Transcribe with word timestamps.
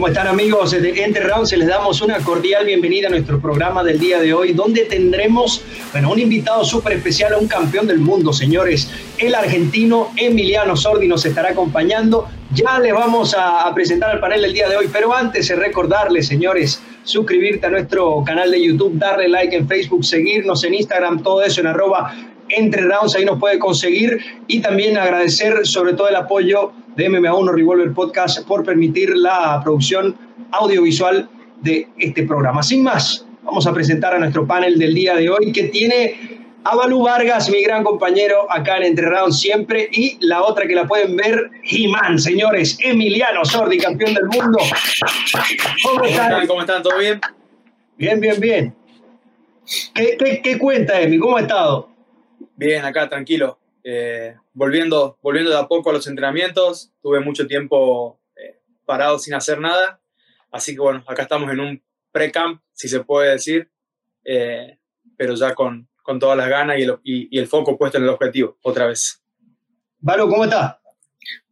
¿Cómo 0.00 0.08
están 0.08 0.28
amigos 0.28 0.70
de 0.70 1.04
Entre 1.04 1.22
Rounds? 1.24 1.52
Les 1.52 1.68
damos 1.68 2.00
una 2.00 2.20
cordial 2.20 2.64
bienvenida 2.64 3.08
a 3.08 3.10
nuestro 3.10 3.38
programa 3.38 3.84
del 3.84 3.98
día 3.98 4.18
de 4.18 4.32
hoy, 4.32 4.54
donde 4.54 4.86
tendremos 4.86 5.62
bueno, 5.92 6.10
un 6.10 6.18
invitado 6.18 6.64
súper 6.64 6.94
especial, 6.94 7.34
un 7.38 7.46
campeón 7.46 7.86
del 7.86 7.98
mundo, 7.98 8.32
señores. 8.32 8.90
El 9.18 9.34
argentino 9.34 10.10
Emiliano 10.16 10.74
Sordi 10.74 11.06
nos 11.06 11.26
estará 11.26 11.50
acompañando. 11.50 12.26
Ya 12.54 12.78
le 12.78 12.92
vamos 12.92 13.36
a, 13.38 13.70
presentar 13.74 14.08
al 14.08 14.20
panel 14.20 14.40
del 14.40 14.54
día 14.54 14.70
de 14.70 14.78
hoy, 14.78 14.88
pero 14.90 15.14
antes 15.14 15.48
de 15.48 15.56
recordarles, 15.56 16.28
señores, 16.28 16.80
suscribirte 17.02 17.66
a 17.66 17.70
nuestro 17.70 18.24
canal 18.24 18.50
de 18.50 18.64
YouTube, 18.64 18.98
darle 18.98 19.28
like 19.28 19.54
en 19.54 19.68
Facebook, 19.68 20.02
seguirnos 20.02 20.64
en 20.64 20.72
Instagram, 20.72 21.22
todo 21.22 21.42
eso 21.42 21.60
en 21.60 21.66
arroba 21.66 22.14
entre 22.48 22.82
rounds, 22.82 23.14
ahí 23.14 23.26
nos 23.26 23.38
puede 23.38 23.58
conseguir 23.58 24.18
y 24.46 24.60
también 24.60 24.96
agradecer 24.96 25.66
sobre 25.66 25.92
todo 25.92 26.08
el 26.08 26.16
apoyo 26.16 26.72
de 27.00 27.08
MMA1 27.08 27.54
Revolver 27.54 27.94
Podcast 27.94 28.46
por 28.46 28.62
permitir 28.62 29.16
la 29.16 29.58
producción 29.64 30.14
audiovisual 30.50 31.30
de 31.62 31.88
este 31.96 32.24
programa. 32.24 32.62
Sin 32.62 32.82
más, 32.82 33.24
vamos 33.42 33.66
a 33.66 33.72
presentar 33.72 34.12
a 34.14 34.18
nuestro 34.18 34.46
panel 34.46 34.78
del 34.78 34.94
día 34.94 35.16
de 35.16 35.30
hoy 35.30 35.50
que 35.50 35.64
tiene 35.68 36.42
a 36.62 36.76
Balú 36.76 37.02
Vargas, 37.04 37.48
mi 37.48 37.62
gran 37.62 37.84
compañero 37.84 38.52
acá 38.52 38.76
en 38.76 38.82
Entre 38.82 39.06
Rounds 39.08 39.40
siempre, 39.40 39.88
y 39.90 40.18
la 40.20 40.42
otra 40.42 40.66
que 40.66 40.74
la 40.74 40.86
pueden 40.86 41.16
ver, 41.16 41.50
Jimán, 41.62 42.18
señores, 42.18 42.76
Emiliano 42.82 43.46
Sordi, 43.46 43.78
campeón 43.78 44.12
del 44.12 44.26
mundo. 44.26 44.58
¿Cómo, 45.82 46.04
están? 46.04 46.46
¿Cómo 46.46 46.60
están? 46.60 46.82
¿Todo 46.82 46.98
bien? 46.98 47.18
Bien, 47.96 48.20
bien, 48.20 48.38
bien. 48.38 48.74
¿Qué, 49.94 50.18
qué, 50.18 50.42
qué 50.42 50.58
cuenta, 50.58 51.00
Emi? 51.00 51.18
¿Cómo 51.18 51.38
ha 51.38 51.40
estado? 51.40 51.88
Bien, 52.56 52.84
acá, 52.84 53.08
tranquilo. 53.08 53.59
Eh, 53.82 54.34
volviendo, 54.52 55.18
volviendo 55.22 55.50
de 55.50 55.58
a 55.58 55.66
poco 55.66 55.90
a 55.90 55.92
los 55.92 56.06
entrenamientos, 56.06 56.92
tuve 57.00 57.20
mucho 57.20 57.46
tiempo 57.46 58.20
eh, 58.36 58.60
parado 58.84 59.18
sin 59.18 59.34
hacer 59.34 59.60
nada, 59.60 60.00
así 60.50 60.74
que 60.74 60.80
bueno, 60.80 61.02
acá 61.06 61.22
estamos 61.22 61.50
en 61.50 61.60
un 61.60 61.82
pre-camp, 62.12 62.60
si 62.72 62.88
se 62.88 63.00
puede 63.00 63.30
decir, 63.30 63.70
eh, 64.24 64.78
pero 65.16 65.34
ya 65.34 65.54
con, 65.54 65.88
con 66.02 66.18
todas 66.18 66.36
las 66.36 66.48
ganas 66.48 66.78
y 66.78 66.82
el, 66.82 66.98
y, 67.02 67.38
el, 67.38 67.46
foco 67.46 67.78
puesto 67.78 67.98
en 67.98 68.04
el 68.04 68.10
objetivo, 68.10 68.58
otra 68.62 68.86
vez. 68.86 69.22
Valo, 69.98 70.28
¿cómo 70.28 70.44
está? 70.44 70.80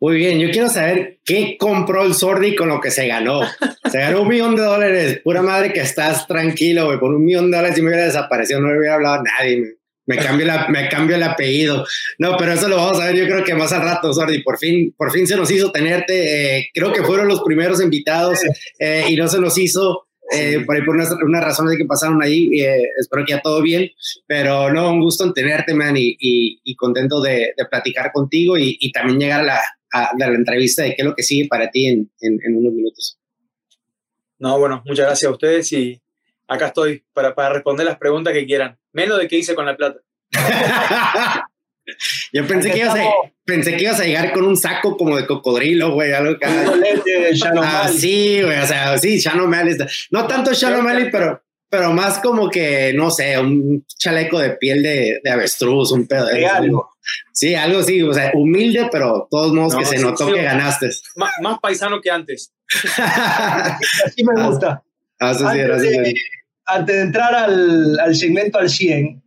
Muy 0.01 0.17
bien, 0.17 0.39
yo 0.39 0.51
quiero 0.51 0.69
saber 0.69 1.21
qué 1.25 1.57
compró 1.59 2.05
el 2.05 2.15
Sordi 2.15 2.57
con 2.57 2.69
lo 2.69 2.81
que 2.81 2.91
se 2.91 3.07
ganó. 3.07 3.43
Se 3.91 3.99
ganó 3.99 4.23
un 4.23 4.29
millón 4.29 4.57
de 4.57 4.63
dólares, 4.63 5.21
pura 5.23 5.43
madre 5.43 5.73
que 5.73 5.81
estás 5.81 6.27
tranquilo, 6.27 6.87
güey, 6.87 6.99
por 6.99 7.15
un 7.15 7.25
millón 7.25 7.51
de 7.51 7.57
dólares 7.57 7.77
si 7.77 7.83
me 7.83 7.89
hubiera 7.89 8.05
desaparecido, 8.05 8.61
no 8.61 8.71
le 8.71 8.79
hubiera 8.79 8.95
hablado 8.95 9.21
a 9.21 9.23
nadie, 9.23 9.78
me 10.09 10.17
cambio, 10.17 10.47
la, 10.47 10.69
me 10.69 10.89
cambio 10.89 11.17
el 11.17 11.23
apellido. 11.23 11.85
No, 12.19 12.37
pero 12.39 12.55
eso 12.55 12.67
lo 12.67 12.77
vamos 12.77 12.99
a 12.99 13.07
ver 13.07 13.17
yo 13.17 13.27
creo 13.27 13.45
que 13.45 13.55
más 13.55 13.73
al 13.73 13.83
rato, 13.83 14.13
Sordi. 14.13 14.43
Por 14.43 14.59
fin, 14.59 14.93
por 14.97 15.13
fin 15.13 15.27
se 15.27 15.37
nos 15.37 15.51
hizo 15.51 15.71
tenerte. 15.71 16.57
Eh, 16.57 16.71
creo 16.73 16.93
que 16.93 17.03
fueron 17.03 17.29
los 17.29 17.43
primeros 17.43 17.83
invitados 17.83 18.39
eh, 18.79 19.05
y 19.09 19.17
no 19.17 19.29
se 19.29 19.39
nos 19.39 19.57
hizo. 19.59 20.07
Eh, 20.31 20.63
por, 20.67 20.85
por 20.85 20.95
unas, 20.95 21.11
unas, 21.25 21.43
razones 21.43 21.79
que 21.79 21.87
pasaron 21.87 22.23
ahí, 22.23 22.51
espero 23.01 23.25
que 23.25 23.33
ya 23.33 23.41
todo 23.41 23.63
bien, 23.63 23.91
pero 24.27 24.71
no, 24.71 24.91
un 24.93 25.01
gusto 25.01 25.25
en 25.25 25.33
tenerte, 25.33 25.73
man, 25.73 25.97
y, 25.97 26.19
y, 26.21 26.77
contento 26.77 27.23
de, 27.23 27.55
de, 27.57 27.65
platicar 27.65 28.13
contigo 28.13 28.59
y, 28.59 28.77
y 28.79 28.93
también 28.93 29.19
llegar 29.19 29.41
a 29.41 29.45
la, 29.45 29.61
a, 29.91 30.11
la, 30.19 30.27
entrevista 30.27 30.83
de 30.83 30.91
qué 30.91 30.97
es 30.99 31.07
lo 31.07 31.15
que 31.15 31.23
sigue 31.23 31.49
para 31.49 31.71
ti 31.71 31.87
en, 31.87 32.11
en, 32.21 32.39
en, 32.45 32.59
unos 32.59 32.75
minutos. 32.75 33.19
No, 34.39 34.59
bueno, 34.59 34.83
muchas 34.85 35.07
gracias 35.07 35.31
a 35.31 35.33
ustedes 35.33 35.73
y 35.73 35.99
acá 36.47 36.67
estoy 36.67 37.03
para, 37.15 37.35
para 37.35 37.55
responder 37.55 37.87
las 37.87 37.97
preguntas 37.97 38.35
que 38.35 38.45
quieran. 38.45 38.78
Menos 38.99 39.19
de 39.21 39.29
qué 39.29 39.37
hice 39.37 39.55
con 39.55 39.65
la 39.65 39.77
plata. 39.77 40.01
Yo 42.33 42.45
pensé 42.49 42.73
que, 42.73 42.79
ibas 42.79 42.99
a, 42.99 43.05
pensé 43.45 43.77
que 43.77 43.85
ibas 43.85 44.01
a 44.01 44.05
llegar 44.05 44.33
con 44.33 44.45
un 44.45 44.57
saco 44.57 44.97
como 44.97 45.17
de 45.17 45.25
cocodrilo, 45.25 45.93
güey, 45.93 46.13
algo 46.13 46.37
que... 46.37 46.47
Ah, 47.63 47.89
sí, 47.89 48.43
güey, 48.43 48.59
o 48.59 48.67
sea, 48.67 48.99
sí, 48.99 49.21
Shannon 49.21 49.55
No 50.11 50.27
tanto 50.27 50.53
Shannon 50.53 50.85
pero, 51.13 51.41
pero 51.71 51.93
más 51.93 52.19
como 52.19 52.51
que, 52.51 52.93
no 52.93 53.13
sé, 53.13 53.39
un 53.39 53.87
chaleco 53.87 54.41
de 54.41 54.51
piel 54.57 54.83
de, 54.83 55.21
de 55.23 55.31
avestruz, 55.31 55.93
un 55.93 56.09
pedo 56.09 56.27
de 56.27 56.45
algo. 56.45 56.91
Sí, 57.33 57.55
algo 57.55 57.79
así, 57.79 58.03
o 58.03 58.13
sea, 58.13 58.33
humilde, 58.35 58.89
pero 58.91 59.29
todos 59.31 59.53
modos 59.53 59.77
que 59.77 59.85
se 59.85 59.99
notó 59.99 60.27
que 60.27 60.43
ganaste. 60.43 60.91
Más, 61.15 61.59
paisano 61.63 62.01
que 62.01 62.11
antes. 62.11 62.53
así 64.05 64.25
me 64.25 64.43
gusta. 64.45 64.83
Así, 65.21 65.45
así, 65.45 66.15
antes 66.69 66.97
de 66.97 67.03
entrar 67.03 67.35
al, 67.35 67.99
al, 67.99 68.15
segmento 68.15 68.59
al 68.59 68.69
100, 68.69 69.23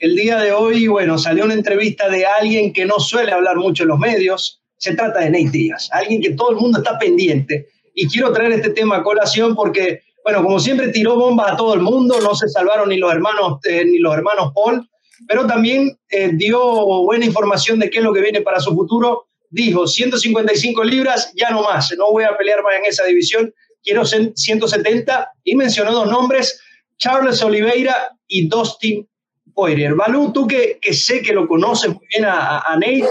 el 0.00 0.16
día 0.16 0.38
de 0.38 0.52
hoy, 0.52 0.88
bueno, 0.88 1.16
salió 1.18 1.44
una 1.44 1.54
entrevista 1.54 2.08
de 2.08 2.26
alguien 2.26 2.72
que 2.72 2.86
no 2.86 2.98
suele 2.98 3.30
hablar 3.30 3.56
mucho 3.56 3.84
en 3.84 3.90
los 3.90 3.98
medios. 3.98 4.60
Se 4.76 4.94
trata 4.94 5.20
de 5.20 5.30
Nate 5.30 5.50
Díaz, 5.50 5.88
alguien 5.92 6.20
que 6.20 6.30
todo 6.30 6.50
el 6.50 6.56
mundo 6.56 6.78
está 6.78 6.98
pendiente. 6.98 7.68
Y 7.94 8.08
quiero 8.08 8.32
traer 8.32 8.52
este 8.52 8.70
tema 8.70 8.96
a 8.96 9.02
colación 9.02 9.54
porque, 9.54 10.00
bueno, 10.24 10.42
como 10.42 10.58
siempre 10.58 10.88
tiró 10.88 11.14
bombas 11.16 11.52
a 11.52 11.56
todo 11.56 11.74
el 11.74 11.82
mundo, 11.82 12.20
no 12.20 12.34
se 12.34 12.48
salvaron 12.48 12.88
ni 12.88 12.96
los 12.96 13.12
hermanos, 13.12 13.60
eh, 13.64 13.84
ni 13.84 13.98
los 13.98 14.14
hermanos 14.14 14.52
Paul, 14.54 14.88
pero 15.28 15.46
también 15.46 15.96
eh, 16.08 16.30
dio 16.32 16.58
buena 17.04 17.26
información 17.26 17.78
de 17.78 17.90
qué 17.90 17.98
es 17.98 18.04
lo 18.04 18.12
que 18.12 18.22
viene 18.22 18.40
para 18.40 18.58
su 18.58 18.74
futuro. 18.74 19.26
Dijo, 19.50 19.86
155 19.86 20.82
libras, 20.82 21.32
ya 21.36 21.50
no 21.50 21.62
más, 21.62 21.94
no 21.96 22.10
voy 22.10 22.24
a 22.24 22.36
pelear 22.36 22.62
más 22.62 22.74
en 22.74 22.86
esa 22.86 23.04
división, 23.04 23.54
quiero 23.82 24.04
170 24.04 25.30
y 25.44 25.54
mencionó 25.56 25.92
dos 25.92 26.08
nombres, 26.08 26.60
Charles 26.98 27.42
Oliveira 27.42 28.16
y 28.28 28.48
Dustin 28.48 29.06
Poirier. 29.54 29.94
Balú, 29.94 30.32
tú 30.32 30.46
que, 30.46 30.78
que, 30.80 30.94
sé 30.94 31.20
que 31.20 31.32
lo 31.32 31.46
conoces 31.46 31.90
muy 31.90 32.06
bien 32.14 32.24
a, 32.24 32.60
a, 32.60 32.76
Nate, 32.76 33.04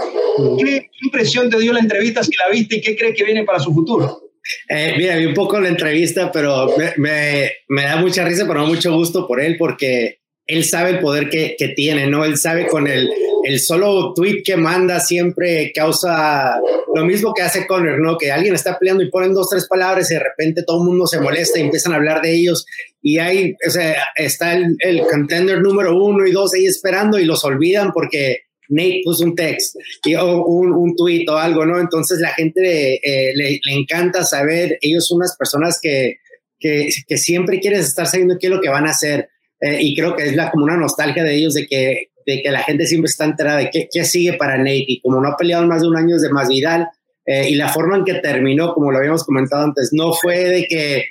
¿qué 0.58 0.90
impresión 1.04 1.50
te 1.50 1.58
dio 1.58 1.72
la 1.72 1.80
entrevista 1.80 2.22
si 2.22 2.32
la 2.36 2.50
viste 2.50 2.76
y 2.76 2.80
qué 2.80 2.96
crees 2.96 3.16
que 3.16 3.24
viene 3.24 3.44
para 3.44 3.60
su 3.60 3.72
futuro? 3.72 4.22
Eh, 4.68 4.94
mira, 4.98 5.16
vi 5.16 5.26
un 5.26 5.34
poco 5.34 5.60
la 5.60 5.68
entrevista, 5.68 6.32
pero 6.32 6.74
me, 6.76 6.92
me, 6.96 7.52
me, 7.68 7.82
da 7.84 7.96
mucha 7.96 8.24
risa, 8.24 8.44
pero 8.46 8.66
mucho 8.66 8.92
gusto 8.92 9.28
por 9.28 9.40
él, 9.40 9.56
porque 9.56 10.18
él 10.46 10.64
sabe 10.64 10.90
el 10.90 10.98
poder 10.98 11.30
que, 11.30 11.54
que 11.56 11.68
tiene, 11.68 12.08
¿no? 12.08 12.24
Él 12.24 12.36
sabe 12.36 12.66
con 12.66 12.88
el, 12.88 13.08
el 13.52 13.60
solo 13.60 14.12
tweet 14.14 14.42
que 14.44 14.56
manda 14.56 15.00
siempre 15.00 15.72
causa 15.74 16.60
lo 16.94 17.04
mismo 17.04 17.32
que 17.34 17.42
hace 17.42 17.66
Conner, 17.66 17.98
¿no? 17.98 18.18
Que 18.18 18.30
alguien 18.30 18.54
está 18.54 18.78
peleando 18.78 19.02
y 19.02 19.10
ponen 19.10 19.34
dos, 19.34 19.48
tres 19.48 19.66
palabras 19.66 20.10
y 20.10 20.14
de 20.14 20.20
repente 20.20 20.62
todo 20.66 20.82
el 20.82 20.88
mundo 20.88 21.06
se 21.06 21.20
molesta 21.20 21.58
y 21.58 21.62
empiezan 21.62 21.92
a 21.92 21.96
hablar 21.96 22.22
de 22.22 22.34
ellos 22.34 22.66
y 23.00 23.18
ahí, 23.18 23.56
o 23.66 23.70
sea, 23.70 23.96
está 24.16 24.54
el, 24.54 24.76
el 24.78 25.02
contender 25.02 25.60
número 25.60 25.96
uno 25.96 26.26
y 26.26 26.32
dos 26.32 26.54
ahí 26.54 26.66
esperando 26.66 27.18
y 27.18 27.24
los 27.24 27.44
olvidan 27.44 27.92
porque 27.92 28.42
Nate 28.68 29.02
puso 29.04 29.24
un 29.24 29.34
text 29.34 29.76
y, 30.04 30.14
o 30.14 30.44
un, 30.44 30.96
tweet 30.96 31.26
o 31.28 31.36
algo, 31.36 31.66
¿no? 31.66 31.78
Entonces 31.78 32.20
la 32.20 32.30
gente 32.30 32.94
eh, 32.94 33.32
le, 33.34 33.60
encanta 33.70 34.24
saber, 34.24 34.78
ellos 34.80 35.06
son 35.06 35.18
unas 35.18 35.36
personas 35.36 35.78
que, 35.80 36.18
que, 36.58 36.88
que 37.06 37.18
siempre 37.18 37.60
quieres 37.60 37.86
estar 37.86 38.06
sabiendo 38.06 38.38
qué 38.38 38.46
es 38.46 38.52
lo 38.52 38.60
que 38.60 38.70
van 38.70 38.86
a 38.86 38.90
hacer. 38.90 39.28
Eh, 39.60 39.78
y 39.80 39.94
creo 39.94 40.16
que 40.16 40.24
es 40.24 40.34
la, 40.34 40.50
como 40.50 40.64
una 40.64 40.76
nostalgia 40.76 41.22
de 41.22 41.34
ellos 41.34 41.54
de 41.54 41.66
que 41.66 42.11
de 42.26 42.42
que 42.42 42.50
la 42.50 42.62
gente 42.62 42.86
siempre 42.86 43.08
está 43.08 43.24
enterada 43.24 43.58
de 43.58 43.70
qué, 43.70 43.88
qué 43.90 44.04
sigue 44.04 44.34
para 44.34 44.58
Nate. 44.58 44.84
Y 44.86 45.00
como 45.00 45.20
no 45.20 45.28
ha 45.28 45.36
peleado 45.36 45.66
más 45.66 45.82
de 45.82 45.88
un 45.88 45.96
año 45.96 46.18
de 46.18 46.30
más 46.30 46.48
Vidal, 46.48 46.88
eh, 47.24 47.50
y 47.50 47.54
la 47.54 47.68
forma 47.68 47.96
en 47.96 48.04
que 48.04 48.14
terminó, 48.14 48.74
como 48.74 48.90
lo 48.90 48.98
habíamos 48.98 49.24
comentado 49.24 49.62
antes, 49.62 49.90
no 49.92 50.12
fue 50.12 50.38
de 50.38 50.66
que 50.66 51.04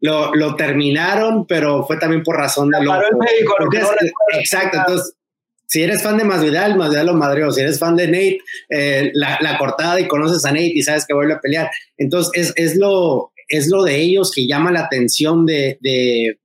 lo, 0.00 0.34
lo 0.34 0.54
terminaron, 0.56 1.46
pero 1.46 1.84
fue 1.84 1.98
también 1.98 2.22
por 2.22 2.36
razón 2.36 2.70
de 2.70 2.82
lo. 2.82 2.92
médico, 2.92 3.54
lo 3.58 3.68
que 3.68 3.82
exacto, 4.38 4.78
entonces. 4.78 5.14
Si 5.70 5.82
eres 5.82 6.02
fan 6.02 6.16
de 6.16 6.24
Masvidal, 6.24 6.78
Masvidal 6.78 7.08
lo 7.08 7.14
madreó. 7.14 7.52
Si 7.52 7.60
eres 7.60 7.78
fan 7.78 7.94
de 7.94 8.06
Nate, 8.06 8.38
eh, 8.70 9.10
la, 9.12 9.36
la, 9.42 9.58
cortada 9.58 10.00
y 10.00 10.08
conoces 10.08 10.42
a 10.46 10.48
Nate 10.48 10.72
y 10.74 10.80
sabes 10.80 11.04
que 11.06 11.12
vuelve 11.12 11.34
a 11.34 11.40
pelear. 11.40 11.70
Entonces, 11.98 12.32
es, 12.34 12.52
es, 12.56 12.76
lo, 12.76 13.32
es 13.48 13.68
lo 13.68 13.84
de 13.84 13.96
ellos 13.96 14.32
que 14.34 14.46
llama 14.46 14.72
la 14.72 14.80
atención 14.80 15.44
de, 15.44 15.76
de, 15.82 16.38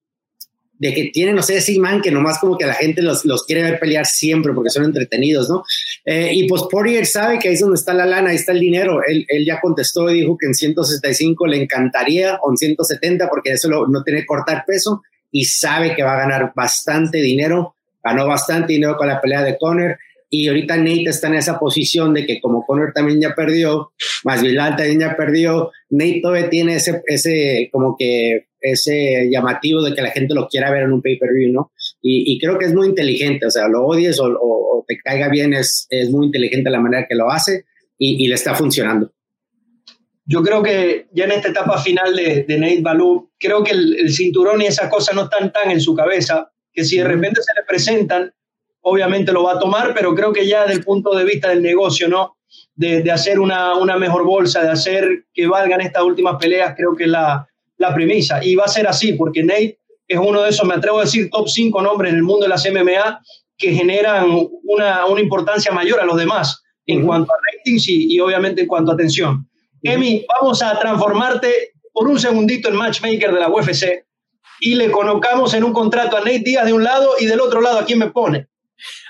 de 0.80 0.94
que 0.94 1.06
tienen, 1.14 1.36
no 1.36 1.44
sé, 1.44 1.60
imán 1.72 2.02
que 2.02 2.12
nomás 2.12 2.40
como 2.40 2.58
que 2.58 2.66
la 2.66 2.74
gente 2.74 3.02
los, 3.02 3.26
los 3.26 3.46
quiere 3.46 3.64
ver 3.64 3.80
pelear 3.80 4.06
siempre 4.06 4.54
porque 4.54 4.70
son 4.70 4.84
entretenidos, 4.84 5.50
¿no? 5.50 5.64
Eh, 6.06 6.32
y 6.34 6.48
pues 6.48 6.64
Poirier 6.70 7.06
sabe 7.06 7.40
que 7.40 7.48
ahí 7.48 7.54
es 7.54 7.62
donde 7.62 7.76
está 7.76 7.94
la 7.94 8.06
lana, 8.06 8.32
ahí 8.32 8.36
está 8.36 8.52
el 8.52 8.60
dinero. 8.60 9.02
Él, 9.06 9.26
él 9.30 9.46
ya 9.46 9.62
contestó 9.62 10.10
y 10.10 10.22
dijo 10.22 10.38
que 10.38 10.48
en 10.48 10.56
165 10.56 11.48
le 11.48 11.62
encantaría 11.62 12.40
o 12.42 12.52
en 12.52 12.58
170 12.58 13.30
porque 13.30 13.52
eso 13.52 13.70
no 13.70 14.04
tiene 14.04 14.22
que 14.22 14.26
cortar 14.26 14.64
peso 14.68 15.02
y 15.32 15.46
sabe 15.46 15.96
que 15.96 16.04
va 16.04 16.14
a 16.14 16.20
ganar 16.20 16.54
bastante 16.56 17.20
dinero. 17.20 17.76
Ganó 18.04 18.28
bastante 18.28 18.74
dinero 18.74 18.98
con 18.98 19.08
la 19.08 19.22
pelea 19.22 19.44
de 19.44 19.58
Conor 19.58 19.98
y 20.30 20.48
ahorita 20.48 20.78
Nate 20.78 21.10
está 21.10 21.28
en 21.28 21.36
esa 21.36 21.60
posición 21.60 22.12
de 22.14 22.26
que 22.26 22.42
como 22.42 22.66
Conor 22.66 22.92
también 22.94 23.22
ya 23.22 23.36
perdió, 23.36 23.92
más 24.24 24.42
Bilal 24.42 24.76
también 24.76 25.00
ya 25.00 25.16
perdió, 25.16 25.72
Nate 25.92 26.22
todavía 26.24 26.50
tiene 26.50 26.76
ese, 26.78 27.04
ese 27.06 27.70
como 27.72 27.96
que 27.98 28.48
ese 28.64 29.30
llamativo 29.30 29.82
de 29.82 29.94
que 29.94 30.02
la 30.02 30.12
gente 30.12 30.34
lo 30.34 30.48
quiera 30.48 30.72
ver 30.72 30.84
en 30.84 30.94
un 30.94 31.02
pay-per-view, 31.02 31.52
¿no? 31.52 31.72
Y, 32.02 32.34
y, 32.34 32.40
creo 32.40 32.58
que 32.58 32.66
es 32.66 32.74
muy 32.74 32.88
inteligente, 32.88 33.46
o 33.46 33.52
sea, 33.52 33.68
lo 33.68 33.86
odies 33.86 34.20
o, 34.20 34.26
o, 34.26 34.84
te 34.88 34.98
caiga 34.98 35.30
bien, 35.30 35.54
es, 35.54 35.88
es, 35.90 36.10
muy 36.10 36.26
inteligente 36.26 36.70
la 36.70 36.80
manera 36.80 37.06
que 37.08 37.16
lo 37.16 37.30
hace 37.30 37.66
y, 37.98 38.24
y, 38.24 38.28
le 38.28 38.36
está 38.36 38.54
funcionando. 38.56 39.12
Yo 40.26 40.42
creo 40.42 40.62
que 40.64 41.08
ya 41.14 41.26
en 41.26 41.32
esta 41.32 41.50
etapa 41.50 41.82
final 41.82 42.16
de, 42.16 42.44
de 42.44 42.58
Nate 42.58 42.82
Balú, 42.82 43.32
creo 43.40 43.64
que 43.64 43.72
el, 43.72 43.98
el, 44.00 44.14
cinturón 44.14 44.62
y 44.62 44.66
esas 44.66 44.90
cosas 44.90 45.16
no 45.16 45.24
están 45.24 45.52
tan 45.52 45.72
en 45.72 45.80
su 45.80 45.96
cabeza, 45.96 46.52
que 46.74 46.84
si 46.84 46.98
de 46.98 47.06
repente 47.06 47.42
se 47.42 47.54
le 47.54 47.66
presentan, 47.66 48.34
obviamente 48.82 49.32
lo 49.32 49.44
va 49.44 49.54
a 49.54 49.60
tomar, 49.60 49.94
pero 49.94 50.16
creo 50.16 50.34
que 50.34 50.48
ya 50.48 50.62
desde 50.64 50.76
el 50.76 50.84
punto 50.84 51.16
de 51.16 51.24
vista 51.24 51.50
del 51.50 51.62
negocio, 51.62 52.08
¿no? 52.08 52.38
de, 52.76 53.12
hacer 53.12 53.40
una, 53.40 53.76
mejor 53.98 54.26
bolsa, 54.26 54.64
de 54.64 54.72
hacer 54.72 55.26
que 55.34 55.48
valgan 55.48 55.82
estas 55.82 56.04
últimas 56.04 56.38
peleas, 56.40 56.74
creo 56.76 56.96
que 56.96 57.08
la, 57.08 57.48
la 57.84 57.94
premisa. 57.94 58.44
Y 58.44 58.56
va 58.56 58.66
a 58.66 58.70
ser 58.70 58.88
así, 58.88 59.14
porque 59.14 59.44
Nate 59.44 59.80
es 60.08 60.18
uno 60.18 60.42
de 60.42 60.50
esos, 60.50 60.68
me 60.68 60.76
atrevo 60.76 61.00
a 61.00 61.04
decir, 61.04 61.30
top 61.30 61.48
5 61.48 61.82
nombres 61.82 62.12
en 62.12 62.18
el 62.18 62.24
mundo 62.24 62.46
de 62.46 62.50
las 62.50 62.66
MMA 62.70 63.22
que 63.58 63.74
generan 63.74 64.28
una, 64.64 65.06
importancia 65.20 65.72
mayor 65.72 66.00
a 66.00 66.06
los 66.06 66.18
demás 66.18 66.64
en 66.86 67.06
cuanto 67.06 67.32
a 67.32 67.36
ratings 67.52 67.88
y, 67.88 68.20
obviamente 68.20 68.62
en 68.62 68.68
cuanto 68.68 68.92
a 68.92 68.96
atención. 68.96 69.48
Emi, 69.82 70.26
vamos 70.28 70.62
a 70.62 70.78
transformarte 70.80 71.74
por 71.94 72.08
un 72.08 72.20
segundito 72.20 72.70
en 72.70 72.76
matchmaker 72.76 73.32
de 73.32 73.40
la 73.40 73.50
UFC 73.50 74.06
y 74.60 74.76
le 74.76 74.90
colocamos 74.92 75.54
en 75.54 75.64
un 75.64 75.74
contrato 75.74 76.18
a 76.18 76.20
Nate 76.20 76.40
Díaz 76.40 76.66
de 76.66 76.74
un 76.74 76.84
lado 76.84 77.14
y 77.20 77.26
del 77.26 77.40
otro 77.40 77.62
lado 77.62 77.80
a 77.80 77.86
quién 77.86 78.00
me 78.00 78.12
pone. 78.12 78.48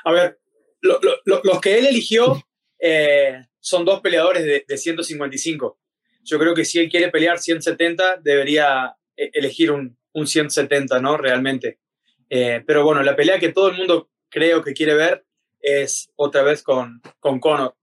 A 0.03 0.11
ver, 0.11 0.39
los 0.81 1.61
que 1.61 1.79
él 1.79 1.85
eligió 1.87 2.43
eh, 2.79 3.39
son 3.59 3.85
dos 3.85 4.01
peleadores 4.01 4.43
de, 4.43 4.65
de, 4.67 4.77
155. 4.77 5.79
Yo 6.23 6.39
creo 6.39 6.53
que 6.53 6.65
si 6.65 6.79
él 6.79 6.89
quiere 6.89 7.09
pelear 7.09 7.39
170, 7.39 8.17
debería 8.17 8.95
eh, 9.17 9.29
elegir 9.33 9.71
un, 9.71 9.97
un 10.13 10.27
170, 10.27 10.99
¿no? 10.99 11.17
Realmente. 11.17 11.79
Eh, 12.29 12.63
pero 12.65 12.83
bueno, 12.83 13.03
la 13.03 13.15
pelea 13.15 13.39
que 13.39 13.51
todo 13.51 13.69
el 13.69 13.77
mundo 13.77 14.09
creo 14.29 14.63
que 14.63 14.73
quiere 14.73 14.95
ver 14.95 15.25
es 15.61 16.11
otra 16.15 16.43
vez 16.43 16.63
con, 16.63 17.01
con 17.19 17.39
Conor. 17.39 17.75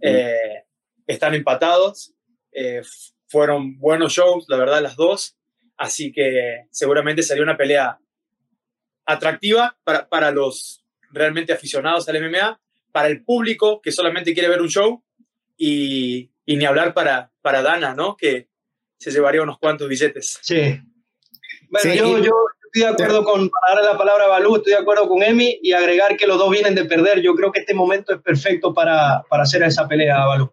Eh, 0.00 0.64
están 1.06 1.34
empatados, 1.34 2.14
eh, 2.52 2.82
fueron 3.28 3.78
buenos 3.78 4.12
shows, 4.12 4.44
la 4.48 4.56
verdad, 4.56 4.82
las 4.82 4.96
dos, 4.96 5.36
así 5.76 6.12
que 6.12 6.66
seguramente 6.70 7.22
sería 7.22 7.42
una 7.42 7.56
pelea 7.56 7.98
atractiva 9.06 9.76
para, 9.84 10.08
para 10.08 10.30
los 10.30 10.84
realmente 11.10 11.52
aficionados 11.52 12.08
al 12.08 12.20
MMA, 12.20 12.60
para 12.92 13.08
el 13.08 13.24
público 13.24 13.80
que 13.80 13.92
solamente 13.92 14.34
quiere 14.34 14.48
ver 14.48 14.62
un 14.62 14.68
show 14.68 15.02
y, 15.56 16.30
y 16.44 16.56
ni 16.56 16.64
hablar 16.64 16.94
para, 16.94 17.32
para 17.44 17.60
Dana, 17.60 17.94
¿no? 17.94 18.16
Que 18.16 18.48
se 18.98 19.10
llevaría 19.10 19.42
unos 19.42 19.58
cuantos 19.58 19.86
billetes. 19.86 20.38
Sí. 20.40 20.80
Bueno, 21.68 21.94
yo, 21.94 22.18
yo, 22.24 22.32
estoy 22.64 22.82
de 22.82 22.86
acuerdo 22.86 23.22
con, 23.22 23.50
para 23.50 23.74
darle 23.74 23.92
la 23.92 23.98
palabra 23.98 24.24
a 24.24 24.28
Balú, 24.28 24.56
estoy 24.56 24.72
de 24.72 24.78
acuerdo 24.78 25.06
con 25.06 25.22
Emi 25.22 25.58
y 25.62 25.72
agregar 25.72 26.16
que 26.16 26.26
los 26.26 26.38
dos 26.38 26.50
vienen 26.50 26.74
de 26.74 26.86
perder. 26.86 27.20
Yo 27.20 27.34
creo 27.34 27.52
que 27.52 27.60
este 27.60 27.74
momento 27.74 28.14
es 28.14 28.22
perfecto 28.22 28.72
para, 28.72 29.22
para 29.28 29.42
hacer 29.42 29.62
esa 29.62 29.86
pelea, 29.86 30.24
Balú. 30.24 30.50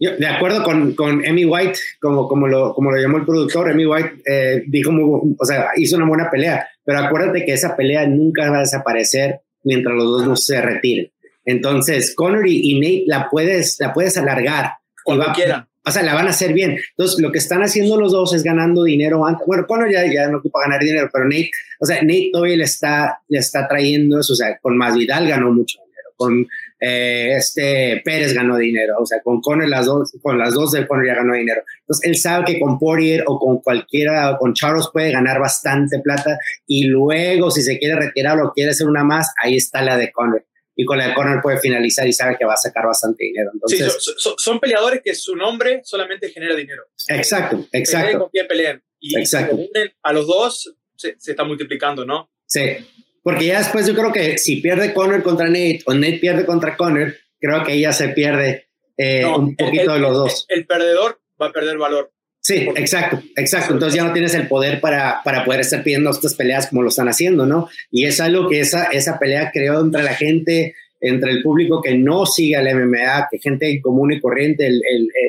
de 0.00 0.26
acuerdo 0.26 0.64
con, 0.64 0.96
con 0.96 1.24
Emi 1.24 1.44
White, 1.44 1.78
como, 2.00 2.26
como, 2.26 2.48
lo, 2.48 2.74
como 2.74 2.90
lo 2.90 3.00
llamó 3.00 3.18
el 3.18 3.24
productor, 3.24 3.70
Emi 3.70 3.86
White 3.86 4.22
eh, 4.26 4.64
dijo, 4.66 4.90
o 4.90 5.44
sea, 5.44 5.68
hizo 5.76 5.96
una 5.96 6.08
buena 6.08 6.28
pelea, 6.28 6.68
pero 6.84 6.98
acuérdate 6.98 7.44
que 7.44 7.52
esa 7.52 7.76
pelea 7.76 8.08
nunca 8.08 8.50
va 8.50 8.56
a 8.56 8.60
desaparecer 8.60 9.40
mientras 9.62 9.94
los 9.94 10.04
dos 10.04 10.26
no 10.26 10.34
se 10.34 10.60
retiren. 10.60 11.12
Entonces, 11.44 12.14
Conor 12.16 12.48
y, 12.48 12.80
Nate 12.80 13.04
la 13.06 13.28
puedes, 13.30 13.78
la 13.78 13.92
puedes 13.92 14.16
alargar. 14.16 14.79
Cuando 15.04 15.26
quieran 15.34 15.66
o 15.86 15.90
sea, 15.90 16.02
la 16.02 16.14
van 16.14 16.26
a 16.26 16.30
hacer 16.30 16.52
bien. 16.52 16.78
Entonces, 16.90 17.20
lo 17.20 17.32
que 17.32 17.38
están 17.38 17.62
haciendo 17.62 17.98
los 17.98 18.12
dos 18.12 18.34
es 18.34 18.42
ganando 18.42 18.84
dinero 18.84 19.26
antes. 19.26 19.46
Bueno, 19.46 19.66
Conor 19.66 19.90
ya, 19.90 20.04
ya 20.12 20.28
no 20.28 20.38
ocupa 20.38 20.60
ganar 20.60 20.80
dinero, 20.80 21.08
pero 21.12 21.24
Nate, 21.24 21.50
o 21.80 21.86
sea, 21.86 22.02
Nate 22.02 22.30
todavía 22.32 22.58
le 22.58 22.64
está, 22.64 23.20
le 23.28 23.38
está 23.38 23.66
trayendo 23.66 24.20
eso. 24.20 24.34
O 24.34 24.36
sea, 24.36 24.58
con 24.58 24.76
Masvidal 24.76 25.26
ganó 25.26 25.50
mucho 25.52 25.78
dinero. 25.78 26.10
Con 26.16 26.46
eh, 26.80 27.34
este 27.34 28.02
Pérez 28.04 28.34
ganó 28.34 28.58
dinero. 28.58 28.96
O 29.00 29.06
sea, 29.06 29.22
con 29.22 29.40
Conor 29.40 29.68
las 29.68 29.86
dos, 29.86 30.12
con 30.20 30.38
las 30.38 30.52
dos 30.52 30.72
de 30.72 30.86
Conor 30.86 31.06
ya 31.06 31.14
ganó 31.14 31.32
dinero. 31.32 31.62
Entonces, 31.80 32.06
él 32.06 32.16
sabe 32.16 32.44
que 32.44 32.60
con 32.60 32.78
Poirier 32.78 33.24
o 33.26 33.38
con 33.38 33.62
cualquiera, 33.62 34.32
o 34.32 34.38
con 34.38 34.52
Charles 34.52 34.88
puede 34.92 35.10
ganar 35.12 35.40
bastante 35.40 35.98
plata. 36.00 36.38
Y 36.66 36.88
luego, 36.88 37.50
si 37.50 37.62
se 37.62 37.78
quiere 37.78 37.96
retirar 37.96 38.38
o 38.38 38.52
quiere 38.52 38.72
hacer 38.72 38.86
una 38.86 39.02
más, 39.02 39.32
ahí 39.42 39.56
está 39.56 39.80
la 39.80 39.96
de 39.96 40.12
Conor 40.12 40.44
y 40.80 40.84
con 40.86 40.96
la 40.96 41.08
de 41.08 41.14
corner 41.14 41.42
puede 41.42 41.58
finalizar 41.58 42.08
y 42.08 42.12
sabe 42.12 42.36
que 42.38 42.46
va 42.46 42.54
a 42.54 42.56
sacar 42.56 42.86
bastante 42.86 43.22
dinero. 43.24 43.50
Entonces, 43.52 43.98
sí, 44.00 44.30
son, 44.38 44.58
peleadores 44.58 45.02
que 45.04 45.14
su 45.14 45.36
nombre 45.36 45.82
solamente 45.84 46.30
genera 46.30 46.54
dinero. 46.56 46.84
Exacto, 47.08 47.66
exacto. 47.70 48.18
con 48.18 48.28
quién 48.30 48.46
pelean. 48.48 48.82
Y 48.98 49.18
exacto. 49.18 49.58
a 50.02 50.12
los 50.14 50.26
dos 50.26 50.74
se, 50.96 51.16
está 51.26 51.44
multiplicando, 51.44 52.06
¿no? 52.06 52.30
Sí, 52.46 52.78
porque 53.22 53.46
ya 53.46 53.58
después 53.58 53.86
yo 53.86 53.94
creo 53.94 54.10
que 54.10 54.38
si 54.38 54.62
pierde 54.62 54.94
Conor 54.94 55.22
contra 55.22 55.48
Nate 55.48 55.80
o 55.84 55.92
Nate 55.92 56.18
pierde 56.18 56.46
contra 56.46 56.78
Conor, 56.78 57.14
creo 57.38 57.62
que 57.62 57.78
ya 57.78 57.92
se 57.92 58.08
pierde 58.08 58.68
eh, 58.96 59.26
un 59.26 59.54
poquito 59.56 59.92
de 59.92 59.98
los 59.98 60.14
dos. 60.14 60.46
el 60.48 60.66
perdedor 60.66 61.20
va 61.40 61.48
a 61.48 61.52
perder 61.52 61.76
valor. 61.76 62.10
Sí, 62.50 62.68
exacto, 62.74 63.22
exacto. 63.36 63.74
Entonces 63.74 63.96
ya 63.96 64.04
no 64.04 64.12
tienes 64.12 64.34
el 64.34 64.48
poder 64.48 64.80
para, 64.80 65.20
para 65.24 65.44
poder 65.44 65.60
estar 65.60 65.84
pidiendo 65.84 66.10
estas 66.10 66.34
peleas 66.34 66.66
como 66.66 66.82
lo 66.82 66.88
están 66.88 67.08
haciendo, 67.08 67.46
¿no? 67.46 67.68
Y 67.92 68.06
es 68.06 68.20
algo 68.20 68.48
que 68.48 68.58
esa, 68.58 68.86
esa 68.86 69.20
pelea 69.20 69.52
creó 69.52 69.80
entre 69.80 70.02
la 70.02 70.14
gente, 70.14 70.74
entre 71.00 71.30
el 71.30 71.44
público 71.44 71.80
que 71.80 71.96
no 71.96 72.26
sigue 72.26 72.56
al 72.56 72.66
MMA, 72.74 73.28
que 73.30 73.38
gente 73.38 73.80
común 73.80 74.12
y 74.12 74.20
corriente, 74.20 74.66
el, 74.66 74.82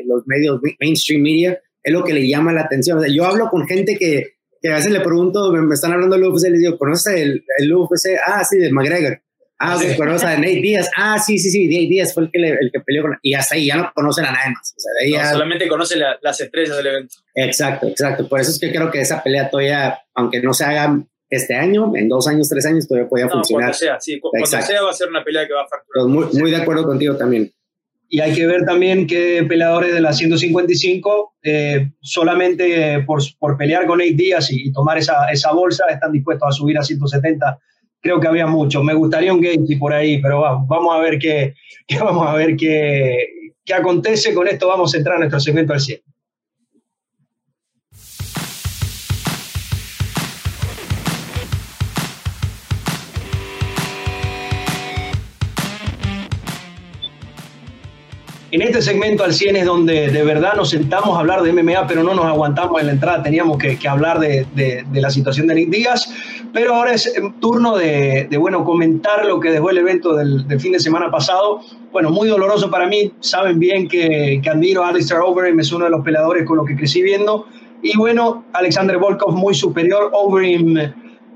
los 0.07 0.25
medios 0.25 0.61
mainstream 0.79 1.21
media, 1.21 1.61
es 1.83 1.93
lo 1.93 2.03
que 2.03 2.13
le 2.13 2.27
llama 2.27 2.53
la 2.53 2.61
atención. 2.61 2.99
yo 3.13 3.25
hablo 3.25 3.51
con 3.51 3.67
gente 3.67 3.97
que, 3.97 4.33
que, 4.59 4.69
a 4.69 4.77
veces 4.77 4.91
le 4.91 5.01
pregunto, 5.01 5.51
me, 5.51 5.75
están 5.75 5.93
hablando 5.93 6.15
del 6.15 6.25
UFC, 6.25 6.49
les 6.49 6.61
digo, 6.61 6.79
¿conoces 6.79 7.21
el, 7.21 7.45
el 7.59 7.71
UFC? 7.71 8.17
Ah, 8.25 8.43
sí, 8.43 8.57
de 8.57 8.71
McGregor. 8.71 9.21
Ah, 9.63 9.77
sí. 9.77 9.95
conoce 9.95 10.25
a 10.25 10.37
Nate 10.37 10.55
Díaz. 10.55 10.89
Ah, 10.97 11.19
sí, 11.19 11.37
sí, 11.37 11.51
sí, 11.51 11.67
Nate 11.67 11.87
Díaz 11.87 12.15
fue 12.15 12.23
el 12.23 12.31
que, 12.31 12.39
el 12.39 12.71
que 12.73 12.79
peleó 12.79 13.03
con. 13.03 13.19
Y 13.21 13.35
hasta 13.35 13.53
ahí 13.53 13.67
ya 13.67 13.75
no 13.75 13.91
conocen 13.93 14.25
a 14.25 14.31
nadie 14.31 14.53
más. 14.55 14.73
O 14.75 14.79
sea, 14.79 15.31
solamente 15.31 15.67
conoce 15.67 15.97
las 15.97 16.41
estrellas 16.41 16.77
del 16.77 16.87
evento. 16.87 17.15
Exacto, 17.35 17.87
exacto. 17.87 18.27
Por 18.27 18.39
eso 18.39 18.49
es 18.49 18.59
que 18.59 18.71
creo 18.71 18.89
que 18.89 19.01
esa 19.01 19.21
pelea 19.21 19.51
todavía, 19.51 19.99
aunque 20.15 20.41
no 20.41 20.53
se 20.53 20.65
haga 20.65 20.99
este 21.29 21.53
año, 21.53 21.95
en 21.95 22.09
dos 22.09 22.27
años, 22.27 22.49
tres 22.49 22.65
años, 22.65 22.87
todavía 22.87 23.07
podría 23.07 23.27
no, 23.27 23.33
funcionar. 23.33 23.65
Cuando 23.65 23.77
sea, 23.77 23.99
sí. 23.99 24.19
Cuando 24.19 24.47
sea 24.47 24.81
va 24.81 24.89
a 24.89 24.93
ser 24.93 25.09
una 25.09 25.23
pelea 25.23 25.45
que 25.45 25.53
va 25.53 25.61
a 25.61 25.67
facturar. 25.67 26.07
Muy, 26.07 26.25
muy 26.33 26.49
de 26.49 26.57
acuerdo 26.57 26.83
contigo 26.83 27.15
también. 27.15 27.51
Y 28.09 28.19
hay 28.19 28.33
que 28.33 28.47
ver 28.47 28.65
también 28.65 29.05
que 29.05 29.45
peleadores 29.47 29.93
de 29.93 30.01
la 30.01 30.11
155 30.11 31.35
eh, 31.43 31.91
solamente 32.01 33.03
por, 33.03 33.21
por, 33.39 33.57
pelear 33.57 33.85
con 33.85 33.99
Nate 33.99 34.15
Díaz 34.15 34.51
y, 34.51 34.67
y 34.67 34.73
tomar 34.73 34.97
esa, 34.97 35.31
esa 35.31 35.53
bolsa 35.53 35.85
están 35.89 36.11
dispuestos 36.11 36.49
a 36.49 36.51
subir 36.51 36.77
a 36.77 36.83
170 36.83 37.59
creo 38.01 38.19
que 38.19 38.27
había 38.27 38.47
mucho. 38.47 38.83
Me 38.83 38.93
gustaría 38.93 39.33
un 39.33 39.41
Gaethje 39.41 39.77
por 39.77 39.93
ahí, 39.93 40.21
pero 40.21 40.41
vamos, 40.41 40.67
vamos 40.67 40.95
a 40.95 40.99
ver 40.99 41.19
qué, 41.19 41.53
vamos 41.99 42.27
a 42.27 42.33
ver 42.33 42.55
qué, 42.55 43.17
qué, 43.63 43.73
acontece. 43.73 44.33
Con 44.33 44.47
esto 44.47 44.67
vamos 44.67 44.93
a 44.93 44.97
entrar 44.97 45.15
a 45.15 45.19
nuestro 45.19 45.39
segmento 45.39 45.73
al 45.73 45.79
100. 45.79 46.01
En 58.51 58.61
este 58.61 58.81
segmento 58.81 59.23
al 59.23 59.33
100 59.33 59.55
es 59.55 59.65
donde 59.65 60.09
de 60.09 60.23
verdad 60.23 60.55
nos 60.57 60.71
sentamos 60.71 61.15
a 61.15 61.21
hablar 61.21 61.41
de 61.41 61.53
MMA, 61.53 61.87
pero 61.87 62.03
no 62.03 62.13
nos 62.13 62.25
aguantamos 62.25 62.81
en 62.81 62.87
la 62.87 62.91
entrada, 62.91 63.23
teníamos 63.23 63.57
que, 63.57 63.77
hablar 63.87 64.19
de, 64.19 64.45
la 64.91 65.09
situación 65.09 65.47
de 65.47 65.55
Nick 65.55 65.69
Díaz, 65.69 66.13
pero 66.51 66.75
ahora 66.75 66.91
es 66.91 67.13
turno 67.39 67.77
de, 67.77 68.27
bueno, 68.37 68.65
comentar 68.65 69.25
lo 69.25 69.39
que 69.39 69.51
dejó 69.51 69.69
el 69.69 69.77
evento 69.77 70.13
del, 70.13 70.43
fin 70.59 70.73
de 70.73 70.81
semana 70.81 71.09
pasado. 71.09 71.61
Bueno, 71.93 72.09
muy 72.09 72.27
doloroso 72.27 72.69
para 72.69 72.87
mí, 72.87 73.13
saben 73.21 73.57
bien 73.57 73.87
que, 73.87 74.41
que 74.43 74.49
admiro 74.49 74.83
a 74.83 74.89
Alistair 74.89 75.21
Overeem, 75.21 75.57
es 75.61 75.71
uno 75.71 75.85
de 75.85 75.91
los 75.91 76.03
peleadores 76.03 76.45
con 76.45 76.57
los 76.57 76.65
que 76.65 76.75
crecí 76.75 77.01
viendo, 77.01 77.45
y 77.81 77.97
bueno, 77.97 78.43
Alexander 78.51 78.97
Volkov 78.97 79.33
muy 79.33 79.55
superior, 79.55 80.09
Overeem 80.11 80.75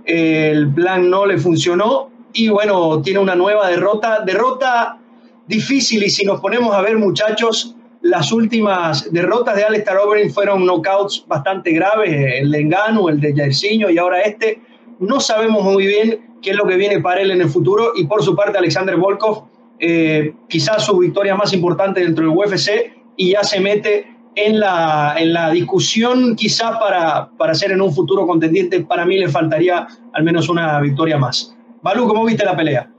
el 0.03 0.69
plan 0.73 1.09
no 1.09 1.25
le 1.25 1.37
funcionó, 1.37 2.09
y 2.33 2.49
bueno, 2.49 3.01
tiene 3.01 3.19
una 3.19 3.35
nueva 3.35 3.69
derrota, 3.69 4.19
derrota 4.19 4.99
difícil 5.47 6.03
y 6.03 6.09
si 6.09 6.25
nos 6.25 6.41
ponemos 6.41 6.73
a 6.73 6.81
ver 6.81 6.97
muchachos, 6.97 7.75
las 8.01 8.31
últimas 8.31 9.11
derrotas 9.11 9.55
de 9.55 9.63
Alistair 9.63 9.97
Overeem 9.97 10.29
fueron 10.29 10.65
knockouts 10.65 11.25
bastante 11.27 11.71
graves, 11.71 12.11
el 12.39 12.51
de 12.51 12.59
Engano, 12.59 13.09
el 13.09 13.19
de 13.19 13.33
Jairzinho 13.33 13.89
y 13.89 13.97
ahora 13.97 14.21
este. 14.21 14.61
No 14.99 15.19
sabemos 15.19 15.63
muy 15.63 15.87
bien 15.87 16.37
qué 16.41 16.51
es 16.51 16.55
lo 16.55 16.65
que 16.65 16.75
viene 16.75 17.01
para 17.01 17.21
él 17.21 17.31
en 17.31 17.41
el 17.41 17.49
futuro 17.49 17.93
y 17.95 18.05
por 18.05 18.23
su 18.23 18.35
parte 18.35 18.57
Alexander 18.59 18.95
Volkov, 18.95 19.45
eh, 19.79 20.35
quizás 20.47 20.85
su 20.85 20.97
victoria 20.99 21.35
más 21.35 21.51
importante 21.53 22.01
dentro 22.01 22.25
del 22.25 22.37
UFC 22.37 22.93
y 23.17 23.31
ya 23.31 23.43
se 23.43 23.59
mete 23.59 24.07
en 24.35 24.59
la, 24.59 25.15
en 25.17 25.33
la 25.33 25.49
discusión 25.49 26.35
quizás 26.35 26.77
para, 26.77 27.29
para 27.37 27.55
ser 27.55 27.71
en 27.71 27.81
un 27.81 27.91
futuro 27.91 28.27
contendiente. 28.27 28.81
Para 28.81 29.05
mí 29.05 29.17
le 29.17 29.29
faltaría 29.29 29.87
al 30.13 30.23
menos 30.23 30.47
una 30.47 30.79
victoria 30.79 31.17
más. 31.17 31.55
Balú, 31.81 32.07
¿cómo 32.07 32.23
viste 32.23 32.45
la 32.45 32.55
pelea? 32.55 32.94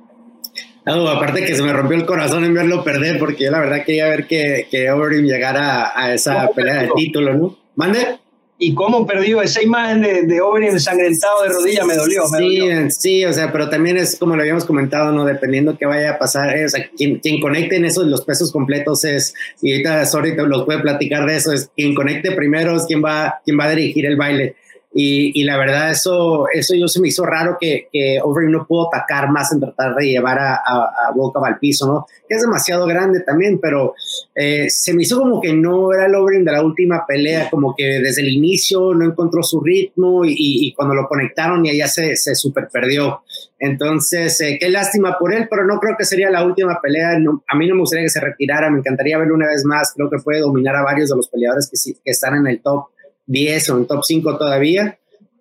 No, 0.86 1.08
aparte 1.08 1.44
que 1.44 1.56
se 1.56 1.62
me 1.62 1.72
rompió 1.72 1.96
el 1.96 2.06
corazón 2.06 2.44
en 2.44 2.54
verlo 2.54 2.84
perder, 2.84 3.18
porque 3.18 3.44
yo 3.44 3.50
la 3.50 3.58
verdad 3.58 3.84
quería 3.84 4.06
ver 4.08 4.28
que, 4.28 4.68
que 4.70 4.88
Overeem 4.88 5.24
llegara 5.24 5.92
a 5.94 6.14
esa 6.14 6.48
pelea 6.54 6.82
de 6.82 6.90
título, 6.94 7.34
¿no? 7.34 7.58
¿Mande? 7.74 8.18
Y 8.58 8.72
cómo 8.72 9.04
perdió 9.04 9.42
esa 9.42 9.60
imagen 9.60 10.00
de, 10.00 10.22
de 10.22 10.40
Overeem 10.40 10.74
ensangrentado 10.74 11.42
de 11.42 11.48
rodilla 11.48 11.84
me 11.84 11.96
dolió. 11.96 12.22
sí, 12.38 12.60
sí, 12.90 13.24
o 13.24 13.32
sea, 13.32 13.50
pero 13.50 13.68
también 13.68 13.96
es 13.96 14.16
como 14.16 14.36
lo 14.36 14.42
habíamos 14.42 14.64
comentado, 14.64 15.10
¿no? 15.10 15.24
Dependiendo 15.24 15.76
qué 15.76 15.86
vaya 15.86 16.12
a 16.12 16.18
pasar, 16.18 16.56
eh, 16.56 16.66
o 16.66 16.68
sea, 16.68 16.88
quien, 16.96 17.18
quien 17.18 17.40
conecte 17.40 17.76
en 17.76 17.84
esos, 17.84 18.06
los 18.06 18.24
pesos 18.24 18.52
completos 18.52 19.04
es, 19.04 19.34
y 19.60 19.72
ahorita 19.72 20.06
Sorry 20.06 20.36
los 20.36 20.64
puede 20.64 20.78
platicar 20.78 21.26
de 21.26 21.36
eso, 21.36 21.52
es 21.52 21.68
quien 21.76 21.96
conecte 21.96 22.30
primero 22.30 22.76
es 22.76 22.84
quien 22.84 23.04
va, 23.04 23.40
quien 23.44 23.58
va 23.58 23.64
a 23.64 23.70
dirigir 23.70 24.06
el 24.06 24.16
baile. 24.16 24.54
Y, 24.98 25.44
la 25.44 25.58
verdad, 25.58 25.90
eso, 25.90 26.46
eso 26.50 26.74
yo 26.74 26.88
se 26.88 27.02
me 27.02 27.08
hizo 27.08 27.26
raro 27.26 27.58
que, 27.60 27.88
que 27.92 28.18
Overeem 28.22 28.50
no 28.50 28.66
pudo 28.66 28.88
atacar 28.88 29.30
más 29.30 29.52
en 29.52 29.60
tratar 29.60 29.94
de 29.94 30.06
llevar 30.06 30.38
a, 30.38 30.54
a, 30.54 30.62
a 30.64 31.46
al 31.46 31.58
piso, 31.58 31.86
¿no? 31.86 32.06
Que 32.26 32.36
es 32.36 32.40
demasiado 32.40 32.86
grande 32.86 33.20
también, 33.20 33.58
pero 33.60 33.92
eh, 34.34 34.70
se 34.70 34.94
me 34.94 35.02
hizo 35.02 35.18
como 35.18 35.38
que 35.38 35.52
no 35.52 35.92
era 35.92 36.06
el 36.06 36.14
Overeem 36.14 36.46
de 36.46 36.52
la 36.52 36.62
última 36.62 37.04
pelea, 37.06 37.50
como 37.50 37.74
que 37.76 38.00
desde 38.00 38.22
el 38.22 38.28
inicio 38.28 38.94
no 38.94 39.04
encontró 39.04 39.42
su 39.42 39.60
ritmo 39.60 40.22
y, 40.24 40.72
cuando 40.74 40.94
lo 40.94 41.06
conectaron 41.06 41.66
y 41.66 41.70
allá 41.70 41.88
se, 41.88 42.16
se 42.16 42.34
super 42.34 42.70
perdió. 42.72 43.20
Entonces, 43.58 44.40
eh, 44.40 44.56
qué 44.58 44.70
lástima 44.70 45.18
por 45.18 45.34
él, 45.34 45.46
pero 45.50 45.66
no 45.66 45.78
creo 45.78 45.96
que 45.98 46.06
sería 46.06 46.30
la 46.30 46.42
última 46.42 46.80
pelea. 46.80 47.18
a 47.46 47.56
mí 47.56 47.68
no 47.68 47.74
me 47.74 47.80
gustaría 47.80 48.06
que 48.06 48.10
se 48.10 48.20
retirara, 48.20 48.70
me 48.70 48.78
encantaría 48.78 49.18
verlo 49.18 49.34
una 49.34 49.48
vez 49.48 49.62
más. 49.66 49.92
Creo 49.94 50.08
que 50.08 50.18
puede 50.24 50.40
dominar 50.40 50.74
a 50.74 50.82
varios 50.82 51.10
de 51.10 51.16
los 51.16 51.28
peleadores 51.28 51.70
que, 51.70 51.92
que 52.02 52.10
están 52.10 52.34
en 52.36 52.46
el 52.46 52.62
top 52.62 52.86
10 53.26 53.70
o 53.70 53.78
en 53.78 53.86
top 53.86 54.02
5 54.04 54.38
todavía. 54.38 54.98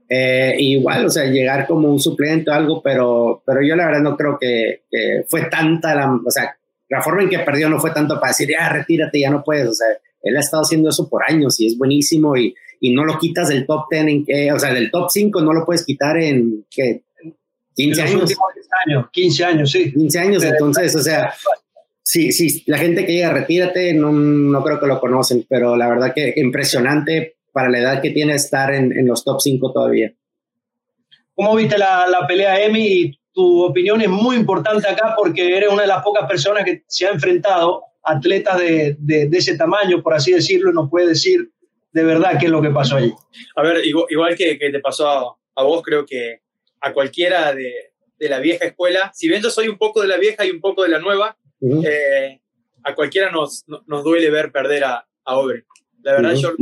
Eh, 0.07 0.55
igual, 0.59 1.07
o 1.07 1.09
sea, 1.09 1.25
llegar 1.25 1.65
como 1.65 1.89
un 1.89 1.99
suplente 1.99 2.51
o 2.51 2.53
algo, 2.53 2.81
pero, 2.81 3.41
pero 3.45 3.61
yo 3.63 3.75
la 3.75 3.87
verdad 3.87 4.01
no 4.01 4.15
creo 4.15 4.37
que, 4.39 4.83
fue 5.27 5.45
tanta 5.45 5.95
la, 5.95 6.13
o 6.13 6.31
sea, 6.31 6.55
la 6.89 7.01
forma 7.01 7.23
en 7.23 7.29
que 7.29 7.39
perdió 7.39 7.69
no 7.69 7.79
fue 7.79 7.91
tanto 7.91 8.19
para 8.19 8.31
decir, 8.31 8.49
ya 8.49 8.69
retírate, 8.69 9.19
ya 9.19 9.31
no 9.31 9.43
puedes, 9.43 9.67
o 9.67 9.73
sea, 9.73 9.87
él 10.21 10.37
ha 10.37 10.39
estado 10.39 10.61
haciendo 10.61 10.89
eso 10.89 11.09
por 11.09 11.23
años 11.27 11.59
y 11.59 11.67
es 11.67 11.77
buenísimo 11.77 12.37
y, 12.37 12.53
y 12.81 12.93
no 12.93 13.03
lo 13.03 13.17
quitas 13.17 13.49
del 13.49 13.65
top 13.65 13.85
10, 13.89 14.05
en, 14.27 14.53
o 14.53 14.59
sea, 14.59 14.73
del 14.73 14.91
top 14.91 15.09
5 15.09 15.41
no 15.41 15.53
lo 15.53 15.65
puedes 15.65 15.83
quitar 15.83 16.17
en, 16.17 16.65
¿qué? 16.69 17.01
15 17.75 18.01
años. 18.03 18.35
15 19.11 19.43
años, 19.43 19.71
sí. 19.71 19.91
15 19.91 20.19
años, 20.19 20.43
entonces, 20.43 20.95
o 20.95 21.01
sea, 21.01 21.33
sí, 22.03 22.31
sí, 22.31 22.63
la 22.67 22.77
gente 22.77 23.05
que 23.05 23.13
llega, 23.13 23.33
retírate, 23.33 23.93
no, 23.95 24.11
no 24.11 24.63
creo 24.63 24.79
que 24.79 24.87
lo 24.87 24.99
conocen, 24.99 25.45
pero 25.49 25.75
la 25.75 25.89
verdad 25.89 26.13
que 26.13 26.33
impresionante 26.37 27.34
para 27.55 27.69
la 27.69 27.79
edad 27.79 28.01
que 28.01 28.09
tiene 28.09 28.35
estar 28.35 28.73
en, 28.73 29.07
los 29.07 29.23
top 29.23 29.39
5 29.39 29.71
todavía. 29.71 30.13
¿Cómo 31.33 31.55
viste 31.55 31.77
la, 31.77 32.25
pelea, 32.27 32.61
Emi? 32.61 33.17
Tu 33.31 33.63
opinión 33.63 34.01
es 34.01 34.09
muy 34.09 34.35
importante 34.35 34.89
acá 34.89 35.13
porque 35.17 35.55
eres 35.55 35.69
una 35.71 35.83
de 35.83 35.87
las 35.87 36.03
pocas 36.03 36.27
personas 36.27 36.65
que 36.65 36.83
se 36.85 37.07
ha 37.07 37.11
enfrentado 37.11 37.81
a 38.03 38.17
atletas 38.17 38.57
de, 38.57 38.97
ese 39.31 39.57
tamaño, 39.57 40.03
por 40.03 40.13
así 40.13 40.33
decirlo, 40.33 40.69
y 40.69 40.73
nos 40.73 40.89
puede 40.89 41.07
decir 41.07 41.49
de 41.93 42.03
verdad 42.03 42.37
qué 42.37 42.47
es 42.47 42.51
lo 42.51 42.61
que 42.61 42.71
pasó 42.71 42.97
allí. 42.97 43.13
A 43.55 43.61
ver, 43.61 43.85
igual, 43.85 44.35
que, 44.35 44.57
te 44.57 44.79
pasó 44.81 45.37
a, 45.55 45.63
vos, 45.63 45.81
creo 45.81 46.05
que 46.05 46.41
a 46.81 46.91
cualquiera 46.91 47.55
de, 47.55 47.93
la 48.19 48.39
vieja 48.39 48.65
escuela, 48.65 49.13
si 49.15 49.29
bien 49.29 49.41
yo 49.41 49.49
soy 49.49 49.69
un 49.69 49.77
poco 49.77 50.01
de 50.01 50.09
la 50.09 50.17
vieja 50.17 50.45
y 50.45 50.51
un 50.51 50.59
poco 50.59 50.83
de 50.83 50.89
la 50.89 50.99
nueva, 50.99 51.37
eh, 51.61 52.41
a 52.83 52.93
cualquiera 52.93 53.31
nos, 53.31 53.63
nos, 53.87 54.03
duele 54.03 54.29
ver 54.29 54.51
perder 54.51 54.83
a, 54.83 55.07
a 55.23 55.39
La 56.05 56.11
verdad, 56.13 56.35
yo, 56.35 56.53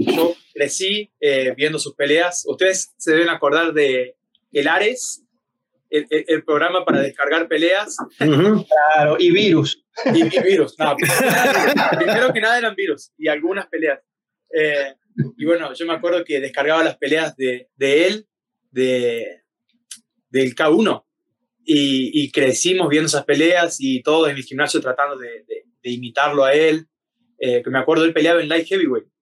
crecí 0.53 1.12
eh, 1.19 1.53
viendo 1.57 1.77
sus 1.77 1.93
peleas. 1.95 2.45
Ustedes 2.47 2.93
se 2.95 3.12
deben 3.12 3.27
acordar 3.27 3.73
de 3.73 4.15
El 4.53 4.69
Ares, 4.69 5.25
el, 5.89 6.45
programa 6.45 6.85
para 6.85 7.01
descargar 7.01 7.50
peleas. 7.50 7.97
Claro, 8.17 9.17
y 9.19 9.31
virus. 9.31 9.83
Y, 10.05 10.23
virus, 10.41 10.79
no, 10.79 10.95
primero 10.95 12.31
que 12.31 12.39
nada 12.39 12.57
eran 12.57 12.73
virus 12.73 13.12
y 13.17 13.27
algunas 13.27 13.67
peleas. 13.67 14.00
Eh, 14.57 14.95
y 15.38 15.45
bueno, 15.45 15.73
yo 15.73 15.85
me 15.88 15.93
acuerdo 15.93 16.23
que 16.23 16.39
descargaba 16.39 16.81
las 16.81 16.97
peleas 16.97 17.35
de, 17.35 17.69
de 17.75 18.07
él, 18.07 18.27
de, 18.71 19.41
del 20.29 20.55
K1, 20.55 21.03
y, 21.65 22.23
y, 22.23 22.31
crecimos 22.31 22.88
viendo 22.88 23.07
esas 23.07 23.25
peleas 23.25 23.75
y 23.79 24.01
todos 24.01 24.29
en 24.29 24.38
el 24.38 24.43
gimnasio 24.43 24.79
tratando 24.79 25.17
de, 25.17 25.43
de, 25.83 25.89
imitarlo 25.91 26.45
a 26.45 26.53
él. 26.53 26.88
Eh, 27.39 27.62
que 27.62 27.69
me 27.69 27.79
acuerdo, 27.79 28.05
él 28.05 28.13
peleaba 28.13 28.41
en 28.41 28.47
light 28.47 28.67
heavyweight. 28.67 29.12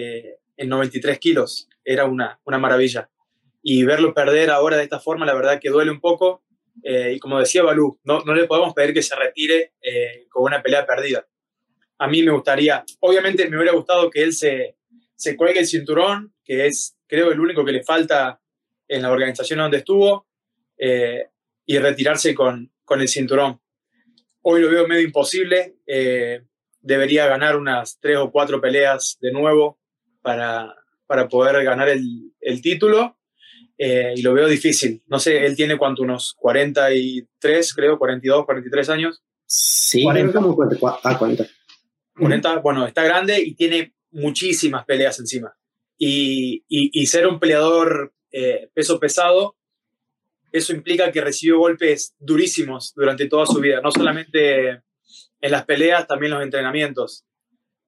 Eh, 0.00 0.40
en 0.60 0.68
93 0.68 1.18
kilos. 1.18 1.68
Era 1.84 2.04
una, 2.04 2.38
una 2.44 2.58
maravilla. 2.58 3.10
Y 3.62 3.84
verlo 3.84 4.14
perder 4.14 4.50
ahora 4.50 4.76
de 4.76 4.84
esta 4.84 5.00
forma, 5.00 5.26
la 5.26 5.34
verdad 5.34 5.58
que 5.58 5.70
duele 5.70 5.90
un 5.90 6.00
poco. 6.00 6.44
Eh, 6.84 7.14
y 7.16 7.18
como 7.18 7.40
decía 7.40 7.62
Balú, 7.62 7.98
no, 8.04 8.20
no 8.24 8.34
le 8.34 8.46
podemos 8.46 8.74
pedir 8.74 8.94
que 8.94 9.02
se 9.02 9.16
retire 9.16 9.72
eh, 9.82 10.26
con 10.28 10.44
una 10.44 10.62
pelea 10.62 10.86
perdida. 10.86 11.26
A 11.98 12.08
mí 12.08 12.22
me 12.22 12.32
gustaría, 12.32 12.84
obviamente 13.00 13.48
me 13.48 13.56
hubiera 13.56 13.72
gustado 13.72 14.10
que 14.10 14.22
él 14.22 14.32
se, 14.32 14.76
se 15.16 15.36
cuelgue 15.36 15.60
el 15.60 15.66
cinturón, 15.66 16.34
que 16.44 16.66
es 16.66 16.96
creo 17.06 17.32
el 17.32 17.40
único 17.40 17.64
que 17.64 17.72
le 17.72 17.82
falta 17.82 18.40
en 18.88 19.02
la 19.02 19.10
organización 19.10 19.58
donde 19.58 19.78
estuvo, 19.78 20.26
eh, 20.78 21.26
y 21.66 21.78
retirarse 21.78 22.34
con, 22.34 22.70
con 22.84 23.00
el 23.00 23.08
cinturón. 23.08 23.60
Hoy 24.42 24.62
lo 24.62 24.70
veo 24.70 24.86
medio 24.86 25.02
imposible. 25.02 25.76
debería 26.80 27.26
ganar 27.26 27.56
unas 27.56 27.98
tres 28.00 28.16
o 28.16 28.30
cuatro 28.30 28.60
peleas 28.60 29.18
de 29.20 29.32
nuevo 29.32 29.79
para, 30.22 30.74
para 31.06 31.28
poder 31.28 31.62
ganar 31.64 31.88
el, 31.88 32.32
el 32.40 32.62
título 32.62 33.16
eh, 33.82 34.12
y 34.14 34.20
lo 34.20 34.34
veo 34.34 34.46
difícil. 34.46 35.02
No 35.06 35.18
sé, 35.18 35.46
él 35.46 35.56
tiene 35.56 35.78
cuánto, 35.78 36.02
unos 36.02 36.34
43, 36.34 37.74
creo, 37.74 37.98
42, 37.98 38.44
43 38.44 38.90
años. 38.90 39.22
Sí, 39.46 40.02
40. 40.02 40.32
como 40.34 40.54
40. 40.54 40.98
Ah, 41.02 41.18
40. 41.18 41.46
40, 42.14 42.58
bueno, 42.58 42.86
está 42.86 43.02
grande 43.02 43.40
y 43.40 43.54
tiene 43.54 43.94
muchísimas 44.10 44.84
peleas 44.84 45.18
encima. 45.18 45.56
Y, 45.96 46.64
y, 46.68 47.06
ser 47.06 47.26
un 47.26 47.38
peleador 47.38 48.14
eh, 48.32 48.70
peso 48.74 49.00
pesado, 49.00 49.56
eso 50.52 50.74
implica 50.74 51.10
que 51.12 51.20
recibió 51.20 51.58
golpes 51.58 52.14
durísimos 52.18 52.92
durante 52.94 53.28
toda 53.28 53.46
su 53.46 53.60
vida, 53.60 53.80
no 53.82 53.90
solamente 53.90 54.68
en 54.70 55.50
las 55.50 55.64
peleas, 55.64 56.06
también 56.06 56.32
en 56.32 56.38
los 56.38 56.44
entrenamientos. 56.44 57.24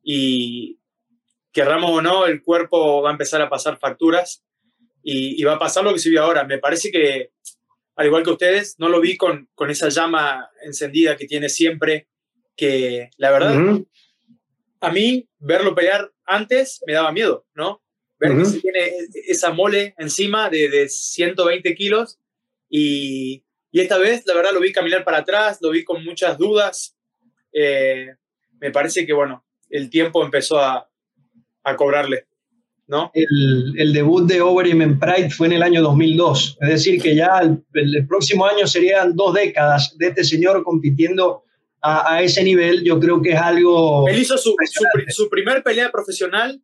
Y, 0.03 0.79
querramos 1.53 1.91
o 1.91 2.03
no, 2.03 2.27
el 2.27 2.43
cuerpo 2.43 3.03
va 3.03 3.11
a 3.11 3.13
empezar 3.13 3.43
a 3.43 3.51
pasar 3.51 3.79
facturas 3.79 4.43
y, 5.03 5.43
va 5.45 5.55
a 5.55 5.59
pasar 5.59 5.85
lo 5.85 5.93
que 5.93 5.99
se 5.99 6.11
vio 6.11 6.23
ahora. 6.23 6.45
Me 6.45 6.59
parece 6.59 6.91
que, 6.91 7.31
al 7.97 8.07
igual 8.07 8.23
que 8.23 8.31
ustedes, 8.31 8.77
no 8.79 8.89
lo 8.89 9.01
vi 9.01 9.17
con, 9.17 9.49
con 9.55 9.71
esa 9.71 9.89
llama 9.89 10.49
encendida 10.65 11.17
que 11.17 11.27
tiene 11.27 11.49
siempre, 11.49 12.09
que 12.57 13.11
la 13.17 13.31
verdad, 13.31 13.81
a 14.81 14.93
mí 14.93 15.29
verlo 15.39 15.75
pelear 15.75 16.13
antes 16.25 16.81
me 16.87 16.95
daba 16.95 17.13
miedo, 17.13 17.47
¿no? 17.55 17.83
Ver 18.19 18.37
que 18.39 18.45
se 18.45 18.61
tiene 18.61 18.93
esa 19.27 19.51
mole 19.51 19.95
encima 19.99 20.49
de, 20.49 20.69
de 20.69 20.89
120 20.89 21.75
kilos 21.75 22.21
y, 22.69 23.45
y, 23.73 23.81
esta 23.81 23.99
vez, 23.99 24.25
la 24.27 24.35
verdad, 24.35 24.53
lo 24.53 24.61
vi 24.61 24.73
caminar 24.73 25.05
para 25.05 25.19
atrás, 25.19 25.59
lo 25.61 25.71
vi 25.71 25.83
con 25.83 26.05
muchas 26.05 26.39
dudas. 26.39 26.97
Eh, 27.53 28.15
me 28.61 28.71
parece 28.71 29.05
que, 29.05 29.13
bueno, 29.13 29.45
el 29.69 29.91
tiempo 29.91 30.25
empezó 30.25 30.61
a, 30.61 30.89
a 31.65 31.77
cobrarle. 31.77 32.27
¿No? 32.89 33.11
El, 33.15 33.75
el, 33.79 33.93
debut 33.93 34.27
de 34.27 34.43
Overeem 34.43 34.83
en 34.83 34.99
Pride 34.99 35.31
fue 35.31 35.47
en 35.47 35.55
el 35.55 35.63
año 35.63 35.81
2002, 35.83 36.59
es 36.61 36.69
decir, 36.69 37.01
que 37.01 37.15
ya 37.15 37.41
el, 37.41 38.07
próximo 38.07 38.45
año 38.45 38.67
serían 38.67 39.15
dos 39.15 39.33
décadas 39.33 39.97
de 39.97 40.09
este 40.09 40.25
señor 40.25 40.63
compitiendo 40.63 41.45
a, 41.81 42.15
a 42.15 42.23
ese 42.23 42.43
nivel. 42.43 42.83
Yo 42.83 43.01
creo 43.01 43.23
que 43.23 43.31
es 43.31 43.39
algo. 43.39 44.07
Él 44.09 44.19
hizo 44.19 44.37
su, 44.37 44.55
su, 45.09 45.31
primer 45.31 45.63
pelea 45.63 45.91
profesional 45.91 46.61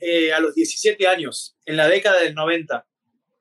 eh, 0.00 0.32
a 0.32 0.40
los 0.40 0.54
17 0.54 1.06
años, 1.06 1.56
en 1.66 1.76
la 1.76 1.86
década 1.86 2.20
del 2.20 2.34
90. 2.34 2.84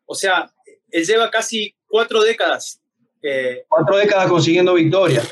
O 0.06 0.13
sea, 0.13 0.51
él 0.91 1.06
lleva 1.06 1.32
casi 1.32 1.74
cuatro 1.88 2.22
décadas. 2.22 2.82
Eh, 3.22 3.63
cuatro 3.68 3.98
décadas 3.98 4.29
consiguiendo 4.29 4.74
victoria. 4.74 5.24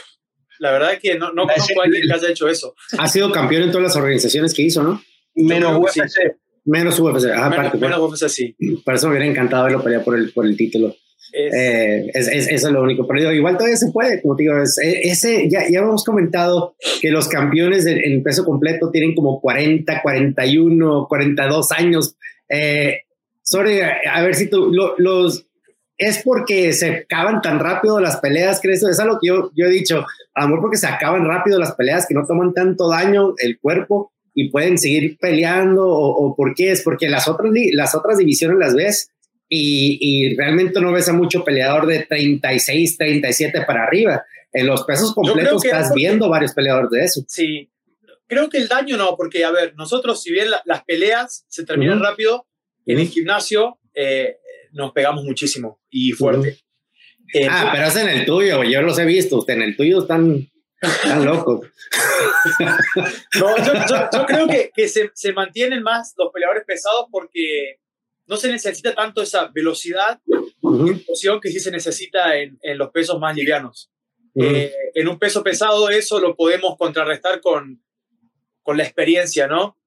La 0.59 0.71
verdad 0.71 0.93
es 0.93 0.99
que 0.99 1.17
no, 1.17 1.31
no 1.33 1.43
conozco 1.43 1.81
a 1.81 1.85
alguien 1.85 2.03
que 2.07 2.13
haya 2.13 2.29
hecho 2.29 2.47
eso. 2.47 2.73
Ha 2.97 3.07
sido 3.07 3.31
campeón 3.31 3.63
en 3.63 3.71
todas 3.71 3.83
las 3.83 3.95
organizaciones 3.95 4.53
que 4.53 4.63
hizo, 4.63 4.81
¿no? 4.83 5.01
Menos 5.37 5.77
UFC. 5.77 6.35
Menos 6.65 6.99
UFC. 6.99 7.27
Ah, 7.33 7.49
menos, 7.49 7.99
UFC, 7.99 8.27
sí. 8.27 8.55
Por 8.83 8.95
eso 8.95 9.07
me 9.07 9.13
hubiera 9.13 9.31
encantado 9.31 9.63
verlo 9.65 9.83
pelear 9.83 10.03
por 10.03 10.15
el, 10.15 10.31
por 10.31 10.45
el 10.45 10.57
título. 10.57 10.95
Es, 11.31 11.53
eh, 11.53 12.11
es, 12.13 12.27
eso 12.27 12.67
es 12.67 12.73
lo 12.73 12.81
único. 12.81 13.07
Pero 13.07 13.31
igual 13.31 13.55
todavía 13.55 13.77
se 13.77 13.91
puede, 13.91 14.21
como 14.21 14.35
te 14.35 14.43
digo, 14.43 14.57
eh, 14.57 15.01
ese, 15.03 15.49
ya, 15.49 15.69
ya 15.69 15.79
hemos 15.79 16.03
comentado 16.03 16.75
que 17.01 17.11
los 17.11 17.27
campeones 17.27 17.85
en 17.85 18.23
peso 18.23 18.43
completo 18.43 18.89
tienen 18.91 19.15
como 19.15 19.39
40, 19.39 20.01
41, 20.01 21.07
42 21.07 21.71
años. 21.71 22.15
Eh, 22.49 23.01
sorry, 23.43 23.79
a 23.81 24.21
ver 24.21 24.35
si 24.35 24.49
tú, 24.49 24.71
los, 24.97 25.47
es 25.97 26.21
porque 26.23 26.73
se 26.73 26.89
acaban 26.89 27.41
tan 27.41 27.59
rápido 27.59 27.99
las 27.99 28.17
peleas, 28.17 28.59
¿crees? 28.61 28.83
Es 28.83 28.99
algo 28.99 29.19
que 29.19 29.27
yo, 29.27 29.51
yo 29.55 29.65
he 29.65 29.69
dicho, 29.69 30.05
a 30.33 30.41
lo 30.41 30.47
mejor 30.47 30.61
porque 30.61 30.77
se 30.77 30.87
acaban 30.87 31.25
rápido 31.25 31.59
las 31.59 31.73
peleas, 31.73 32.05
que 32.07 32.13
no 32.13 32.25
toman 32.25 32.53
tanto 32.53 32.89
daño 32.89 33.33
el 33.37 33.59
cuerpo, 33.59 34.11
y 34.39 34.49
pueden 34.49 34.77
seguir 34.77 35.17
peleando 35.17 35.83
o, 35.83 36.35
por 36.35 36.53
qué 36.53 36.71
es 36.71 36.83
porque 36.83 37.09
las 37.09 37.27
otras, 37.27 37.51
las 37.71 37.95
otras 37.95 38.19
divisiones 38.19 38.59
las 38.59 38.75
ves 38.75 39.09
y, 39.49 40.35
realmente 40.37 40.79
no 40.79 40.91
ves 40.91 41.09
a 41.09 41.13
mucho 41.13 41.43
peleador 41.43 41.87
de 41.87 42.05
36, 42.05 42.99
37 42.99 43.63
para 43.65 43.83
arriba. 43.83 44.23
En 44.53 44.67
los 44.67 44.83
pesos 44.83 45.15
completos 45.15 45.65
estás 45.65 45.91
viendo 45.91 46.29
varios 46.29 46.53
peleadores 46.53 46.91
de 46.91 47.03
eso. 47.03 47.25
Sí, 47.27 47.71
creo 48.27 48.47
que 48.47 48.59
el 48.59 48.67
daño 48.67 48.95
no, 48.95 49.15
porque 49.17 49.43
a 49.43 49.49
ver, 49.49 49.73
nosotros 49.75 50.21
si 50.21 50.31
bien 50.31 50.49
las 50.65 50.83
peleas 50.83 51.43
se 51.47 51.65
terminan 51.65 51.99
rápido, 51.99 52.45
en 52.85 52.99
el 52.99 53.07
gimnasio 53.07 53.79
eh, 53.95 54.37
nos 54.71 54.91
pegamos 54.91 55.23
muchísimo 55.23 55.81
y 55.89 56.11
fuerte. 56.11 56.59
ah, 57.49 57.71
pero 57.73 57.87
es 57.87 57.95
en 57.95 58.09
el 58.09 58.23
tuyo, 58.23 58.63
yo 58.63 58.83
los 58.83 58.99
he 58.99 59.05
visto, 59.05 59.43
en 59.47 59.63
el 59.63 59.75
tuyo 59.75 60.01
están 60.01 60.47
están 60.81 61.25
loco. 61.25 61.61
no, 63.39 63.57
yo, 63.57 64.25
creo 64.25 64.47
que, 64.47 64.71
que 64.73 64.87
se, 64.87 65.11
se, 65.13 65.33
mantienen 65.33 65.81
más 65.83 66.13
los 66.17 66.31
peleadores 66.31 66.63
pesados 66.65 67.07
porque 67.11 67.79
no 68.27 68.37
se 68.37 68.51
necesita 68.51 68.93
tanto 68.93 69.21
esa 69.21 69.47
velocidad 69.53 70.19
uh 70.61 71.39
que 71.41 71.49
sí 71.49 71.59
se 71.59 71.71
necesita 71.71 72.37
en, 72.37 72.59
en 72.61 72.77
los 72.77 72.91
pesos 72.91 73.19
más 73.19 73.35
livianos. 73.35 73.91
Eh, 74.39 74.71
en 74.93 75.07
un 75.07 75.17
peso 75.17 75.43
pesado 75.43 75.89
eso 75.89 76.19
lo 76.19 76.35
podemos 76.35 76.77
contrarrestar 76.77 77.41
con, 77.41 77.81
con 78.61 78.77
la 78.77 78.83
experiencia, 78.83 79.47
¿no? 79.47 79.77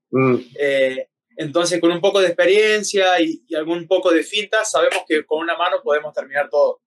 Eh, 0.59 1.07
entonces, 1.37 1.81
con 1.81 1.93
un 1.93 2.01
poco 2.01 2.21
de 2.21 2.27
experiencia 2.27 3.21
y, 3.21 3.43
algún 3.55 3.87
poco 3.87 4.11
de 4.11 4.25
finta, 4.25 4.65
sabemos 4.65 5.05
que 5.07 5.25
con 5.25 5.41
una 5.41 5.57
mano 5.57 5.77
podemos 5.83 6.13
terminar 6.13 6.51
todo. 6.51 6.81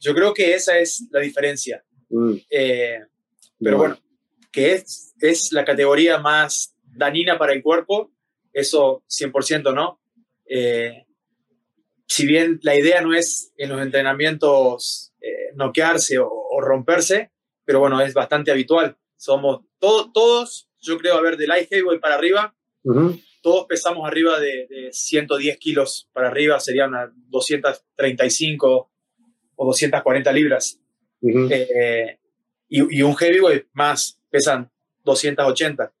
Yo 0.00 0.14
creo 0.14 0.34
que 0.34 0.54
esa 0.54 0.78
es 0.78 1.06
la 1.10 1.20
diferencia. 1.20 1.84
Eh, 2.50 2.98
pero 3.60 3.78
bueno, 3.78 3.98
que 4.52 4.72
es, 4.74 5.14
es 5.20 5.52
la 5.52 5.64
categoría 5.64 6.18
más 6.18 6.76
danina 6.84 7.38
para 7.38 7.52
el 7.52 7.62
cuerpo, 7.62 8.10
eso 8.52 9.02
100%, 9.08 9.74
¿no? 9.74 10.00
si 12.06 12.26
bien 12.26 12.60
la 12.62 12.76
idea 12.76 13.00
no 13.00 13.14
es 13.14 13.52
en 13.56 13.68
los 13.70 13.82
entrenamientos 13.82 15.12
eh, 15.20 15.52
noquearse 15.54 16.18
o, 16.18 16.60
romperse, 16.60 17.30
pero 17.64 17.80
bueno, 17.80 18.00
es 18.00 18.14
bastante 18.14 18.50
habitual. 18.50 18.96
Somos 19.16 19.62
todos, 19.78 20.70
yo 20.80 20.96
creo, 20.98 21.16
a 21.16 21.20
ver, 21.20 21.36
de 21.36 21.46
light 21.46 21.68
heavyweight 21.68 22.00
para 22.00 22.14
arriba, 22.14 22.54
todos 23.42 23.66
pesamos 23.66 24.06
arriba 24.06 24.40
de, 24.40 24.88
110 24.92 25.58
kilos 25.58 26.08
para 26.12 26.28
arriba, 26.28 26.58
serían 26.60 26.92
235 27.28 28.90
o 29.56 29.66
240 29.66 30.32
libras. 30.32 30.80
Eh, 31.22 32.18
y, 32.68 33.02
un 33.02 33.16
heavyweight 33.16 33.66
más, 33.72 34.20
pesan 34.30 34.70
280. 35.04 35.92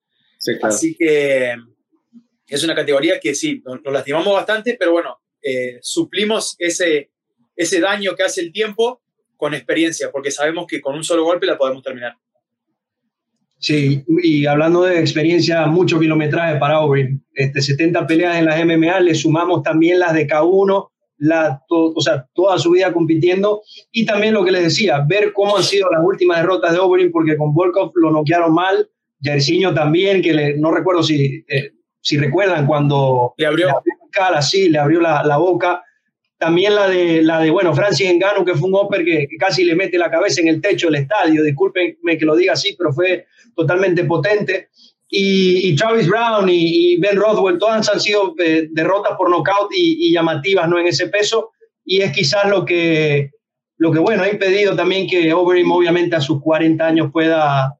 Así 0.62 0.94
que 0.96 1.54
es 2.46 2.64
una 2.64 2.74
categoría 2.74 3.18
que 3.20 3.34
sí, 3.34 3.62
nos, 3.64 3.82
nos 3.82 3.92
lastimamos 3.92 4.32
bastante, 4.32 4.76
pero 4.78 4.92
bueno, 4.92 5.18
eh, 5.42 5.78
suplimos 5.80 6.56
ese, 6.58 7.10
ese 7.54 7.80
daño 7.80 8.14
que 8.16 8.24
hace 8.24 8.40
el 8.40 8.52
tiempo 8.52 9.00
con 9.36 9.54
experiencia, 9.54 10.10
porque 10.10 10.30
sabemos 10.30 10.66
que 10.66 10.80
con 10.80 10.94
un 10.94 11.04
solo 11.04 11.24
golpe 11.24 11.46
la 11.46 11.58
podemos 11.58 11.82
terminar. 11.82 12.16
Sí, 13.58 14.04
y 14.22 14.46
hablando 14.46 14.82
de 14.82 15.00
experiencia, 15.00 15.66
mucho 15.66 15.98
kilometraje 15.98 16.58
para 16.58 16.76
Aubrey. 16.76 17.18
Este, 17.32 17.62
70 17.62 18.06
peleas 18.06 18.36
en 18.36 18.44
las 18.44 18.62
MMA, 18.64 19.00
le 19.00 19.14
sumamos 19.14 19.62
también 19.62 19.98
las 19.98 20.14
de 20.14 20.26
K1, 20.26 20.90
la, 21.18 21.62
o 21.68 22.00
sea, 22.00 22.26
toda 22.34 22.58
su 22.58 22.70
vida 22.70 22.92
compitiendo. 22.92 23.62
Y 23.90 24.04
también 24.04 24.34
lo 24.34 24.44
que 24.44 24.52
les 24.52 24.64
decía, 24.64 25.04
ver 25.06 25.32
cómo 25.32 25.56
han 25.56 25.62
sido 25.62 25.90
las 25.90 26.02
últimas 26.04 26.38
derrotas 26.38 26.72
de 26.72 26.78
Aubrey, 26.78 27.08
porque 27.10 27.36
con 27.36 27.54
Volkov 27.54 27.92
lo 27.94 28.10
noquearon 28.10 28.52
mal, 28.54 28.88
Jairzinho 29.22 29.74
también, 29.74 30.22
que 30.22 30.32
le, 30.32 30.56
no 30.58 30.70
recuerdo 30.70 31.02
si, 31.02 31.44
eh, 31.48 31.72
si 32.00 32.18
recuerdan 32.18 32.66
cuando 32.66 33.34
le 33.36 33.46
abrió, 33.46 33.68
así, 34.34 34.68
le 34.68 34.78
abrió 34.78 35.00
la, 35.00 35.36
boca. 35.36 35.82
También 36.38 36.74
la 36.74 36.88
de, 36.88 37.22
la 37.22 37.40
de 37.40 37.50
bueno, 37.50 37.74
Francis 37.74 38.08
Engano, 38.08 38.44
que 38.44 38.54
fue 38.54 38.68
un 38.68 38.74
Hopper 38.74 39.04
que, 39.04 39.26
casi 39.38 39.64
le 39.64 39.74
mete 39.74 39.98
la 39.98 40.10
cabeza 40.10 40.40
en 40.40 40.48
el 40.48 40.60
techo 40.60 40.86
del 40.86 41.02
estadio. 41.02 41.42
Discúlpenme 41.42 42.18
que 42.18 42.24
lo 42.24 42.36
diga 42.36 42.52
así, 42.52 42.74
pero 42.76 42.92
fue 42.92 43.26
totalmente 43.54 44.04
potente. 44.04 44.68
Y, 45.08 45.76
Travis 45.76 46.08
Brown 46.08 46.48
y, 46.48 46.96
Ben 46.98 47.16
Rothwell, 47.16 47.58
todas 47.58 47.88
han 47.88 48.00
sido 48.00 48.34
eh, 48.38 48.68
derrotas 48.72 49.16
por 49.16 49.30
nocaut 49.30 49.70
y, 49.72 50.12
llamativas 50.12 50.68
¿no? 50.68 50.78
en 50.78 50.88
ese 50.88 51.08
peso. 51.08 51.52
Y 51.84 52.00
es 52.00 52.12
quizás 52.12 52.48
lo 52.48 52.64
que, 52.64 53.30
lo 53.78 53.92
que, 53.92 54.00
bueno, 54.00 54.24
ha 54.24 54.28
impedido 54.28 54.74
también 54.74 55.06
que 55.06 55.32
Overeem, 55.32 55.70
obviamente, 55.70 56.16
a 56.16 56.20
sus 56.20 56.42
40 56.42 56.84
años 56.84 57.10
pueda 57.12 57.78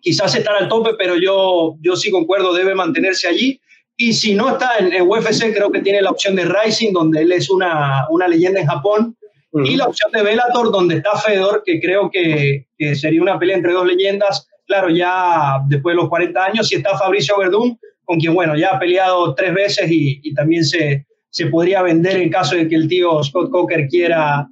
quizás 0.00 0.34
estar 0.34 0.54
al 0.54 0.68
tope, 0.68 0.92
pero 0.96 1.16
yo, 1.16 1.76
yo 1.80 1.96
sí 1.96 2.10
concuerdo, 2.10 2.54
debe 2.54 2.74
mantenerse 2.74 3.28
allí. 3.28 3.60
Y 3.96 4.12
si 4.12 4.34
no 4.34 4.50
está 4.50 4.78
en, 4.78 5.02
UFC, 5.02 5.52
creo 5.54 5.72
que 5.72 5.80
tiene 5.80 6.00
la 6.00 6.10
opción 6.10 6.36
de 6.36 6.44
Rising, 6.44 6.92
donde 6.92 7.22
él 7.22 7.32
es 7.32 7.50
una, 7.50 8.06
una 8.10 8.28
leyenda 8.28 8.60
en 8.60 8.66
Japón. 8.66 9.16
Y 9.64 9.74
la 9.76 9.86
opción 9.86 10.12
de 10.12 10.22
Bellator, 10.22 10.70
donde 10.70 10.96
está 10.96 11.16
Fedor, 11.16 11.62
que 11.64 11.80
creo 11.80 12.10
que, 12.10 12.66
que, 12.76 12.94
sería 12.94 13.22
una 13.22 13.38
pelea 13.38 13.56
entre 13.56 13.72
dos 13.72 13.86
leyendas. 13.86 14.48
Claro, 14.66 14.90
ya 14.90 15.60
después 15.68 15.94
de 15.94 16.02
los 16.02 16.08
40 16.08 16.44
años. 16.44 16.72
Y 16.72 16.76
está 16.76 16.98
Fabricio 16.98 17.38
Verdún, 17.38 17.78
con 18.04 18.18
quien, 18.18 18.34
bueno, 18.34 18.56
ya 18.56 18.70
ha 18.70 18.78
peleado 18.78 19.34
tres 19.34 19.54
veces 19.54 19.90
y, 19.90 20.20
y 20.22 20.34
también 20.34 20.64
se, 20.64 21.06
se 21.30 21.46
podría 21.46 21.82
vender 21.82 22.16
en 22.16 22.30
caso 22.30 22.56
de 22.56 22.68
que 22.68 22.76
el 22.76 22.88
tío 22.88 23.22
Scott 23.22 23.50
Coker 23.50 23.88
quiera 23.88 24.48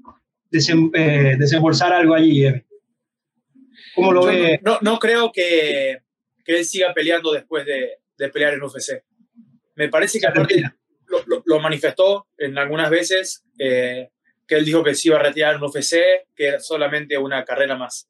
eh, 0.53 1.37
desembolsar 1.38 1.92
algo 1.92 2.14
allí. 2.14 2.44
¿Cómo 3.94 4.12
lo 4.12 4.27
ve? 4.27 4.61
No, 4.62 4.79
no, 4.83 4.98
creo 4.98 5.33
que, 5.33 5.98
que, 6.44 6.59
él 6.59 6.64
siga 6.64 6.92
peleando 6.92 7.33
después 7.33 7.64
de, 7.64 7.98
de 8.16 8.29
pelear 8.29 8.55
en 8.55 8.62
UFC. 8.62 9.03
Me 9.77 9.88
parece 9.88 10.20
que 10.20 10.27
aparte 10.27 10.62
lo, 11.07 11.42
lo, 11.44 11.61
manifestó 11.61 12.27
en 12.38 12.59
algunas 12.59 12.90
veces, 12.90 13.44
eh, 13.59 14.11
que 14.46 14.57
él 14.57 14.64
dijo 14.64 14.85
que 14.85 14.94
se 14.94 15.09
iba 15.09 15.16
a 15.16 15.22
retirar 15.22 15.57
en 15.57 15.62
UFC, 15.62 15.96
que 16.35 16.48
era 16.48 16.61
solamente 16.61 17.16
una 17.18 17.44
carrera 17.44 17.77
más. 17.77 18.09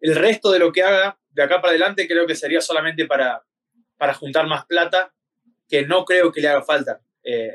El 0.00 0.16
resto 0.16 0.50
de 0.50 0.58
lo 0.58 0.72
que 0.72 0.82
haga 0.82 1.18
de 1.36 1.42
acá 1.42 1.60
para 1.60 1.72
adelante 1.72 2.08
creo 2.08 2.26
que 2.26 2.34
sería 2.34 2.62
solamente 2.62 3.04
para, 3.04 3.44
para 3.98 4.14
juntar 4.14 4.46
más 4.46 4.64
plata, 4.64 5.12
que 5.68 5.86
no 5.86 6.06
creo 6.06 6.32
que 6.32 6.40
le 6.40 6.48
haga 6.48 6.62
falta. 6.62 7.02
Eh, 7.22 7.52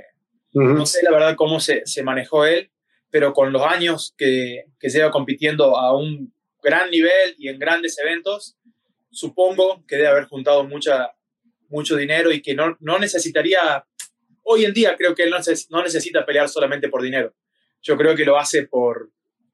no 0.53 0.85
sé 0.85 1.01
la 1.01 1.09
verdad 1.09 1.35
cómo 1.35 1.59
se, 1.59 1.81
se, 1.85 2.03
manejó 2.03 2.45
él, 2.45 2.69
pero 3.09 3.33
con 3.33 3.51
los 3.51 3.63
años 3.63 4.13
que, 4.15 4.65
que 4.79 4.89
lleva 4.89 5.09
compitiendo 5.09 5.77
a 5.77 5.97
un 5.97 6.31
gran 6.61 6.91
nivel 6.91 7.33
y 7.39 7.47
en 7.47 7.57
grandes 7.57 7.97
eventos, 7.97 8.55
supongo 9.09 9.83
que 9.87 9.95
debe 9.95 10.09
haber 10.09 10.25
juntado 10.25 10.63
mucha, 10.63 11.13
mucho 11.67 11.95
dinero 11.95 12.31
y 12.31 12.43
que 12.43 12.53
no, 12.53 12.77
no 12.81 12.99
necesitaría, 12.99 13.83
hoy 14.43 14.65
en 14.65 14.73
día 14.73 14.95
creo 14.95 15.15
que 15.15 15.23
él 15.23 15.31
no, 15.31 15.37
no, 15.69 15.83
necesita 15.83 16.23
pelear 16.23 16.49
solamente 16.49 16.87
por 16.87 17.01
dinero. 17.01 17.33
Yo 17.81 17.97
creo 17.97 18.15
que 18.15 18.25
lo 18.25 18.37
hace 18.37 18.67
por, 18.67 19.09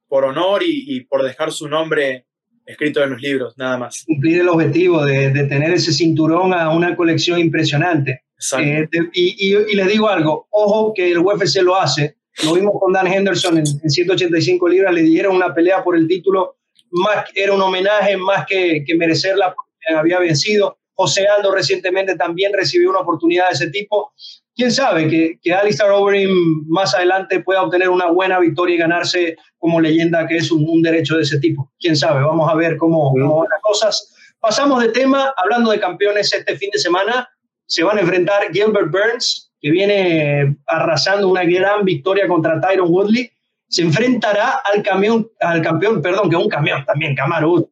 por 0.09 0.25
honor 0.25 0.63
y, 0.65 0.99
por 1.05 1.23
dejar 1.23 1.53
su 1.53 1.69
nombre 1.69 2.26
escrito 2.67 3.01
en 3.03 3.12
los 3.12 3.21
libros, 3.21 3.58
nada 3.58 3.77
más. 3.77 4.03
Cumplir 4.06 4.41
el 4.41 4.49
objetivo 4.49 5.06
de, 5.06 5.32
de 5.32 5.45
tener 5.45 5.71
ese 5.71 5.93
cinturón 5.93 6.53
a 6.53 6.69
una 6.69 6.95
colección 6.95 7.39
impresionante. 7.39 8.23
Eh, 8.60 8.88
y, 9.13 9.56
y, 9.56 9.75
le 9.75 9.86
digo 9.86 10.10
algo, 10.10 10.47
ojo 10.51 10.93
que 10.93 11.12
el 11.12 11.19
UFC 11.19 11.62
lo 11.63 11.75
hace. 11.75 12.17
Lo 12.43 12.53
vimos 12.53 12.75
con 12.80 12.93
Dan 12.93 13.08
Henderson 13.08 13.58
en, 13.58 13.63
en 13.82 13.89
185 13.89 14.69
libras, 14.69 14.93
le 14.93 15.01
dieron 15.01 15.36
una 15.36 15.56
pelea 15.56 15.84
por 15.84 15.97
el 15.97 16.08
título, 16.08 16.58
más 16.91 17.25
era 17.34 17.53
un 17.53 17.62
homenaje, 17.62 18.15
más 18.15 18.45
que, 18.45 18.84
que 18.86 18.95
merecerla, 18.95 19.56
había 19.95 20.19
vencido. 20.19 20.77
José 20.93 21.27
Aldo 21.27 21.51
recientemente 21.51 22.15
también 22.15 22.53
recibió 22.53 22.89
una 22.89 22.99
oportunidad 22.99 23.47
de 23.49 23.53
ese 23.53 23.69
tipo. 23.71 24.13
Quién 24.57 24.71
sabe 24.71 25.07
que, 25.07 25.39
que 25.43 25.53
Alistair 25.53 25.91
Overeem 25.91 26.31
más 26.67 26.95
adelante 26.95 27.41
pueda 27.41 27.61
obtener 27.61 27.89
una 27.89 28.07
buena 28.07 28.39
victoria 28.39 28.73
y 28.73 28.79
ganarse 28.79 29.37
como 29.59 29.79
leyenda, 29.79 30.25
que 30.25 30.37
es 30.37 30.51
un, 30.51 30.81
derecho 30.81 31.15
de 31.15 31.21
ese 31.21 31.39
tipo. 31.39 31.71
Quién 31.79 31.95
sabe, 31.95 32.23
vamos 32.23 32.49
a 32.51 32.55
ver 32.55 32.75
cómo, 32.77 33.11
cómo 33.11 33.41
van 33.41 33.49
las 33.51 33.61
cosas. 33.61 34.15
Pasamos 34.39 34.81
de 34.81 34.89
tema, 34.89 35.31
hablando 35.37 35.69
de 35.69 35.79
campeones 35.79 36.33
este 36.33 36.57
fin 36.57 36.71
de 36.73 36.79
semana, 36.79 37.29
se 37.67 37.83
van 37.83 37.99
a 37.99 38.01
enfrentar 38.01 38.51
Gilbert 38.51 38.91
Burns, 38.91 39.51
que 39.61 39.69
viene 39.69 40.57
arrasando 40.65 41.27
una 41.27 41.43
gran 41.43 41.85
victoria 41.85 42.27
contra 42.27 42.59
Tyron 42.59 42.89
Woodley. 42.89 43.29
Se 43.67 43.83
enfrentará 43.83 44.61
al, 44.73 44.81
camión, 44.81 45.29
al 45.39 45.61
campeón, 45.61 46.01
perdón, 46.01 46.31
que 46.31 46.35
es 46.35 46.41
un 46.41 46.49
camión 46.49 46.83
también, 46.83 47.15
Camaro 47.15 47.69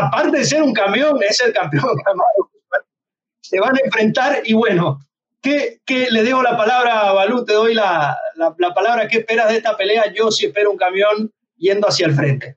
aparte, 0.00 0.38
de 0.38 0.44
ser 0.44 0.62
un 0.62 0.72
camión, 0.72 1.18
es 1.22 1.40
el 1.40 1.52
campeón 1.52 1.84
Se 3.44 3.60
van 3.60 3.76
a 3.76 3.80
enfrentar 3.84 4.42
y 4.46 4.54
bueno, 4.54 5.00
¿qué, 5.42 5.80
le 6.10 6.22
dejo 6.22 6.42
la 6.42 6.56
palabra 6.56 7.10
a 7.10 7.12
Balú? 7.12 7.44
Te 7.44 7.52
doy 7.52 7.74
la, 7.74 8.16
la, 8.36 8.74
palabra. 8.74 9.06
¿Qué 9.06 9.18
esperas 9.18 9.50
de 9.50 9.58
esta 9.58 9.76
pelea? 9.76 10.10
Yo 10.14 10.30
sí 10.30 10.46
espero 10.46 10.70
un 10.70 10.78
camión 10.78 11.30
yendo 11.58 11.86
hacia 11.86 12.06
el 12.06 12.14
frente. 12.14 12.56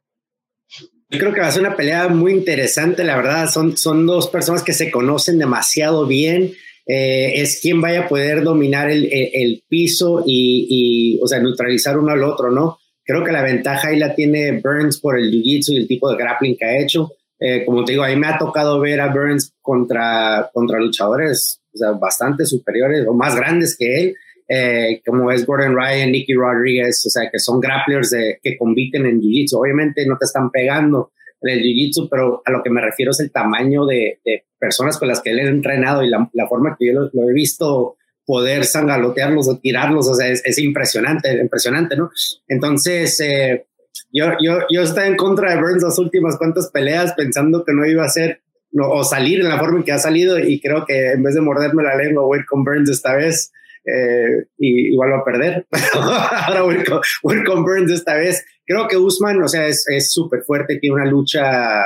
Yo 1.09 1.19
creo 1.19 1.33
que 1.33 1.41
va 1.41 1.47
a 1.47 1.51
ser 1.51 1.63
una 1.63 1.75
pelea 1.75 2.07
muy 2.07 2.31
interesante, 2.31 3.03
la 3.03 3.17
verdad. 3.17 3.49
Son, 3.49 3.75
son 3.75 4.05
dos 4.05 4.29
personas 4.29 4.63
que 4.63 4.71
se 4.71 4.89
conocen 4.89 5.37
demasiado 5.37 6.07
bien. 6.07 6.53
Eh, 6.85 7.41
es 7.41 7.59
quien 7.61 7.81
vaya 7.81 8.05
a 8.05 8.07
poder 8.07 8.43
dominar 8.43 8.89
el, 8.89 9.09
el, 9.11 9.61
piso 9.67 10.23
y, 10.25 10.67
y, 10.69 11.19
o 11.21 11.27
sea, 11.27 11.39
neutralizar 11.39 11.97
uno 11.97 12.13
al 12.13 12.23
otro, 12.23 12.49
¿no? 12.49 12.79
Creo 13.03 13.25
que 13.25 13.33
la 13.33 13.43
ventaja 13.43 13.89
ahí 13.89 13.99
la 13.99 14.15
tiene 14.15 14.61
Burns 14.61 15.01
por 15.01 15.19
el 15.19 15.29
jiu-jitsu 15.29 15.73
y 15.73 15.77
el 15.77 15.87
tipo 15.87 16.09
de 16.09 16.15
grappling 16.15 16.55
que 16.55 16.65
ha 16.65 16.81
hecho. 16.81 17.11
Eh, 17.39 17.65
como 17.65 17.85
te 17.85 17.91
digo, 17.93 18.03
a 18.03 18.09
mí 18.09 18.15
me 18.15 18.27
ha 18.27 18.37
tocado 18.37 18.79
ver 18.79 18.99
a 18.99 19.13
Burns 19.13 19.53
contra, 19.61 20.49
contra 20.53 20.79
luchadores 20.79 21.61
bastante 21.99 22.45
superiores 22.45 23.05
o 23.07 23.13
más 23.13 23.35
grandes 23.35 23.77
que 23.77 23.99
él, 23.99 24.15
eh, 24.47 25.01
como 25.05 25.31
es 25.31 25.45
Gordon 25.45 25.75
Ryan, 25.75 26.11
Nicky 26.11 26.33
Rodriguez, 26.33 27.05
o 27.05 27.09
sea, 27.09 27.29
que 27.29 27.37
son 27.37 27.59
grapplers 27.59 28.15
que 28.41 28.57
compiten 28.57 29.05
en 29.05 29.21
jiu-jitsu. 29.21 29.59
Obviamente 29.59 30.05
no 30.07 30.17
te 30.17 30.25
están 30.25 30.49
pegando 30.49 31.11
en 31.41 31.51
el 31.51 31.63
jiu-jitsu, 31.63 32.07
pero 32.09 32.41
a 32.43 32.51
lo 32.51 32.63
que 32.63 32.71
me 32.71 32.81
refiero 32.81 33.11
es 33.11 33.19
el 33.19 33.31
tamaño 33.31 33.85
de, 33.85 34.19
de 34.25 34.45
personas 34.57 34.97
con 34.97 35.07
las 35.07 35.21
que 35.21 35.29
él 35.29 35.39
ha 35.39 35.43
entrenado 35.43 36.03
y 36.03 36.09
la, 36.09 36.27
la 36.33 36.47
forma 36.47 36.75
que 36.79 36.87
yo 36.87 37.09
lo 37.13 37.29
he 37.29 37.33
visto 37.33 37.97
poder 38.27 38.65
sangalotearlos 38.65 39.47
o 39.47 39.57
tirarlos, 39.57 40.09
o 40.09 40.13
sea, 40.13 40.27
es, 40.27 40.59
impresionante, 40.59 41.31
impresionante, 41.39 41.95
¿no? 41.95 42.11
Entonces, 42.49 43.17
eh, 43.21 43.67
yo, 44.11 44.25
yo, 44.41 44.59
yo 44.69 44.81
estaba 44.81 45.07
en 45.07 45.15
contra 45.15 45.53
de 45.53 45.61
Burns 45.61 45.83
las 45.83 45.99
últimas 45.99 46.37
cuantas 46.37 46.69
peleas 46.71 47.13
pensando 47.13 47.63
que 47.63 47.73
no 47.73 47.85
iba 47.85 48.03
a 48.03 48.09
ser 48.09 48.41
o 48.73 49.03
salir 49.03 49.39
en 49.39 49.49
la 49.49 49.59
forma 49.59 49.79
en 49.79 49.83
que 49.83 49.91
ha 49.91 49.97
salido 49.97 50.37
y 50.37 50.59
creo 50.59 50.85
que 50.85 51.11
en 51.11 51.23
vez 51.23 51.35
de 51.35 51.41
morderme 51.41 51.83
la 51.83 51.95
lengua 51.95 52.23
voy 52.23 52.45
con 52.45 52.63
Burns 52.63 52.89
esta 52.89 53.15
vez 53.15 53.51
eh, 53.85 54.45
y 54.57 54.93
igual 54.93 55.13
va 55.13 55.19
a 55.19 55.23
perder. 55.23 55.65
Ahora 56.47 56.61
voy 56.63 56.83
con, 56.83 57.01
con, 57.45 57.63
Burns 57.63 57.91
esta 57.91 58.15
vez. 58.15 58.45
Creo 58.65 58.87
que 58.87 58.97
Usman, 58.97 59.41
o 59.41 59.47
sea, 59.47 59.65
es 59.65 60.11
súper 60.11 60.43
fuerte, 60.43 60.77
tiene 60.77 60.95
una 60.95 61.05
lucha, 61.05 61.83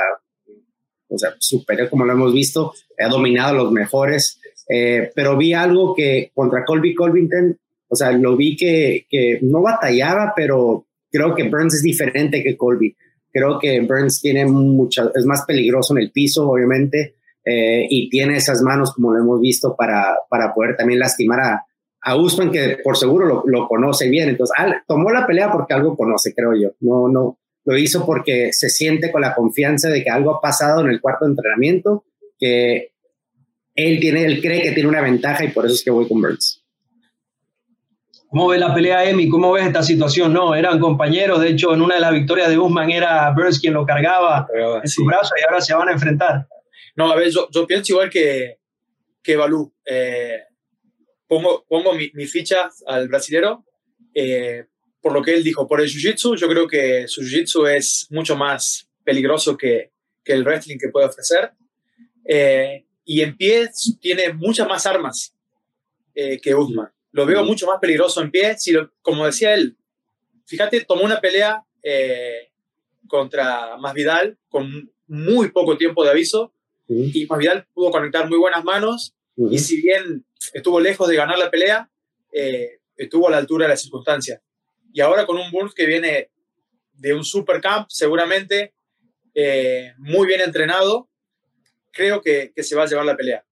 o 1.08 1.16
sea, 1.16 1.34
superior 1.38 1.88
como 1.88 2.04
lo 2.04 2.12
hemos 2.12 2.32
visto, 2.32 2.72
ha 2.98 3.08
dominado 3.08 3.50
a 3.50 3.62
los 3.62 3.72
mejores, 3.72 4.40
eh, 4.68 5.12
pero 5.14 5.36
vi 5.36 5.52
algo 5.52 5.94
que 5.94 6.32
contra 6.34 6.64
Colby 6.64 6.94
Colvington, 6.94 7.56
o 7.88 7.94
sea, 7.94 8.10
lo 8.12 8.36
vi 8.36 8.56
que, 8.56 9.06
que 9.08 9.38
no 9.42 9.62
batallaba, 9.62 10.32
pero 10.34 10.86
creo 11.12 11.34
que 11.34 11.48
Burns 11.48 11.74
es 11.74 11.82
diferente 11.82 12.42
que 12.42 12.56
Colby. 12.56 12.96
Creo 13.30 13.58
que 13.58 13.80
Burns 13.80 14.20
tiene 14.20 14.46
mucha, 14.46 15.10
es 15.14 15.24
más 15.24 15.44
peligroso 15.46 15.96
en 15.96 16.02
el 16.02 16.10
piso, 16.10 16.50
obviamente, 16.50 17.16
eh, 17.44 17.86
y 17.88 18.08
tiene 18.10 18.36
esas 18.36 18.62
manos, 18.62 18.92
como 18.94 19.12
lo 19.12 19.20
hemos 19.20 19.40
visto, 19.40 19.76
para, 19.76 20.16
para 20.28 20.52
poder 20.52 20.76
también 20.76 20.98
lastimar 20.98 21.40
a, 21.40 21.66
a 22.02 22.16
Usman, 22.16 22.50
que 22.50 22.78
por 22.82 22.96
seguro 22.96 23.26
lo, 23.26 23.42
lo 23.46 23.68
conoce 23.68 24.08
bien. 24.08 24.28
Entonces, 24.28 24.56
tomó 24.86 25.10
la 25.10 25.26
pelea 25.26 25.50
porque 25.52 25.74
algo 25.74 25.96
conoce, 25.96 26.34
creo 26.34 26.54
yo. 26.54 26.72
No, 26.80 27.08
no, 27.08 27.38
lo 27.64 27.78
hizo 27.78 28.04
porque 28.04 28.52
se 28.52 28.68
siente 28.68 29.10
con 29.12 29.22
la 29.22 29.34
confianza 29.34 29.88
de 29.88 30.02
que 30.02 30.10
algo 30.10 30.36
ha 30.36 30.40
pasado 30.40 30.80
en 30.82 30.90
el 30.90 31.00
cuarto 31.00 31.24
de 31.24 31.32
entrenamiento, 31.32 32.04
que 32.38 32.92
él 33.74 34.00
tiene, 34.00 34.24
él 34.24 34.40
cree 34.40 34.62
que 34.62 34.72
tiene 34.72 34.88
una 34.88 35.00
ventaja 35.00 35.44
y 35.44 35.48
por 35.48 35.64
eso 35.64 35.74
es 35.74 35.84
que 35.84 35.90
voy 35.90 36.08
con 36.08 36.20
Burns. 36.20 36.61
¿Cómo 38.32 38.48
ves 38.48 38.60
la 38.60 38.72
pelea, 38.72 39.04
Emi? 39.04 39.28
¿Cómo 39.28 39.52
ves 39.52 39.66
esta 39.66 39.82
situación? 39.82 40.32
No, 40.32 40.54
eran 40.54 40.80
compañeros. 40.80 41.38
De 41.38 41.50
hecho, 41.50 41.74
en 41.74 41.82
una 41.82 41.96
de 41.96 42.00
las 42.00 42.14
victorias 42.14 42.48
de 42.48 42.56
Usman 42.56 42.90
era 42.90 43.30
Burns 43.32 43.60
quien 43.60 43.74
lo 43.74 43.84
cargaba 43.84 44.48
en 44.82 44.88
su 44.88 45.04
brazo 45.04 45.34
y 45.38 45.44
ahora 45.44 45.60
se 45.60 45.74
van 45.74 45.90
a 45.90 45.92
enfrentar. 45.92 46.48
No, 46.96 47.12
a 47.12 47.14
ver, 47.14 47.28
yo, 47.28 47.46
yo 47.50 47.66
pienso 47.66 47.92
igual 47.92 48.08
que, 48.08 48.56
que 49.22 49.36
Balú. 49.36 49.70
Eh, 49.84 50.44
pongo, 51.26 51.66
pongo 51.68 51.92
mi, 51.92 52.10
mi, 52.14 52.24
ficha 52.24 52.70
al 52.86 53.06
brasilero 53.06 53.66
eh, 54.14 54.64
por 55.02 55.12
lo 55.12 55.20
que 55.20 55.34
él 55.34 55.44
dijo. 55.44 55.68
Por 55.68 55.82
el 55.82 55.90
jiu-jitsu, 55.90 56.34
yo 56.34 56.48
creo 56.48 56.66
que 56.66 57.06
su 57.08 57.20
jiu-jitsu 57.20 57.68
es 57.68 58.06
mucho 58.08 58.34
más 58.34 58.88
peligroso 59.04 59.58
que, 59.58 59.92
que 60.24 60.32
el 60.32 60.42
wrestling 60.42 60.78
que 60.78 60.88
puede 60.88 61.04
ofrecer. 61.04 61.50
Eh, 62.24 62.86
y 63.04 63.20
en 63.20 63.36
pie 63.36 63.68
tiene 64.00 64.32
muchas 64.32 64.66
más 64.66 64.86
armas 64.86 65.36
que 66.14 66.54
Usman 66.54 66.90
lo 67.12 67.26
veo 67.26 67.44
mucho 67.44 67.66
más 67.66 67.78
peligroso 67.80 68.20
en 68.22 68.30
pie. 68.30 68.56
Si 68.58 68.74
como 69.02 69.26
decía 69.26 69.54
él, 69.54 69.76
fíjate, 70.46 70.80
tomó 70.84 71.02
una 71.02 71.20
pelea 71.20 71.64
eh, 71.82 72.50
contra 73.06 73.76
Masvidal 73.76 74.38
con 74.48 74.90
muy 75.06 75.50
poco 75.50 75.76
tiempo 75.76 76.02
de 76.04 76.10
aviso 76.10 76.54
y 76.88 77.26
Masvidal 77.26 77.66
pudo 77.72 77.90
conectar 77.90 78.28
muy 78.28 78.38
buenas 78.38 78.64
manos 78.64 79.14
y 79.36 79.58
si 79.58 79.80
bien 79.80 80.26
estuvo 80.52 80.80
lejos 80.80 81.08
de 81.08 81.16
ganar 81.16 81.38
la 81.38 81.50
pelea, 81.50 81.90
eh, 82.32 82.80
estuvo 82.96 83.28
a 83.28 83.30
la 83.30 83.38
altura 83.38 83.66
de 83.66 83.70
la 83.70 83.76
circunstancia. 83.76 84.42
Y 84.92 85.00
ahora 85.00 85.26
con 85.26 85.38
un 85.38 85.50
Burns 85.50 85.74
que 85.74 85.86
viene 85.86 86.30
de 86.92 87.14
un 87.14 87.24
supercamp, 87.24 87.88
seguramente 87.88 88.74
eh, 89.34 89.92
muy 89.98 90.26
bien 90.26 90.42
entrenado, 90.42 91.08
creo 91.90 92.20
que, 92.20 92.52
que, 92.54 92.62
se 92.62 92.76
va 92.76 92.82
a 92.82 92.86
llevar 92.86 93.06
la 93.06 93.16
pelea. 93.16 93.44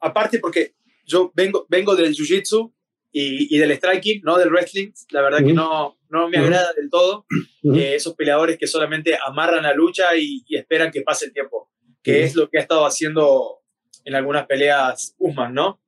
Aparte 0.00 0.40
porque 0.40 0.74
yo 1.04 1.32
vengo, 1.34 1.66
vengo 1.68 1.94
del 1.94 2.14
Jiu-Jitsu 2.14 2.72
y, 3.10 3.58
del 3.58 3.72
striking, 3.72 4.22
no 4.22 4.38
del 4.38 4.50
wrestling. 4.50 4.90
La 5.10 5.22
verdad 5.22 5.38
que 5.38 5.52
no, 5.52 5.96
no 6.08 6.28
me 6.28 6.38
agrada 6.38 6.72
del 6.74 6.90
todo 6.90 7.26
eh, 7.62 7.94
esos 7.94 8.14
peleadores 8.14 8.58
que 8.58 8.66
solamente 8.66 9.18
amarran 9.24 9.62
la 9.62 9.74
lucha 9.74 10.16
y, 10.16 10.44
esperan 10.50 10.90
que 10.90 11.02
pase 11.02 11.26
el 11.26 11.32
tiempo, 11.32 11.70
que 12.02 12.24
es 12.24 12.34
lo 12.34 12.48
que 12.48 12.58
ha 12.58 12.62
estado 12.62 12.86
haciendo 12.86 13.60
en 14.04 14.14
algunas 14.14 14.46
peleas 14.46 15.14
Usman, 15.18 15.54
¿no? 15.54 15.80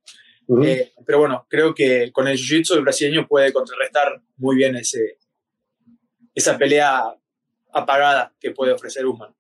Eh, 0.65 0.93
pero 1.07 1.21
bueno, 1.21 1.47
creo 1.49 1.75
que 1.75 2.11
con 2.11 2.27
el 2.27 2.37
jiu-jitsu 2.37 2.75
el 2.75 2.83
brasileño 2.83 3.29
puede 3.29 3.53
contrarrestar 3.53 4.21
muy 4.37 4.57
bien 4.57 4.75
ese, 4.75 5.19
esa 6.35 6.59
pelea 6.59 7.15
apagada 7.73 8.35
que 8.41 8.51
puede 8.51 8.73
ofrecer 8.73 9.07
Usman. 9.07 9.33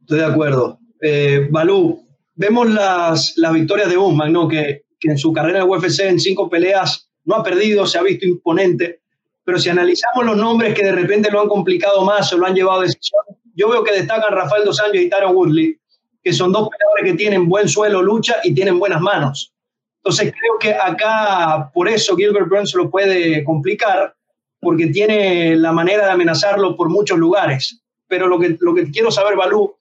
Estoy 0.00 0.20
de 0.20 0.24
acuerdo. 0.24 0.78
Eh, 1.00 1.48
Balú, 1.50 2.06
vemos 2.34 2.70
las, 2.70 3.36
las 3.36 3.52
victorias 3.52 3.90
de 3.90 3.98
Usman, 3.98 4.32
¿no? 4.32 4.46
Que 4.46 4.84
que 4.98 5.10
en 5.10 5.18
su 5.18 5.32
carrera 5.32 5.60
de 5.60 5.64
UFC 5.64 6.00
en 6.00 6.18
cinco 6.20 6.48
peleas 6.48 7.08
no 7.24 7.36
ha 7.36 7.42
perdido, 7.42 7.86
se 7.86 7.98
ha 7.98 8.02
visto 8.02 8.26
imponente, 8.26 9.00
pero 9.44 9.58
si 9.58 9.68
analizamos 9.68 10.26
los 10.26 10.36
nombres 10.36 10.74
que 10.74 10.84
de 10.84 10.92
repente 10.92 11.30
lo 11.30 11.40
han 11.40 11.48
complicado 11.48 12.04
más 12.04 12.32
o 12.32 12.38
lo 12.38 12.46
han 12.46 12.54
llevado 12.54 12.80
a 12.80 12.82
decisión, 12.82 13.22
yo 13.54 13.68
veo 13.68 13.82
que 13.82 13.92
destacan 13.92 14.32
Rafael 14.32 14.64
Dos 14.64 14.80
Anjos 14.80 15.00
y 15.00 15.08
Tyron 15.08 15.34
Woodley, 15.34 15.78
que 16.22 16.32
son 16.32 16.52
dos 16.52 16.68
peleadores 16.68 17.04
que 17.04 17.16
tienen 17.16 17.48
buen 17.48 17.68
suelo, 17.68 18.02
lucha 18.02 18.36
y 18.44 18.54
tienen 18.54 18.78
buenas 18.78 19.00
manos. 19.00 19.52
Entonces 19.98 20.32
creo 20.38 20.58
que 20.60 20.74
acá, 20.74 21.70
por 21.72 21.88
eso 21.88 22.16
Gilbert 22.16 22.48
Burns 22.48 22.74
lo 22.74 22.90
puede 22.90 23.42
complicar, 23.44 24.14
porque 24.60 24.88
tiene 24.88 25.56
la 25.56 25.72
manera 25.72 26.06
de 26.06 26.12
amenazarlo 26.12 26.76
por 26.76 26.88
muchos 26.88 27.18
lugares. 27.18 27.80
Pero 28.06 28.26
lo 28.26 28.38
que, 28.38 28.56
lo 28.60 28.74
que 28.74 28.90
quiero 28.90 29.10
saber, 29.10 29.36
Balú, 29.36 29.74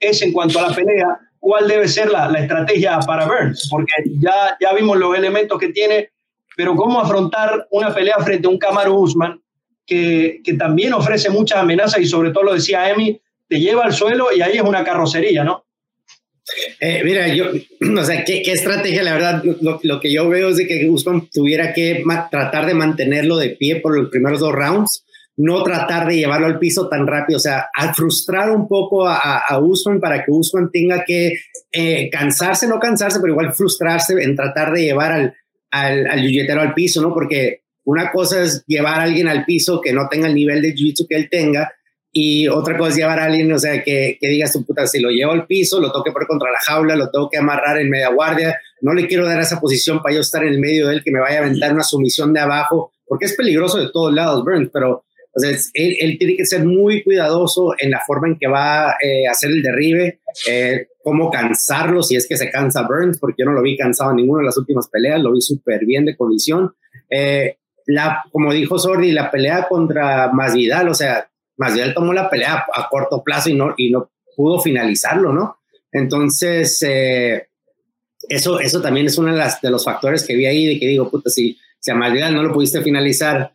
es 0.00 0.22
en 0.22 0.32
cuanto 0.32 0.58
a 0.58 0.68
la 0.68 0.74
pelea, 0.74 1.18
cuál 1.48 1.66
debe 1.66 1.88
ser 1.88 2.10
la, 2.10 2.28
la, 2.28 2.40
estrategia 2.40 2.98
para 3.06 3.24
Burns, 3.24 3.68
porque 3.70 3.94
ya, 4.20 4.58
ya 4.60 4.74
vimos 4.74 4.98
los 4.98 5.16
elementos 5.16 5.58
que 5.58 5.68
tiene, 5.68 6.10
pero 6.54 6.76
cómo 6.76 7.00
afrontar 7.00 7.66
una 7.70 7.94
pelea 7.94 8.16
frente 8.18 8.46
a 8.46 8.50
un 8.50 8.58
Camaro 8.58 9.00
Usman, 9.00 9.40
que, 9.86 10.42
que 10.44 10.52
también 10.52 10.92
ofrece 10.92 11.30
muchas 11.30 11.60
amenazas 11.60 12.02
y 12.02 12.06
sobre 12.06 12.32
todo 12.32 12.44
lo 12.44 12.52
decía 12.52 12.90
Emi, 12.90 13.18
te 13.48 13.58
lleva 13.58 13.86
al 13.86 13.94
suelo 13.94 14.26
y 14.30 14.42
ahí 14.42 14.58
es 14.58 14.62
una 14.62 14.84
carrocería, 14.84 15.42
¿no? 15.42 15.64
Eh, 16.80 17.00
mira, 17.02 17.28
yo, 17.28 17.46
o 17.98 18.04
sea, 18.04 18.22
¿qué, 18.26 18.42
¿qué, 18.42 18.52
estrategia? 18.52 19.02
La 19.02 19.14
verdad, 19.14 19.42
lo, 19.42 19.80
lo, 19.82 20.00
que 20.00 20.12
yo 20.12 20.28
veo 20.28 20.50
es 20.50 20.58
de 20.58 20.66
que 20.66 20.86
Usman 20.86 21.30
tuviera 21.32 21.72
que 21.72 22.04
tratar 22.30 22.66
de 22.66 22.74
mantenerlo 22.74 23.38
de 23.38 23.56
pie 23.58 23.76
por 23.76 23.96
los 23.96 24.10
primeros 24.10 24.40
dos 24.40 24.52
rounds 24.52 25.02
no 25.38 25.62
tratar 25.62 26.08
de 26.08 26.16
llevarlo 26.16 26.46
al 26.46 26.58
piso 26.58 26.88
tan 26.88 27.06
rápido, 27.06 27.36
o 27.36 27.40
sea, 27.40 27.68
a 27.72 27.94
frustrar 27.94 28.50
un 28.50 28.66
poco 28.66 29.06
a, 29.06 29.38
a 29.38 29.58
Usman 29.60 30.00
para 30.00 30.24
que 30.24 30.32
Usman 30.32 30.68
tenga 30.72 31.04
que 31.04 31.38
eh, 31.70 32.10
cansarse, 32.10 32.66
no 32.66 32.80
cansarse, 32.80 33.20
pero 33.20 33.32
igual 33.32 33.54
frustrarse 33.54 34.20
en 34.20 34.34
tratar 34.34 34.72
de 34.72 34.82
llevar 34.82 35.12
al, 35.12 35.34
al, 35.70 36.06
al 36.08 36.58
al 36.58 36.74
piso, 36.74 37.00
¿no? 37.00 37.14
Porque 37.14 37.62
una 37.84 38.10
cosa 38.10 38.42
es 38.42 38.64
llevar 38.66 38.98
a 38.98 39.04
alguien 39.04 39.28
al 39.28 39.44
piso 39.44 39.80
que 39.80 39.92
no 39.92 40.08
tenga 40.10 40.26
el 40.26 40.34
nivel 40.34 40.60
de 40.60 40.74
jiu-jitsu 40.74 41.06
que 41.08 41.14
él 41.14 41.28
tenga, 41.30 41.72
y 42.10 42.48
otra 42.48 42.76
cosa 42.76 42.90
es 42.90 42.96
llevar 42.96 43.20
a 43.20 43.26
alguien, 43.26 43.52
o 43.52 43.58
sea, 43.60 43.84
que, 43.84 44.18
que 44.20 44.28
diga 44.28 44.48
su 44.48 44.66
puta, 44.66 44.88
si 44.88 44.98
lo 44.98 45.10
llevo 45.10 45.32
al 45.32 45.46
piso, 45.46 45.80
lo 45.80 45.92
tengo 45.92 46.02
que 46.02 46.10
poner 46.10 46.26
contra 46.26 46.50
la 46.50 46.58
jaula, 46.66 46.96
lo 46.96 47.10
tengo 47.10 47.30
que 47.30 47.38
amarrar 47.38 47.78
en 47.78 47.90
media 47.90 48.08
guardia, 48.08 48.58
no 48.80 48.92
le 48.92 49.06
quiero 49.06 49.24
dar 49.24 49.40
esa 49.40 49.60
posición 49.60 50.02
para 50.02 50.16
yo 50.16 50.22
estar 50.22 50.42
en 50.42 50.54
el 50.54 50.58
medio 50.58 50.88
de 50.88 50.94
él, 50.94 51.04
que 51.04 51.12
me 51.12 51.20
vaya 51.20 51.38
a 51.38 51.42
aventar 51.42 51.72
una 51.72 51.84
sumisión 51.84 52.32
de 52.32 52.40
abajo, 52.40 52.92
porque 53.06 53.26
es 53.26 53.36
peligroso 53.36 53.78
de 53.78 53.90
todos 53.92 54.12
lados, 54.12 54.42
Burns, 54.42 54.70
pero 54.72 55.04
entonces, 55.38 55.70
él, 55.74 56.16
tiene 56.18 56.36
que 56.36 56.44
ser 56.44 56.64
muy 56.64 57.04
cuidadoso 57.04 57.72
en 57.78 57.92
la 57.92 58.00
forma 58.04 58.28
en 58.28 58.38
que 58.38 58.48
va 58.48 58.90
a 58.90 58.96
eh, 59.00 59.26
hacer 59.30 59.50
el 59.50 59.62
derribe, 59.62 60.20
eh, 60.48 60.88
cómo 61.02 61.30
cansarlo, 61.30 62.02
si 62.02 62.16
es 62.16 62.26
que 62.26 62.36
se 62.36 62.50
cansa 62.50 62.82
Burns, 62.82 63.18
porque 63.18 63.42
yo 63.42 63.46
no 63.46 63.52
lo 63.52 63.62
vi 63.62 63.76
cansado 63.76 64.10
en 64.10 64.16
ninguna 64.16 64.40
de 64.40 64.46
las 64.46 64.58
últimas 64.58 64.88
peleas, 64.88 65.20
lo 65.20 65.32
vi 65.32 65.40
súper 65.40 65.84
bien 65.84 66.04
de 66.04 66.16
condición. 66.16 66.74
Eh, 67.08 67.56
la, 67.86 68.24
como 68.32 68.52
dijo 68.52 68.78
Sordi, 68.78 69.12
la 69.12 69.30
pelea 69.30 69.68
contra 69.68 70.32
Masvidal, 70.32 70.88
o 70.88 70.94
sea, 70.94 71.30
Masvidal 71.56 71.94
tomó 71.94 72.12
la 72.12 72.28
pelea 72.28 72.66
a, 72.74 72.88
corto 72.88 73.22
plazo 73.22 73.48
y 73.50 73.54
no, 73.54 73.74
y 73.76 73.90
no 73.90 74.10
pudo 74.36 74.60
finalizarlo, 74.60 75.32
¿no? 75.32 75.58
Entonces, 75.92 76.84
eso, 78.28 78.60
eso 78.60 78.82
también 78.82 79.06
es 79.06 79.16
uno 79.18 79.32
de, 79.32 79.38
las, 79.38 79.60
de 79.60 79.70
los 79.70 79.84
factores 79.84 80.26
que 80.26 80.34
vi 80.34 80.46
ahí, 80.46 80.66
de 80.66 80.80
que 80.80 80.86
digo, 80.88 81.08
puta, 81.08 81.30
si, 81.30 81.56
si 81.78 81.90
a 81.92 81.94
Masvidal 81.94 82.34
no 82.34 82.42
lo 82.42 82.52
pudiste 82.52 82.82
finalizar, 82.82 83.52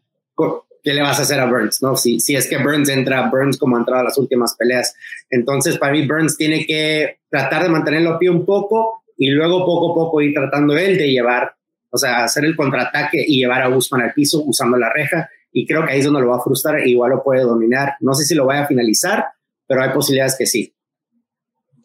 ¿qué 0.83 0.93
le 0.93 1.01
vas 1.01 1.17
a 1.19 1.21
hacer 1.23 1.39
a 1.39 1.45
Burns? 1.45 1.81
¿no? 1.81 1.95
Si, 1.95 2.19
si 2.19 2.35
es 2.35 2.47
que 2.47 2.57
Burns 2.57 2.89
entra, 2.89 3.29
Burns 3.29 3.57
como 3.57 3.77
ha 3.77 3.79
entrado 3.79 4.01
a 4.01 4.05
las 4.05 4.17
últimas 4.17 4.55
peleas. 4.55 4.93
Entonces, 5.29 5.77
para 5.77 5.93
mí, 5.93 6.05
Burns 6.05 6.37
tiene 6.37 6.65
que 6.65 7.19
tratar 7.29 7.63
de 7.63 7.69
mantenerlo 7.69 8.11
a 8.11 8.19
pie 8.19 8.29
un 8.29 8.45
poco 8.45 9.03
y 9.17 9.29
luego 9.29 9.65
poco 9.65 9.91
a 9.91 9.95
poco 9.95 10.21
ir 10.21 10.33
tratando 10.33 10.77
él 10.77 10.97
de 10.97 11.09
llevar, 11.09 11.55
o 11.89 11.97
sea, 11.97 12.25
hacer 12.25 12.45
el 12.45 12.55
contraataque 12.55 13.23
y 13.25 13.39
llevar 13.39 13.61
a 13.61 13.69
Usman 13.69 14.01
al 14.01 14.13
piso 14.13 14.43
usando 14.45 14.77
la 14.77 14.91
reja. 14.91 15.29
Y 15.51 15.65
creo 15.65 15.85
que 15.85 15.93
ahí 15.93 15.99
es 15.99 16.05
donde 16.05 16.21
lo 16.21 16.29
va 16.29 16.37
a 16.37 16.43
frustrar 16.43 16.79
e 16.79 16.89
igual 16.89 17.11
lo 17.11 17.23
puede 17.23 17.41
dominar. 17.41 17.95
No 18.01 18.13
sé 18.13 18.25
si 18.25 18.35
lo 18.35 18.45
vaya 18.45 18.63
a 18.63 18.67
finalizar, 18.67 19.25
pero 19.67 19.83
hay 19.83 19.91
posibilidades 19.91 20.35
que 20.37 20.45
sí. 20.45 20.75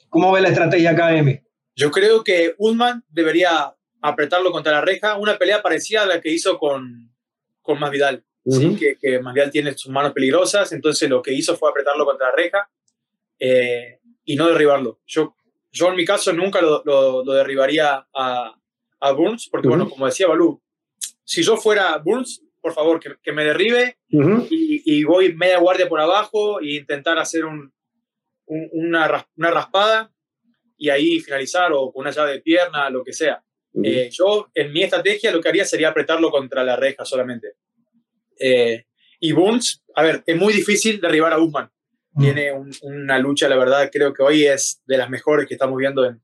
¿Cómo 0.09 0.33
ve 0.33 0.41
la 0.41 0.49
estrategia 0.49 0.91
acá, 0.91 1.15
Emi? 1.15 1.39
Yo 1.77 1.91
creo 1.91 2.25
que 2.25 2.55
Usman 2.59 3.05
debería 3.09 3.75
apretarlo 4.01 4.51
contra 4.51 4.73
la 4.73 4.81
reja, 4.81 5.17
una 5.17 5.37
pelea 5.39 5.63
parecida 5.63 6.03
a 6.03 6.07
la 6.07 6.21
que 6.21 6.31
hizo 6.33 6.59
con, 6.59 7.13
con 7.63 7.79
Masvidal 7.79 8.25
que, 8.79 8.97
que 9.01 9.21
Masvidal 9.21 9.51
tiene 9.51 9.77
sus 9.77 9.91
manos 9.91 10.13
peligrosas, 10.13 10.73
entonces 10.73 11.09
lo 11.09 11.23
que 11.23 11.33
hizo 11.33 11.57
fue 11.57 11.71
apretarlo 11.71 12.05
contra 12.05 12.31
la 12.31 12.37
reja 12.37 12.71
eh, 13.39 14.01
y 14.25 14.37
no 14.37 14.49
derribarlo. 14.49 15.01
Yo, 15.07 15.35
yo 15.71 15.89
en 15.89 15.97
mi 15.97 16.05
caso 16.05 16.33
nunca 16.33 16.61
lo, 16.61 16.83
lo, 16.85 17.23
derribaría 17.35 18.07
a, 18.15 18.55
a, 19.01 19.13
Burns, 19.13 19.49
porque 19.51 19.69
bueno, 19.69 19.89
como 19.89 20.07
decía 20.07 20.29
Balú, 20.29 20.63
si 21.25 21.43
yo 21.43 21.57
fuera 21.57 21.97
Burns, 21.99 22.43
por 22.61 22.73
favor, 22.73 23.01
que, 23.01 23.17
que 23.23 23.33
me 23.33 23.45
derribe 23.45 23.99
y, 24.09 24.83
y, 24.85 25.05
voy 25.05 25.35
media 25.35 25.59
guardia 25.59 25.89
por 25.89 26.01
abajo 26.01 26.61
e 26.61 26.77
intentar 26.77 27.19
hacer 27.19 27.45
un, 27.45 27.73
una, 28.47 29.27
una 29.37 29.51
raspada 29.51 30.13
y 30.77 30.91
ahí 30.91 31.21
finalizar 31.21 31.73
o 31.73 31.93
con 31.93 32.03
una 32.03 32.11
llave 32.11 32.33
de 32.33 32.41
pierna, 32.41 32.89
lo 32.91 33.05
que 33.05 33.13
sea. 33.13 33.43
Eh, 33.83 34.09
yo, 34.11 34.49
en 34.55 34.73
mi 34.73 34.83
estrategia, 34.83 35.31
lo 35.31 35.41
que 35.41 35.49
haría 35.49 35.65
sería 35.65 35.89
apretarlo 35.89 36.31
contra 36.31 36.65
la 36.65 36.77
reja 36.77 37.05
solamente. 37.05 37.55
Eh, 38.39 38.85
y 39.21 39.33
Burns, 39.33 39.83
a 39.95 40.03
ver, 40.03 40.23
es 40.27 40.37
muy 40.37 40.53
difícil 40.53 41.01
derribar 41.01 41.33
a 41.33 41.39
Usman. 41.39 41.71
Tiene 42.19 42.51
una 42.83 43.19
lucha, 43.19 43.49
la 43.49 43.57
verdad, 43.57 43.91
creo 43.93 44.13
que 44.13 44.25
hoy 44.25 44.45
es 44.45 44.83
de 44.87 44.99
las 44.99 45.09
mejores 45.09 45.47
que 45.47 45.55
estamos 45.55 45.79
viendo 45.79 46.05
en, 46.05 46.21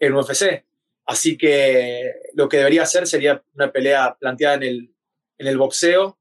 en 0.00 0.12
UFC. 0.12 0.64
Así 1.06 1.38
que 1.38 2.12
lo 2.34 2.48
que 2.48 2.56
debería 2.56 2.82
hacer 2.82 3.06
sería 3.06 3.42
una 3.54 3.70
pelea 3.70 4.16
planteada 4.18 4.56
en 4.56 4.62
el, 4.64 4.94
en 5.38 5.46
el 5.46 5.56
boxeo. 5.56 6.18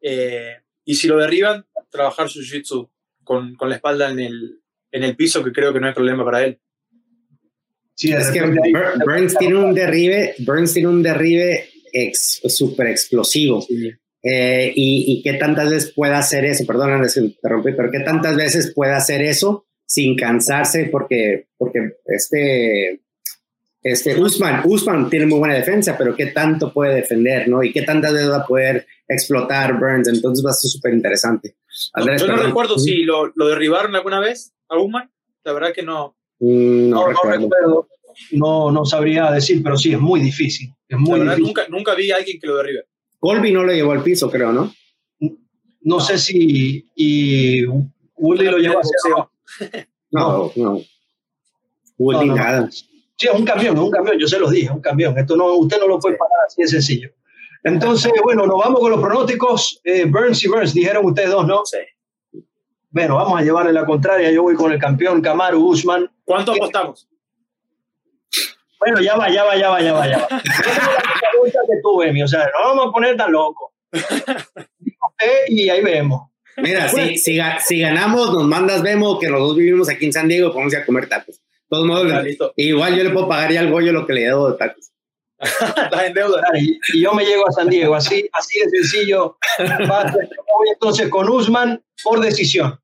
Eh, 0.00 0.56
y 0.84 0.94
si 0.96 1.06
lo 1.06 1.18
derriban, 1.18 1.66
trabajar 1.90 2.28
su 2.28 2.40
jiu-jitsu 2.40 2.90
con, 3.22 3.54
con, 3.54 3.68
la 3.68 3.76
espalda 3.76 4.10
en 4.10 4.20
el, 4.20 4.60
en 4.90 5.04
el 5.04 5.14
piso, 5.14 5.44
que 5.44 5.52
creo 5.52 5.72
que 5.72 5.80
no 5.80 5.86
hay 5.86 5.94
problema 5.94 6.24
para 6.24 6.44
él. 6.44 6.58
Sí, 7.94 8.12
es 8.12 8.30
que 8.30 8.40
Burns 8.40 9.36
tiene 9.36 9.56
un 9.56 9.74
derribe, 9.74 10.34
Burns 10.38 10.72
tiene 10.72 10.88
un 10.88 11.02
derribe 11.02 11.68
súper 12.14 12.88
explosivo. 12.88 13.66
Eh, 14.22 14.72
y, 14.74 15.22
qué 15.22 15.34
tantas 15.34 15.70
veces 15.70 15.92
puede 15.94 16.14
hacer 16.14 16.44
eso, 16.44 16.66
perdón, 16.66 17.00
me 17.00 17.06
interrumpí, 17.06 17.72
pero 17.72 17.90
qué 17.90 18.00
tantas 18.00 18.36
veces 18.36 18.72
puede 18.74 18.92
hacer 18.92 19.22
eso 19.22 19.66
sin 19.86 20.16
cansarse, 20.16 20.88
porque, 20.90 21.46
porque 21.56 21.96
este, 22.06 23.00
este 23.82 24.20
Usman, 24.20 24.62
Usman 24.64 25.08
tiene 25.08 25.26
muy 25.26 25.38
buena 25.38 25.54
defensa, 25.54 25.96
pero 25.96 26.16
qué 26.16 26.26
tanto 26.26 26.72
puede 26.72 26.96
defender, 26.96 27.48
¿no? 27.48 27.62
Y 27.62 27.72
qué 27.72 27.82
tantas 27.82 28.12
veces 28.12 28.30
va 28.30 28.38
a 28.38 28.46
poder 28.46 28.86
explotar 29.06 29.78
Burns, 29.78 30.08
entonces 30.08 30.44
va 30.44 30.50
a 30.50 30.54
ser 30.54 30.70
súper 30.70 30.92
interesante. 30.94 31.56
yo 31.96 32.26
no 32.26 32.36
recuerdo 32.36 32.78
si 32.78 33.04
lo, 33.04 33.32
lo 33.34 33.48
derribaron 33.48 33.94
alguna 33.94 34.20
vez 34.20 34.52
a 34.68 34.78
Usman, 34.78 35.10
la 35.44 35.52
verdad 35.52 35.72
que 35.72 35.82
no, 35.82 36.18
Mm, 36.40 36.90
no, 36.90 37.08
recuerdo. 37.08 37.88
no, 38.32 38.70
no, 38.70 38.84
sabría 38.84 39.30
decir, 39.32 39.62
pero 39.62 39.76
sí, 39.76 39.92
es 39.92 40.00
muy 40.00 40.20
difícil. 40.20 40.72
Es 40.88 40.98
muy 40.98 41.20
Nunca, 41.20 41.66
nunca 41.68 41.94
vi 41.94 42.10
a 42.10 42.16
alguien 42.16 42.38
que 42.40 42.46
lo 42.46 42.56
derribe. 42.56 42.84
Colby 43.18 43.52
no 43.52 43.64
lo 43.64 43.72
llevó 43.72 43.92
al 43.92 44.02
piso, 44.02 44.30
creo, 44.30 44.52
¿no? 44.52 44.72
No, 45.80 46.00
sé 46.00 46.18
si 46.18 46.86
y 46.94 47.64
Woodley 48.16 48.48
lo 48.48 48.58
llevó 48.58 48.78
a 48.78 49.30
No, 50.10 50.52
no. 50.54 50.80
Woodley 51.98 52.30
nada. 52.30 52.68
Sí, 52.70 53.26
es 53.26 53.34
un 53.34 53.44
camión, 53.44 53.76
es 53.76 53.82
un 53.82 53.90
camión, 53.90 54.16
yo 54.18 54.28
se 54.28 54.38
los 54.38 54.50
dije, 54.50 54.66
es 54.66 54.70
un 54.70 54.80
camión. 54.80 55.18
Esto 55.18 55.36
no, 55.36 55.52
usted 55.54 55.78
no 55.80 55.88
lo 55.88 55.98
puede 55.98 56.16
parar 56.16 56.46
así 56.46 56.62
de 56.62 56.68
sencillo. 56.68 57.10
Entonces, 57.64 58.12
bueno, 58.22 58.46
nos 58.46 58.58
vamos 58.58 58.80
con 58.80 58.90
los 58.92 59.00
pronósticos. 59.00 59.80
Eh, 59.82 60.04
Burns 60.04 60.44
y 60.44 60.48
Burns, 60.48 60.72
dijeron 60.72 61.04
ustedes 61.04 61.30
dos, 61.30 61.46
¿no? 61.46 61.62
Sí. 61.64 61.78
Bueno, 62.90 63.16
vamos 63.16 63.40
a 63.40 63.42
llevarle 63.42 63.72
la 63.72 63.84
contraria. 63.84 64.30
Yo 64.30 64.42
voy 64.42 64.54
con 64.54 64.72
el 64.72 64.78
campeón 64.78 65.20
Kamaru 65.20 65.66
Usman. 65.66 66.10
¿Cuánto 66.24 66.52
apostamos? 66.52 67.08
Bueno, 68.78 69.00
ya 69.00 69.16
va, 69.16 69.28
ya 69.28 69.44
va, 69.44 69.56
ya 69.56 69.70
va, 69.70 69.80
ya 69.80 69.92
va, 69.92 70.06
ya 70.06 70.18
va. 70.18 70.28
que 70.42 71.80
tú, 71.82 72.02
Emi, 72.02 72.22
o 72.22 72.28
sea, 72.28 72.46
no 72.46 72.68
vamos 72.68 72.88
a 72.88 72.92
poner 72.92 73.16
tan 73.16 73.32
loco. 73.32 73.72
y 75.48 75.68
ahí 75.68 75.82
vemos. 75.82 76.28
Mira, 76.56 76.88
si, 76.88 77.18
si, 77.18 77.80
ganamos, 77.80 78.32
nos 78.32 78.44
mandas 78.44 78.82
Vemo, 78.82 79.18
que 79.18 79.28
los 79.28 79.40
dos 79.40 79.56
vivimos 79.56 79.88
aquí 79.88 80.06
en 80.06 80.12
San 80.12 80.28
Diego, 80.28 80.52
vamos 80.52 80.74
a 80.74 80.84
comer 80.84 81.08
tacos. 81.08 81.36
De 81.36 81.42
todos 81.68 81.86
modos, 81.86 82.12
igual 82.56 82.96
yo 82.96 83.04
le 83.04 83.10
puedo 83.10 83.28
pagar 83.28 83.52
ya 83.52 83.60
al 83.60 83.70
Goyo 83.70 83.92
lo 83.92 84.06
que 84.06 84.14
le 84.14 84.22
debo 84.22 84.50
de 84.50 84.58
tacos. 84.58 84.90
Estás 85.38 86.04
en 86.04 86.14
deuda. 86.14 86.42
Y, 86.58 86.78
y, 86.94 87.02
yo 87.02 87.12
me 87.12 87.24
llego 87.24 87.48
a 87.48 87.52
San 87.52 87.68
Diego, 87.68 87.94
así, 87.94 88.28
así 88.32 88.58
de 88.58 88.70
sencillo. 88.70 89.38
Entonces 90.72 91.08
con 91.08 91.28
Usman 91.28 91.80
por 92.02 92.20
decisión. 92.20 92.80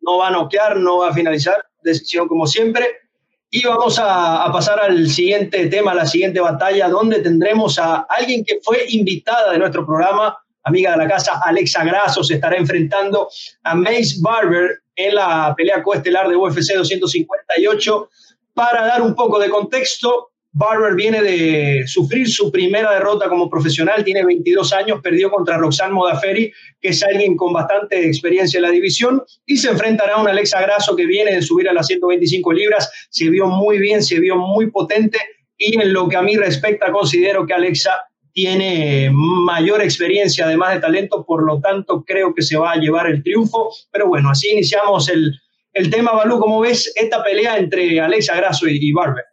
No 0.00 0.18
va 0.18 0.28
a 0.28 0.32
noquear, 0.32 0.76
no 0.76 0.98
va 0.98 1.08
a 1.08 1.14
finalizar, 1.14 1.64
decisión 1.82 2.28
como 2.28 2.46
siempre. 2.46 3.03
Y 3.50 3.64
vamos 3.66 4.00
a, 4.02 4.50
pasar 4.52 4.80
al 4.80 5.08
siguiente 5.08 5.66
tema, 5.66 5.92
a 5.92 5.94
la 5.94 6.06
siguiente 6.06 6.40
batalla, 6.40 6.88
donde 6.88 7.20
tendremos 7.20 7.78
a 7.78 8.06
alguien 8.08 8.44
que 8.44 8.58
fue 8.62 8.84
invitada 8.88 9.52
de 9.52 9.58
nuestro 9.58 9.86
programa, 9.86 10.36
amiga 10.64 10.92
de 10.92 10.96
la 10.96 11.08
casa, 11.08 11.40
Alexa 11.44 11.84
Grasso, 11.84 12.24
se 12.24 12.34
estará 12.34 12.56
enfrentando 12.56 13.28
a 13.62 13.74
Mace 13.74 14.16
Barber 14.20 14.80
en 14.96 15.14
la 15.14 15.54
pelea 15.56 15.82
coestelar 15.82 16.28
de 16.28 16.36
UFC 16.36 16.74
258. 16.74 18.08
Para 18.54 18.86
dar 18.86 19.02
un 19.02 19.14
poco 19.14 19.38
de 19.38 19.50
contexto, 19.50 20.32
Barber 20.56 20.94
viene 20.94 21.20
de 21.20 21.82
sufrir 21.84 22.28
su 22.28 22.52
primera 22.52 22.92
derrota 22.94 23.28
como 23.28 23.50
profesional, 23.50 24.04
tiene 24.04 24.24
22 24.24 24.72
años, 24.72 25.00
perdió 25.02 25.28
contra 25.28 25.58
Roxanne 25.58 25.94
Modaferi, 25.94 26.52
que 26.80 26.88
es 26.90 27.02
alguien 27.02 27.36
con 27.36 27.52
bastante 27.52 28.06
experiencia 28.06 28.58
en 28.58 28.62
la 28.62 28.70
división, 28.70 29.20
y 29.44 29.56
se 29.56 29.68
enfrentará 29.68 30.14
a 30.14 30.22
un 30.22 30.28
Alexa 30.28 30.60
Grasso 30.60 30.94
que 30.94 31.06
viene 31.06 31.34
de 31.34 31.42
subir 31.42 31.68
a 31.68 31.72
las 31.72 31.88
125 31.88 32.52
libras, 32.52 32.88
se 33.10 33.28
vio 33.30 33.48
muy 33.48 33.80
bien, 33.80 34.00
se 34.00 34.20
vio 34.20 34.36
muy 34.36 34.70
potente, 34.70 35.18
y 35.58 35.80
en 35.80 35.92
lo 35.92 36.08
que 36.08 36.16
a 36.16 36.22
mí 36.22 36.36
respecta, 36.36 36.92
considero 36.92 37.44
que 37.46 37.54
Alexa 37.54 37.90
tiene 38.32 39.10
mayor 39.12 39.82
experiencia, 39.82 40.44
además 40.44 40.74
de 40.74 40.80
talento, 40.80 41.24
por 41.26 41.44
lo 41.44 41.60
tanto 41.60 42.04
creo 42.06 42.32
que 42.32 42.42
se 42.42 42.56
va 42.56 42.72
a 42.72 42.76
llevar 42.76 43.08
el 43.08 43.24
triunfo, 43.24 43.70
pero 43.90 44.06
bueno, 44.06 44.30
así 44.30 44.52
iniciamos 44.52 45.08
el, 45.08 45.32
el 45.72 45.90
tema, 45.90 46.12
Balú, 46.12 46.38
¿cómo 46.38 46.60
ves 46.60 46.92
esta 46.94 47.24
pelea 47.24 47.58
entre 47.58 48.00
Alexa 48.00 48.36
Grasso 48.36 48.68
y 48.68 48.92
Barber? 48.92 49.24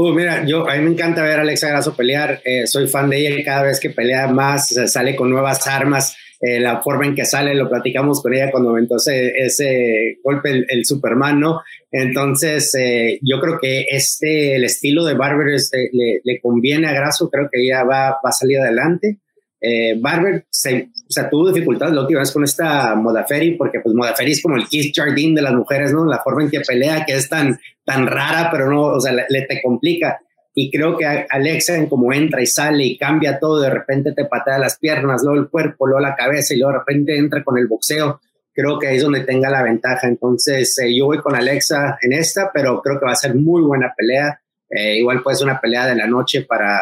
Uh, 0.00 0.12
mira, 0.12 0.44
yo 0.46 0.68
a 0.70 0.76
mí 0.76 0.84
me 0.84 0.90
encanta 0.92 1.24
ver 1.24 1.40
a 1.40 1.42
Alexa 1.42 1.70
Grasso 1.70 1.96
pelear. 1.96 2.40
Eh, 2.44 2.68
soy 2.68 2.86
fan 2.86 3.10
de 3.10 3.18
ella 3.18 3.44
cada 3.44 3.64
vez 3.64 3.80
que 3.80 3.90
pelea 3.90 4.28
más, 4.28 4.72
sale 4.86 5.16
con 5.16 5.28
nuevas 5.28 5.66
armas. 5.66 6.16
Eh, 6.40 6.60
la 6.60 6.80
forma 6.82 7.04
en 7.04 7.16
que 7.16 7.24
sale, 7.24 7.52
lo 7.56 7.68
platicamos 7.68 8.22
con 8.22 8.32
ella 8.32 8.52
cuando 8.52 8.70
aventó 8.70 8.94
ese, 8.94 10.18
golpe 10.22 10.64
el, 10.68 10.86
Superman, 10.86 11.40
¿no? 11.40 11.62
Entonces, 11.90 12.72
eh, 12.76 13.18
yo 13.22 13.40
creo 13.40 13.58
que 13.60 13.86
este, 13.90 14.54
el 14.54 14.62
estilo 14.62 15.04
de 15.04 15.14
Barber 15.14 15.48
le, 15.92 16.20
le, 16.22 16.40
conviene 16.40 16.86
a 16.86 16.92
Grasso, 16.92 17.28
creo 17.28 17.48
que 17.52 17.60
ella 17.60 17.82
va, 17.82 18.10
va 18.24 18.28
a 18.28 18.30
salir 18.30 18.60
adelante. 18.60 19.18
Eh, 19.60 19.96
Barber 19.98 20.46
se, 20.50 20.90
o 21.08 21.10
sea, 21.10 21.28
tuvo 21.28 21.50
dificultades 21.50 21.94
la 21.94 22.02
última 22.02 22.20
vez 22.20 22.30
con 22.30 22.44
esta 22.44 22.94
Modaferi, 22.94 23.56
porque 23.56 23.80
pues 23.80 23.94
Modaferi 23.94 24.32
es 24.32 24.42
como 24.42 24.56
el 24.56 24.68
Keith 24.68 24.94
Jardín 24.94 25.34
de 25.34 25.42
las 25.42 25.52
mujeres, 25.52 25.92
¿no? 25.92 26.04
La 26.04 26.18
forma 26.18 26.42
en 26.42 26.50
que 26.50 26.60
pelea, 26.60 27.04
que 27.04 27.14
es 27.14 27.28
tan, 27.28 27.58
tan 27.84 28.06
rara, 28.06 28.50
pero 28.52 28.70
no, 28.70 28.82
o 28.82 29.00
sea, 29.00 29.12
le, 29.12 29.42
te 29.42 29.60
complica. 29.62 30.20
Y 30.54 30.70
creo 30.70 30.96
que 30.96 31.06
Alexa, 31.06 31.76
en 31.76 31.88
como 31.88 32.12
entra 32.12 32.42
y 32.42 32.46
sale 32.46 32.84
y 32.84 32.98
cambia 32.98 33.38
todo, 33.38 33.60
de 33.60 33.70
repente 33.70 34.12
te 34.12 34.24
patea 34.24 34.58
las 34.58 34.78
piernas, 34.78 35.22
luego 35.22 35.40
el 35.40 35.48
cuerpo, 35.48 35.86
luego 35.86 36.00
la 36.00 36.16
cabeza 36.16 36.54
y 36.54 36.58
luego 36.58 36.72
de 36.72 36.78
repente 36.80 37.16
entra 37.16 37.44
con 37.44 37.58
el 37.58 37.66
boxeo. 37.66 38.20
Creo 38.52 38.78
que 38.78 38.88
ahí 38.88 38.96
es 38.96 39.02
donde 39.02 39.20
tenga 39.20 39.50
la 39.50 39.62
ventaja. 39.62 40.08
Entonces, 40.08 40.76
eh, 40.78 40.96
yo 40.96 41.06
voy 41.06 41.18
con 41.18 41.36
Alexa 41.36 41.96
en 42.02 42.12
esta, 42.12 42.50
pero 42.52 42.82
creo 42.82 42.98
que 42.98 43.06
va 43.06 43.12
a 43.12 43.16
ser 43.16 43.36
muy 43.36 43.62
buena 43.62 43.94
pelea. 43.96 44.40
Eh, 44.68 44.98
igual 44.98 45.22
puede 45.22 45.36
ser 45.36 45.46
una 45.46 45.60
pelea 45.60 45.86
de 45.86 45.94
la 45.94 46.08
noche 46.08 46.42
para, 46.42 46.80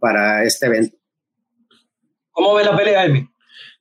para 0.00 0.42
este 0.42 0.66
evento. 0.66 0.96
¿Cómo 2.32 2.54
ve 2.54 2.64
la 2.64 2.76
pelea, 2.76 3.04
Emi? 3.04 3.28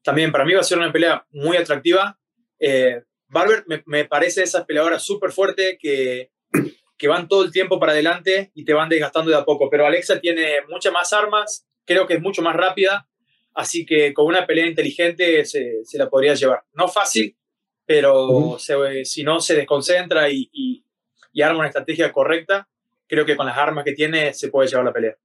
También 0.04 0.32
para 0.32 0.46
mí 0.46 0.54
va 0.54 0.62
a 0.62 0.64
ser 0.64 0.78
una 0.78 0.92
pelea 0.92 1.26
muy 1.32 1.58
atractiva. 1.58 2.18
Eh, 2.60 3.02
Barber 3.28 3.64
me, 3.86 4.06
parece 4.06 4.44
esa 4.44 4.66
peleadora 4.66 5.00
súper 5.00 5.32
fuerte 5.32 5.78
que, 5.80 6.32
que 6.98 7.08
van 7.08 7.28
todo 7.28 7.44
el 7.44 7.52
tiempo 7.52 7.80
para 7.80 7.94
adelante 7.94 8.52
y 8.54 8.66
te 8.66 8.74
van 8.74 8.90
desgastando 8.90 9.32
de 9.32 9.38
a 9.38 9.46
poco. 9.46 9.70
Pero 9.70 9.86
Alexa 9.86 10.20
tiene 10.20 10.58
muchas 10.70 10.92
más 10.92 11.14
armas, 11.14 11.66
creo 11.86 12.06
que 12.06 12.16
es 12.16 12.22
mucho 12.22 12.42
más 12.42 12.56
rápida, 12.56 13.08
así 13.54 13.86
que 13.86 14.14
con 14.14 14.26
una 14.26 14.46
pelea 14.46 14.68
inteligente 14.68 15.46
se, 15.46 15.84
se 15.84 15.98
la 15.98 16.10
podría 16.10 16.34
llevar. 16.34 16.64
No 16.74 16.88
fácil, 16.88 17.38
pero 17.86 18.58
si 19.04 19.24
no 19.24 19.40
se 19.40 19.56
desconcentra 19.56 20.30
y, 20.30 20.50
y, 20.54 21.42
arma 21.42 21.60
una 21.60 21.68
estrategia 21.68 22.12
correcta, 22.12 22.68
creo 23.08 23.26
que 23.26 23.36
con 23.36 23.46
las 23.46 23.58
armas 23.58 23.84
que 23.84 23.94
tiene 23.94 24.34
se 24.34 24.50
puede 24.50 24.70
llevar 24.70 24.86
la 24.86 24.94
pelea. 24.94 25.16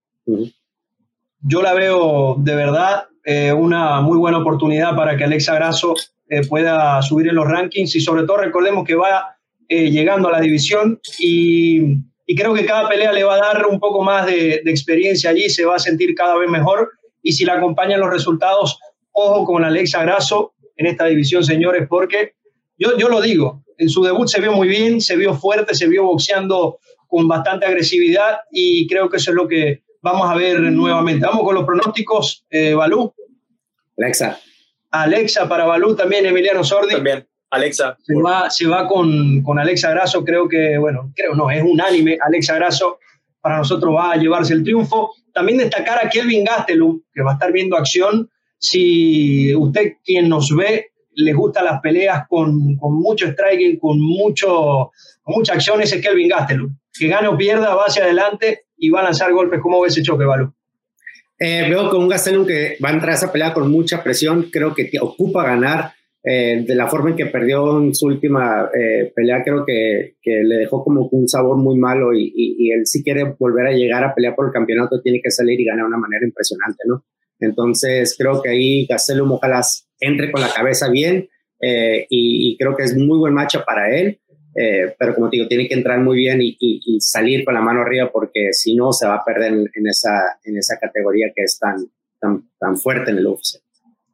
Yo 1.41 1.62
la 1.62 1.75
veo 1.75 2.37
de 2.39 2.55
verdad 2.55 3.09
eh, 3.29 3.53
una 3.53 4.01
muy 4.03 4.17
buena 4.19 4.39
oportunidad 4.39 4.95
para 4.95 5.17
que 5.17 5.25
Alexa 5.25 5.57
Grasso 5.57 5.95
eh, 6.29 6.47
pueda 6.47 7.03
subir 7.03 7.27
en 7.27 7.35
los 7.35 7.45
rankings. 7.45 7.97
Y 7.97 8.01
sobre 8.01 8.23
todo 8.23 8.37
recordemos 8.37 8.85
que 8.87 8.95
va 8.95 9.37
eh, 9.69 9.91
llegando 9.91 10.29
a 10.29 10.33
la 10.33 10.41
división 10.41 11.01
y, 11.19 12.05
creo 12.37 12.55
que 12.55 12.65
cada 12.65 12.89
pelea 12.89 13.12
le 13.12 13.25
va 13.25 13.35
a 13.35 13.39
dar 13.39 13.67
un 13.67 13.81
poco 13.81 14.05
más 14.05 14.27
de, 14.27 14.62
experiencia 14.67 15.31
allí, 15.31 15.49
se 15.49 15.65
va 15.65 15.75
a 15.75 15.81
sentir 15.81 16.15
cada 16.15 16.37
vez 16.37 16.49
mejor. 16.49 16.93
Y 17.21 17.33
si 17.33 17.45
la 17.45 17.55
acompañan 17.55 17.99
los 17.99 18.11
resultados, 18.11 18.79
ojo 19.11 19.45
con 19.45 19.65
Alexa 19.65 20.03
Grasso 20.03 20.55
en 20.77 20.87
esta 20.87 21.07
división, 21.07 21.43
señores, 21.43 21.89
porque 21.89 22.35
yo, 22.79 22.97
yo 22.97 23.09
lo 23.09 23.21
digo, 23.21 23.65
en 23.77 23.89
su 23.89 24.05
debut 24.05 24.29
se 24.29 24.41
vio 24.41 24.53
muy 24.53 24.69
bien, 24.69 25.01
se 25.01 25.17
vio 25.17 25.35
fuerte, 25.35 25.75
se 25.75 25.89
vio 25.89 26.05
boxeando 26.05 26.79
con 27.09 27.27
bastante 27.27 27.67
agresividad 27.67 28.39
y 28.53 28.87
creo 28.87 29.09
que 29.09 29.17
eso 29.17 29.33
es 29.33 29.37
lo 29.37 29.49
que 29.49 29.83
vamos 30.07 30.31
a 30.31 30.37
ver 30.37 30.61
nuevamente. 30.61 31.27
Vamos 31.27 31.42
con 31.42 31.55
los 31.57 31.64
pronósticos, 31.64 32.47
eh, 32.49 32.75
Balú. 32.75 33.12
Alexa. 33.99 34.38
Alexa 34.92 35.49
para 35.49 35.64
Balú 35.64 35.97
también, 35.97 36.25
Emiliano 36.27 36.62
Sordi. 36.62 36.95
También, 36.95 37.27
Alexa. 37.51 37.97
Se 38.01 38.14
va, 38.14 38.49
se 38.49 38.66
va 38.69 38.87
con, 38.87 39.42
con, 39.42 39.59
Alexa 39.59 39.90
Grasso, 39.90 40.25
creo 40.25 40.49
que, 40.49 40.79
bueno, 40.79 41.12
creo 41.16 41.35
no, 41.35 41.51
es 41.51 41.61
unánime. 41.61 42.19
Alexa 42.25 42.55
Grasso 42.55 42.99
para 43.40 43.59
nosotros 43.59 43.95
va 43.97 44.12
a 44.12 44.16
llevarse 44.16 44.55
el 44.55 44.62
triunfo. 44.62 45.12
También 45.35 45.59
destacar 45.59 46.05
a 46.05 46.09
Kelvin 46.09 46.45
Gastelum, 46.45 47.03
que 47.12 47.23
va 47.23 47.33
a 47.33 47.35
estar 47.35 47.51
viendo 47.51 47.77
acción. 47.77 48.31
Si 48.59 49.55
usted, 49.57 49.95
quien 50.05 50.29
nos 50.29 50.55
ve, 50.55 50.92
le 51.14 51.33
gustan 51.33 51.64
las 51.64 51.81
peleas 51.81 52.29
con, 52.29 52.77
con 52.77 52.95
mucho 52.95 53.27
striking, 53.27 53.79
con, 53.81 54.01
mucho, 54.01 54.92
con 55.23 55.35
mucha 55.35 55.55
acción, 55.55 55.83
ese 55.83 55.97
es 55.97 56.03
Kelvin 56.03 56.29
Gastelum 56.29 56.77
que 56.99 57.09
gane 57.09 57.29
o 57.29 57.37
pierda, 57.37 57.75
va 57.75 57.85
hacia 57.85 58.05
adelante 58.05 58.65
y 58.77 58.91
va 58.91 59.01
a 59.01 59.05
lanzar 59.05 59.33
golpes. 59.33 59.61
¿Cómo 59.61 59.81
ves 59.81 59.93
ese 59.93 60.03
choque, 60.03 60.25
Balú? 60.25 60.53
Eh, 61.39 61.67
veo 61.69 61.91
con 61.91 62.03
un 62.03 62.09
Gastelum 62.09 62.47
que 62.47 62.79
va 62.83 62.89
a 62.89 62.93
entrar 62.93 63.11
a 63.11 63.15
esa 63.15 63.31
pelea 63.33 63.53
con 63.53 63.71
mucha 63.71 64.03
presión, 64.03 64.49
creo 64.51 64.75
que 64.75 64.91
ocupa 65.01 65.45
ganar. 65.45 65.93
Eh, 66.29 66.65
de 66.67 66.75
la 66.75 66.89
forma 66.89 67.11
en 67.11 67.17
que 67.17 67.27
perdió 67.27 67.81
en 67.81 67.95
su 67.95 68.07
última 68.07 68.69
eh, 68.77 69.12
pelea, 69.15 69.45
creo 69.45 69.65
que, 69.65 70.17
que, 70.21 70.43
le 70.43 70.57
dejó 70.57 70.83
como 70.83 71.09
un 71.12 71.29
sabor 71.29 71.57
muy 71.57 71.79
malo 71.79 72.12
y, 72.12 72.33
y, 72.35 72.73
él 72.73 72.85
si 72.85 73.05
quiere 73.05 73.37
volver 73.39 73.69
a 73.69 73.71
llegar 73.71 74.03
a 74.03 74.12
pelear 74.12 74.35
por 74.35 74.47
el 74.47 74.53
campeonato 74.53 75.01
tiene 75.01 75.21
que 75.23 75.31
salir 75.31 75.61
y 75.61 75.65
ganar 75.65 75.85
de 75.85 75.89
una 75.91 75.99
manera 75.99 76.27
impresionante, 76.27 76.83
¿no? 76.85 77.05
Entonces 77.39 78.17
creo 78.19 78.43
que 78.43 78.49
ahí 78.49 78.87
Gastelum 78.87 79.31
ojalá 79.31 79.61
entre 80.01 80.33
con 80.33 80.41
la 80.41 80.53
cabeza 80.53 80.89
bien 80.91 81.29
y, 81.61 82.07
y, 82.09 82.57
creo 82.59 82.75
que 82.75 82.83
es 82.83 82.97
muy 82.97 83.19
buen 83.19 83.33
match 83.33 83.59
para 83.65 83.97
él. 83.97 84.19
Eh, 84.59 84.95
pero 84.99 85.14
como 85.14 85.29
te 85.29 85.37
digo, 85.37 85.49
tiene 85.49 85.69
que 85.69 85.75
entrar 85.75 86.01
muy 86.01 86.16
bien 86.16 86.38
y, 86.40 86.99
salir 87.01 87.45
con 87.45 87.55
la 87.55 87.61
mano 87.61 87.83
arriba 87.83 88.11
porque 88.11 88.53
si 88.53 88.75
no 88.75 88.92
se 88.92 89.07
va 89.07 89.16
a 89.16 89.25
perder 89.25 89.53
en, 89.53 89.87
esa, 89.87 90.38
en 90.45 90.57
esa 90.57 90.79
categoría 90.79 91.27
que 91.35 91.42
es 91.42 91.59
tan, 91.59 91.77
tan, 92.19 92.49
tan 92.59 92.79
fuerte 92.79 93.11
en 93.11 93.19
el 93.19 93.27
UFC. 93.27 93.61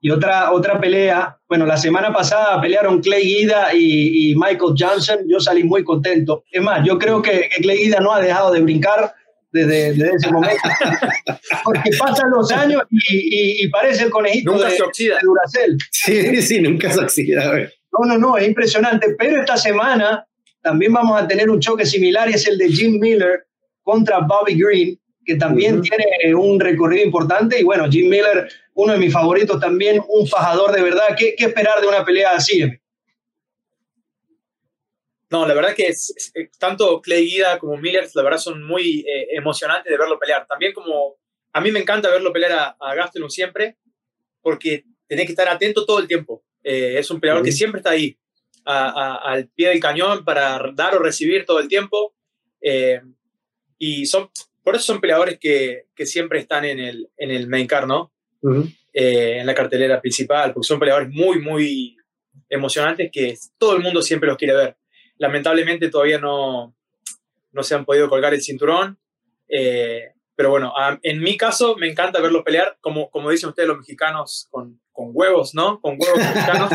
Y 0.04 0.10
otra, 0.10 0.50
otra 0.50 0.80
pelea, 0.80 1.38
bueno, 1.48 1.64
la 1.64 1.76
semana 1.76 2.12
pasada 2.12 2.60
pelearon 2.60 3.00
Clay 3.00 3.22
Guida 3.22 3.72
y, 3.72 4.34
Michael 4.34 4.74
Johnson, 4.76 5.20
yo 5.28 5.38
salí 5.38 5.62
muy 5.62 5.84
contento. 5.84 6.42
Es 6.50 6.60
más, 6.60 6.84
yo 6.84 6.98
creo 6.98 7.22
que, 7.22 7.48
Clay 7.60 7.84
Guida 7.84 8.00
no 8.00 8.12
ha 8.12 8.20
dejado 8.20 8.50
de 8.50 8.62
brincar 8.62 9.14
desde, 9.52 9.90
ese 9.90 10.28
momento, 10.32 10.60
porque 11.64 11.90
pasan 11.96 12.30
los 12.30 12.50
años 12.50 12.82
y, 12.90 13.68
parece 13.68 14.02
el 14.02 14.10
conejito 14.10 14.50
nunca 14.50 14.70
se 14.70 14.82
oxida. 14.82 15.18
Duracell. 15.22 15.78
Sí, 15.92 16.42
sí, 16.42 16.60
nunca 16.60 16.90
se 16.90 16.98
oxida. 16.98 17.68
No, 17.92 18.04
no, 18.04 18.18
no, 18.18 18.36
es 18.36 18.48
impresionante, 18.48 19.14
pero 19.16 19.40
esta 19.40 19.56
semana 19.56 20.26
también 20.62 20.92
vamos 20.92 21.20
a 21.20 21.26
tener 21.26 21.50
un 21.50 21.60
choque 21.60 21.84
similar 21.84 22.30
y 22.30 22.34
es 22.34 22.46
el 22.46 22.56
de 22.56 22.68
Jim 22.68 22.98
Miller 23.00 23.46
contra 23.82 24.20
Bobby 24.20 24.54
Green, 24.54 24.98
que 25.24 25.34
también 25.34 25.82
tiene 25.82 26.06
un 26.34 26.58
recorrido 26.58 27.04
importante. 27.04 27.60
Y 27.60 27.64
bueno, 27.64 27.90
Jim 27.90 28.08
Miller, 28.08 28.48
uno 28.74 28.92
de 28.92 28.98
mis 28.98 29.12
favoritos 29.12 29.60
también, 29.60 30.00
un 30.08 30.26
fajador 30.26 30.72
de 30.72 30.82
verdad. 30.82 31.16
¿Qué, 31.16 31.34
qué 31.36 31.46
esperar 31.46 31.80
de 31.80 31.88
una 31.88 32.04
pelea 32.04 32.30
así? 32.32 32.62
No, 35.30 35.46
la 35.46 35.54
verdad 35.54 35.74
que 35.74 35.86
es, 35.86 36.14
tanto 36.58 37.00
Clay 37.00 37.24
Guida 37.24 37.58
como 37.58 37.76
Miller, 37.76 38.06
la 38.14 38.22
verdad 38.22 38.38
son 38.38 38.62
muy 38.62 39.00
eh, 39.00 39.28
emocionantes 39.30 39.90
de 39.90 39.98
verlo 39.98 40.18
pelear. 40.18 40.46
También 40.46 40.72
como 40.72 41.16
a 41.52 41.60
mí 41.60 41.72
me 41.72 41.80
encanta 41.80 42.10
verlo 42.10 42.32
pelear 42.32 42.52
a, 42.52 42.76
a 42.78 42.94
Gastelum 42.94 43.30
siempre, 43.30 43.78
porque 44.42 44.84
tenés 45.08 45.26
que 45.26 45.32
estar 45.32 45.48
atento 45.48 45.84
todo 45.84 45.98
el 45.98 46.06
tiempo. 46.06 46.44
Eh, 46.62 46.98
es 46.98 47.10
un 47.10 47.18
peleador 47.18 47.42
que 47.42 47.50
siempre 47.50 47.78
está 47.78 47.90
ahí 47.90 48.16
al 48.64 49.48
pie 49.48 49.70
del 49.70 49.80
cañón 49.80 50.24
para 50.24 50.72
dar 50.74 50.96
o 50.96 50.98
recibir 51.00 51.44
todo 51.44 51.60
el 51.60 51.68
tiempo. 51.68 52.14
Eh, 52.60 53.00
y 53.78 54.06
son, 54.06 54.30
por 54.62 54.76
eso 54.76 54.84
son 54.84 55.00
peleadores 55.00 55.38
que, 55.38 55.86
que, 55.94 56.06
siempre 56.06 56.38
están 56.38 56.64
en 56.64 56.78
el, 56.78 57.10
en 57.16 57.30
el 57.30 57.48
main 57.48 57.66
card, 57.66 57.86
¿no? 57.86 58.12
Eh, 58.92 59.38
en 59.38 59.46
la 59.46 59.54
cartelera 59.54 60.00
principal, 60.00 60.52
porque 60.52 60.66
son 60.66 60.78
peleadores 60.78 61.08
muy, 61.10 61.40
muy 61.40 61.96
emocionantes 62.48 63.10
que 63.12 63.36
todo 63.58 63.76
el 63.76 63.82
mundo 63.82 64.02
siempre 64.02 64.28
los 64.28 64.36
quiere 64.36 64.54
ver. 64.54 64.76
Lamentablemente 65.18 65.88
todavía 65.88 66.18
no, 66.18 66.76
no 67.52 67.62
se 67.62 67.74
han 67.74 67.84
podido 67.84 68.08
colgar 68.08 68.34
el 68.34 68.42
cinturón. 68.42 68.98
Eh, 69.48 70.12
pero 70.34 70.50
bueno, 70.50 70.72
en 71.02 71.20
mi 71.20 71.36
caso 71.36 71.76
me 71.76 71.88
encanta 71.88 72.20
verlos 72.20 72.42
pelear, 72.42 72.78
como, 72.80 73.10
como 73.10 73.30
dicen 73.30 73.50
ustedes 73.50 73.68
los 73.68 73.78
mexicanos, 73.78 74.48
con, 74.50 74.80
con 74.92 75.10
huevos, 75.12 75.54
¿no? 75.54 75.80
Con 75.80 75.96
huevos 76.00 76.18
mexicanos. 76.18 76.72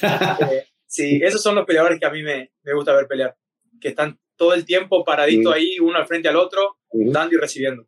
Sí, 0.86 1.20
esos 1.22 1.42
son 1.42 1.54
los 1.54 1.66
peleadores 1.66 1.98
que 1.98 2.06
a 2.06 2.10
mí 2.10 2.22
me, 2.22 2.50
me 2.62 2.74
gusta 2.74 2.94
ver 2.94 3.06
pelear, 3.06 3.36
que 3.80 3.88
están 3.88 4.18
todo 4.36 4.54
el 4.54 4.64
tiempo 4.64 5.04
paradito 5.04 5.52
ahí, 5.52 5.78
uno 5.80 5.98
al 5.98 6.06
frente 6.06 6.28
al 6.28 6.36
otro, 6.36 6.76
dando 6.92 7.34
y 7.34 7.38
recibiendo. 7.38 7.86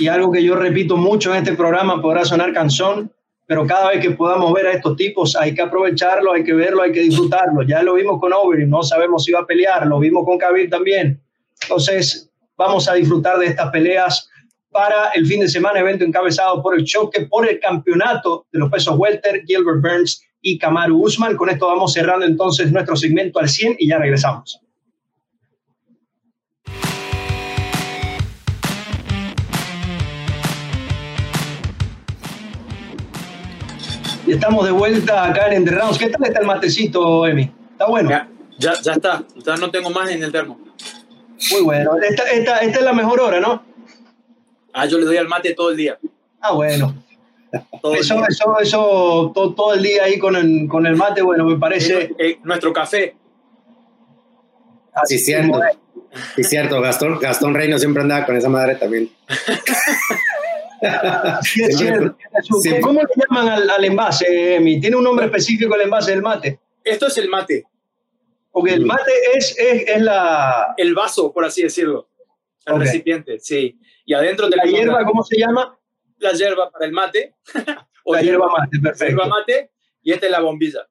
Y 0.00 0.08
algo 0.08 0.32
que 0.32 0.42
yo 0.42 0.56
repito 0.56 0.96
mucho 0.96 1.32
en 1.32 1.38
este 1.38 1.54
programa, 1.54 2.02
podrá 2.02 2.24
sonar 2.24 2.52
canción, 2.52 3.12
pero 3.46 3.66
cada 3.66 3.90
vez 3.90 4.00
que 4.00 4.10
podamos 4.10 4.52
ver 4.52 4.66
a 4.66 4.72
estos 4.72 4.96
tipos 4.96 5.36
hay 5.36 5.54
que 5.54 5.62
aprovecharlo, 5.62 6.32
hay 6.32 6.42
que 6.42 6.52
verlo, 6.52 6.82
hay 6.82 6.90
que 6.90 7.00
disfrutarlo. 7.00 7.62
Ya 7.62 7.82
lo 7.82 7.94
vimos 7.94 8.18
con 8.20 8.32
Overeem, 8.32 8.68
no 8.68 8.82
sabemos 8.82 9.24
si 9.24 9.32
va 9.32 9.40
a 9.40 9.46
pelear, 9.46 9.86
lo 9.86 10.00
vimos 10.00 10.24
con 10.24 10.38
Khabib 10.38 10.68
también. 10.68 11.22
Entonces, 11.62 12.30
vamos 12.56 12.88
a 12.88 12.94
disfrutar 12.94 13.38
de 13.38 13.46
estas 13.46 13.70
peleas 13.70 14.28
para 14.70 15.10
el 15.14 15.24
fin 15.26 15.40
de 15.40 15.48
semana, 15.48 15.80
evento 15.80 16.04
encabezado 16.04 16.60
por 16.62 16.76
el 16.76 16.84
choque, 16.84 17.26
por 17.26 17.48
el 17.48 17.60
campeonato 17.60 18.46
de 18.52 18.58
los 18.58 18.70
pesos 18.70 18.96
welter, 18.98 19.42
Gilbert 19.46 19.80
Burns 19.80 20.22
y 20.46 20.58
Kamaru 20.58 21.02
Usman. 21.02 21.36
Con 21.36 21.50
esto 21.50 21.66
vamos 21.66 21.92
cerrando 21.92 22.24
entonces 22.24 22.70
nuestro 22.70 22.94
segmento 22.94 23.40
al 23.40 23.48
100 23.48 23.76
y 23.80 23.88
ya 23.88 23.98
regresamos. 23.98 24.60
Y 34.24 34.32
estamos 34.32 34.64
de 34.64 34.70
vuelta 34.70 35.24
acá 35.24 35.52
en 35.52 35.64
The 35.64 35.72
Rounds. 35.72 35.98
¿Qué 35.98 36.10
tal 36.10 36.24
está 36.24 36.40
el 36.40 36.46
matecito, 36.46 37.26
Emi? 37.26 37.50
¿Está 37.72 37.86
bueno? 37.86 38.08
Ya, 38.10 38.28
ya, 38.58 38.92
está. 38.92 39.24
Ya 39.44 39.56
no 39.56 39.70
tengo 39.72 39.90
más 39.90 40.08
en 40.10 40.22
el 40.22 40.30
termo. 40.30 40.60
Muy 41.50 41.62
bueno. 41.62 41.96
Esta, 41.96 42.22
esta, 42.30 42.58
esta 42.58 42.78
es 42.78 42.84
la 42.84 42.92
mejor 42.92 43.20
hora, 43.20 43.40
¿no? 43.40 43.64
Ah, 44.72 44.86
yo 44.86 44.98
le 44.98 45.06
doy 45.06 45.16
al 45.16 45.26
mate 45.26 45.54
todo 45.54 45.70
el 45.70 45.76
día. 45.76 45.98
Ah, 46.40 46.52
bueno 46.52 47.05
eso, 47.94 48.22
eso, 48.28 48.58
eso 48.60 49.32
todo, 49.34 49.74
el 49.74 49.82
día 49.82 50.04
ahí 50.04 50.18
con 50.18 50.36
el, 50.36 50.68
con 50.68 50.86
el 50.86 50.96
mate, 50.96 51.22
bueno, 51.22 51.44
me 51.44 51.58
parece. 51.58 52.14
Eh, 52.18 52.38
nuestro 52.44 52.72
café. 52.72 53.16
Así 54.92 55.18
sí, 55.18 55.26
cierto. 55.26 55.60
Sí, 56.34 56.44
cierto. 56.44 56.80
Gastón, 56.80 57.18
Gastón 57.18 57.54
Reino 57.54 57.78
siempre 57.78 58.02
andaba 58.02 58.24
con 58.24 58.36
esa 58.36 58.48
madre 58.48 58.76
también. 58.76 59.10
¿Cómo 62.80 63.00
le 63.00 63.08
llaman 63.28 63.70
al, 63.70 63.84
envase, 63.84 64.56
Emi? 64.56 64.80
¿Tiene 64.80 64.96
un 64.96 65.04
nombre 65.04 65.26
específico 65.26 65.74
el 65.74 65.82
envase 65.82 66.12
del 66.12 66.22
mate? 66.22 66.60
Esto 66.84 67.06
es 67.06 67.18
el 67.18 67.28
mate. 67.28 67.64
Porque 68.50 68.72
el 68.72 68.86
mate 68.86 69.10
es, 69.34 69.54
es, 69.58 70.00
la... 70.00 70.74
El 70.76 70.94
vaso, 70.94 71.32
por 71.32 71.44
así 71.44 71.62
decirlo. 71.62 72.08
El 72.64 72.80
recipiente, 72.80 73.38
sí. 73.38 73.78
Y 74.04 74.14
adentro 74.14 74.48
de 74.48 74.56
la 74.56 74.64
hierba, 74.64 75.04
¿cómo 75.04 75.22
se 75.22 75.38
llama? 75.38 75.75
La 76.18 76.32
hierba 76.32 76.70
para 76.70 76.86
el 76.86 76.92
mate. 76.92 77.34
o 78.04 78.14
la 78.14 78.22
hierba 78.22 78.46
mate, 78.48 78.78
perfecto. 78.78 79.06
Hierba 79.06 79.28
mate 79.28 79.72
y 80.02 80.12
esta 80.12 80.26
es 80.26 80.32
la 80.32 80.40
bombilla. 80.40 80.86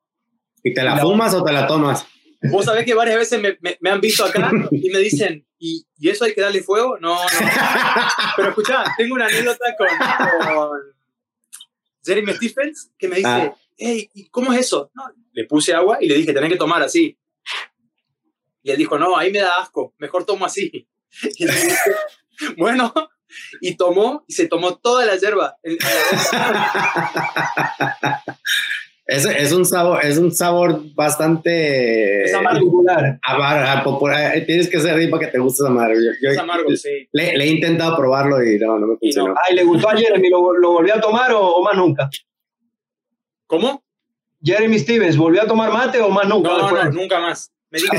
¿Y 0.63 0.73
te 0.73 0.83
la, 0.83 0.97
fumas 0.97 1.33
o 1.33 1.43
te 1.43 1.51
la 1.51 1.67
tomas? 1.67 2.05
Vos 2.51 2.65
sabés 2.65 2.85
que 2.85 2.93
varias 2.93 3.17
veces 3.17 3.41
me, 3.41 3.57
me, 3.79 3.89
han 3.89 4.01
visto 4.01 4.25
acá 4.25 4.51
y 4.71 4.89
me 4.89 4.99
dicen, 4.99 5.47
¿y, 5.57 5.85
¿y, 5.97 6.09
eso 6.09 6.25
hay 6.25 6.33
que 6.33 6.41
darle 6.41 6.61
fuego? 6.61 6.97
No, 6.99 7.15
no. 7.15 7.29
Pero 8.35 8.49
escuchá, 8.49 8.83
tengo 8.97 9.15
una 9.15 9.27
anécdota 9.27 9.65
con, 9.77 9.87
Jeremy 12.03 12.33
Stephens 12.33 12.91
que 12.97 13.07
me 13.07 13.15
dice, 13.15 13.27
ah. 13.27 13.55
hey, 13.77 14.09
¿y 14.13 14.29
cómo 14.29 14.53
es 14.53 14.59
eso? 14.59 14.91
le 15.31 15.45
puse 15.45 15.73
agua 15.73 15.97
y 15.99 16.07
le 16.07 16.15
dije, 16.15 16.33
tenés 16.33 16.51
que 16.51 16.57
tomar 16.57 16.81
así. 16.81 17.17
Y 18.63 18.71
él 18.71 18.77
dijo, 18.77 18.97
no, 18.97 19.17
ahí 19.17 19.31
me 19.31 19.39
da 19.39 19.59
asco, 19.59 19.93
mejor 19.97 20.25
tomo 20.25 20.45
así. 20.45 20.87
Y 21.21 21.45
dije, 21.45 21.75
bueno, 22.57 22.93
y 23.61 23.75
tomó 23.75 24.23
y 24.27 24.33
se 24.33 24.47
tomó 24.47 24.75
toda 24.77 25.05
la 25.05 25.15
hierba. 25.15 25.57
es, 29.05 29.25
es, 29.25 29.51
un 29.51 29.65
sabor, 29.65 30.03
es 30.03 30.17
un 30.17 30.31
sabor 30.31 30.81
bastante 30.95 32.23
es 32.23 32.31
particular. 32.31 33.19
popular. 33.83 34.43
Tienes 34.45 34.69
que 34.69 34.79
ser 34.79 34.95
ahí 34.95 35.07
para 35.07 35.25
que 35.25 35.31
te 35.31 35.39
guste 35.39 35.69
madre. 35.69 35.95
es 36.21 36.37
amargo, 36.37 36.69
sí. 36.75 37.07
Le, 37.11 37.35
he 37.35 37.47
intentado 37.47 37.95
probarlo 37.95 38.43
y 38.43 38.57
no, 38.57 38.79
no 38.79 38.87
me 38.87 38.97
funcionó. 38.97 39.35
Ay, 39.47 39.55
¿le 39.55 39.63
gustó 39.63 39.89
a 39.89 39.95
Jeremy? 39.95 40.29
¿Lo, 40.29 40.53
lo 40.57 40.71
volvió 40.73 40.95
a 40.95 41.01
tomar 41.01 41.31
o, 41.33 41.61
más 41.61 41.75
nunca? 41.77 42.09
¿Cómo? 43.47 43.83
Jeremy 44.43 44.77
Stevens, 44.79 45.17
¿volvió 45.17 45.41
a 45.43 45.47
tomar 45.47 45.71
mate 45.71 46.01
o 46.01 46.09
más 46.09 46.27
nunca? 46.27 46.49
No, 46.49 46.71
no, 46.71 46.91
nunca 46.91 47.19
más. 47.19 47.51
Me 47.71 47.79
dijo, 47.79 47.95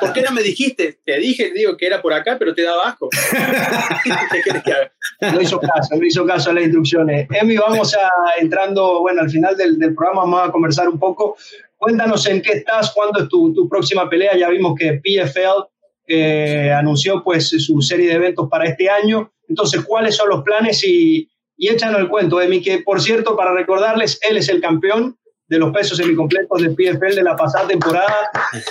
¿por 0.00 0.12
qué 0.12 0.22
no 0.22 0.30
me 0.30 0.42
dijiste? 0.42 1.00
Te 1.04 1.18
dije, 1.18 1.52
digo, 1.54 1.76
que 1.76 1.86
era 1.86 2.00
por 2.00 2.12
acá, 2.12 2.36
pero 2.38 2.54
te 2.54 2.62
daba 2.62 2.90
asco. 2.90 3.08
No 5.20 5.40
hizo 5.40 5.58
caso, 5.58 5.96
no 5.96 6.04
hizo 6.04 6.26
caso 6.26 6.50
a 6.50 6.52
las 6.52 6.64
instrucciones. 6.64 7.26
Emi, 7.30 7.56
vamos 7.56 7.94
a 7.94 8.10
entrando, 8.38 9.00
bueno, 9.00 9.22
al 9.22 9.30
final 9.30 9.56
del, 9.56 9.78
del, 9.78 9.94
programa 9.94 10.22
vamos 10.22 10.48
a 10.48 10.52
conversar 10.52 10.88
un 10.88 10.98
poco. 10.98 11.36
Cuéntanos 11.76 12.26
en 12.26 12.42
qué 12.42 12.52
estás, 12.52 12.92
cuándo 12.92 13.22
es 13.22 13.28
tu, 13.28 13.54
tu 13.54 13.68
próxima 13.68 14.10
pelea. 14.10 14.36
Ya 14.36 14.50
vimos 14.50 14.74
que 14.78 15.00
PFL 15.02 15.70
eh, 16.06 16.70
anunció 16.70 17.22
pues 17.24 17.48
su 17.48 17.80
serie 17.80 18.08
de 18.08 18.14
eventos 18.14 18.48
para 18.50 18.66
este 18.66 18.90
año. 18.90 19.32
Entonces, 19.48 19.82
¿cuáles 19.84 20.16
son 20.16 20.28
los 20.28 20.42
planes? 20.42 20.84
Y, 20.84 21.30
y 21.56 21.68
échanos 21.68 22.00
el 22.00 22.08
cuento, 22.08 22.40
Emi, 22.40 22.60
que 22.62 22.78
por 22.78 23.00
cierto, 23.00 23.36
para 23.36 23.54
recordarles, 23.54 24.20
él 24.28 24.36
es 24.36 24.48
el 24.48 24.60
campeón 24.60 25.18
de 25.48 25.58
los 25.58 25.72
pesos 25.72 25.96
semicompletos 25.96 26.60
del 26.60 26.74
PFL 26.74 27.14
de 27.14 27.22
la 27.22 27.36
pasada 27.36 27.68
temporada. 27.68 28.30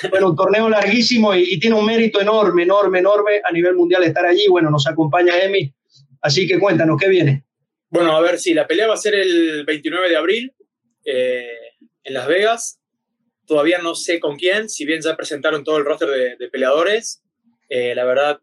Bueno, 0.09 0.29
un 0.29 0.35
torneo 0.35 0.69
larguísimo 0.69 1.33
y, 1.33 1.59
tiene 1.59 1.75
un 1.75 1.85
mérito 1.85 2.19
enorme, 2.19 2.63
enorme, 2.63 2.99
enorme 2.99 3.41
a 3.43 3.51
nivel 3.51 3.75
mundial 3.75 4.03
estar 4.03 4.25
allí. 4.25 4.45
Bueno, 4.49 4.69
nos 4.69 4.85
acompaña 4.87 5.37
Emi, 5.41 5.73
así 6.21 6.47
que 6.47 6.59
cuéntanos, 6.59 6.99
¿qué 6.99 7.07
viene? 7.07 7.45
Bueno, 7.89 8.15
a 8.15 8.21
ver, 8.21 8.39
sí, 8.39 8.53
la 8.53 8.67
pelea 8.67 8.87
va 8.87 8.95
a 8.95 8.97
ser 8.97 9.15
el 9.15 9.63
29 9.65 10.09
de 10.09 10.17
abril 10.17 10.53
eh, 11.05 11.45
en 12.03 12.13
Las 12.13 12.27
Vegas. 12.27 12.81
Todavía 13.45 13.77
no 13.77 13.95
sé 13.95 14.19
con 14.19 14.35
quién, 14.37 14.69
si 14.69 14.85
bien 14.85 15.01
ya 15.01 15.15
presentaron 15.15 15.63
todo 15.63 15.77
el 15.77 15.85
roster 15.85 16.09
de, 16.37 16.49
peleadores. 16.49 17.23
la 17.69 18.03
verdad, 18.03 18.39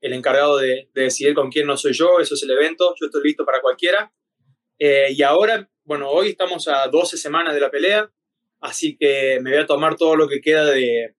el 0.00 0.12
encargado 0.12 0.58
de, 0.58 0.90
de, 0.92 1.02
decidir 1.02 1.34
con 1.34 1.50
quién 1.50 1.66
no 1.66 1.76
soy 1.76 1.92
yo, 1.92 2.20
eso 2.20 2.34
es 2.34 2.42
el 2.42 2.50
evento, 2.50 2.94
yo 3.00 3.06
estoy 3.06 3.22
listo 3.22 3.46
para 3.46 3.60
cualquiera. 3.60 4.12
y 4.78 5.22
ahora, 5.22 5.70
bueno, 5.84 6.08
hoy 6.08 6.30
estamos 6.30 6.66
a 6.68 6.88
12 6.88 7.16
semanas 7.16 7.54
de 7.54 7.60
la 7.60 7.70
pelea, 7.70 8.10
así 8.60 8.96
que 8.96 9.38
me 9.42 9.50
voy 9.50 9.60
a 9.60 9.66
tomar 9.66 9.96
todo 9.96 10.16
lo 10.16 10.28
que 10.28 10.40
queda 10.40 10.64
de, 10.66 11.14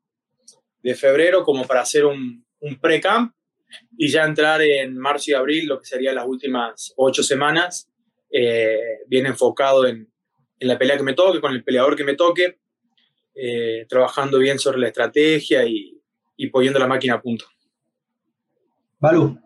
de 0.81 0.95
febrero 0.95 1.43
como 1.43 1.65
para 1.65 1.81
hacer 1.81 2.05
un, 2.05 2.45
un 2.59 2.79
pre-camp 2.79 3.33
y 3.97 4.09
ya 4.09 4.23
entrar 4.23 4.61
en 4.61 4.97
marzo 4.97 5.31
y 5.31 5.33
abril, 5.33 5.67
lo 5.67 5.79
que 5.79 5.85
serían 5.85 6.15
las 6.15 6.25
últimas 6.27 6.93
ocho 6.97 7.23
semanas, 7.23 7.89
eh, 8.31 8.99
bien 9.07 9.25
enfocado 9.25 9.85
en, 9.85 10.11
en, 10.59 10.67
la 10.67 10.77
pelea 10.77 10.97
que 10.97 11.03
me 11.03 11.13
toque, 11.13 11.41
con 11.41 11.53
el 11.53 11.63
peleador 11.63 11.95
que 11.95 12.03
me 12.03 12.15
toque, 12.15 12.59
eh, 13.35 13.85
trabajando 13.87 14.39
bien 14.39 14.57
sobre 14.59 14.79
la 14.79 14.87
estrategia 14.87 15.65
y, 15.65 16.01
y 16.37 16.47
poniendo 16.47 16.79
la 16.79 16.87
máquina 16.87 17.15
a 17.15 17.21
punto. 17.21 17.45
Balú. 18.99 19.44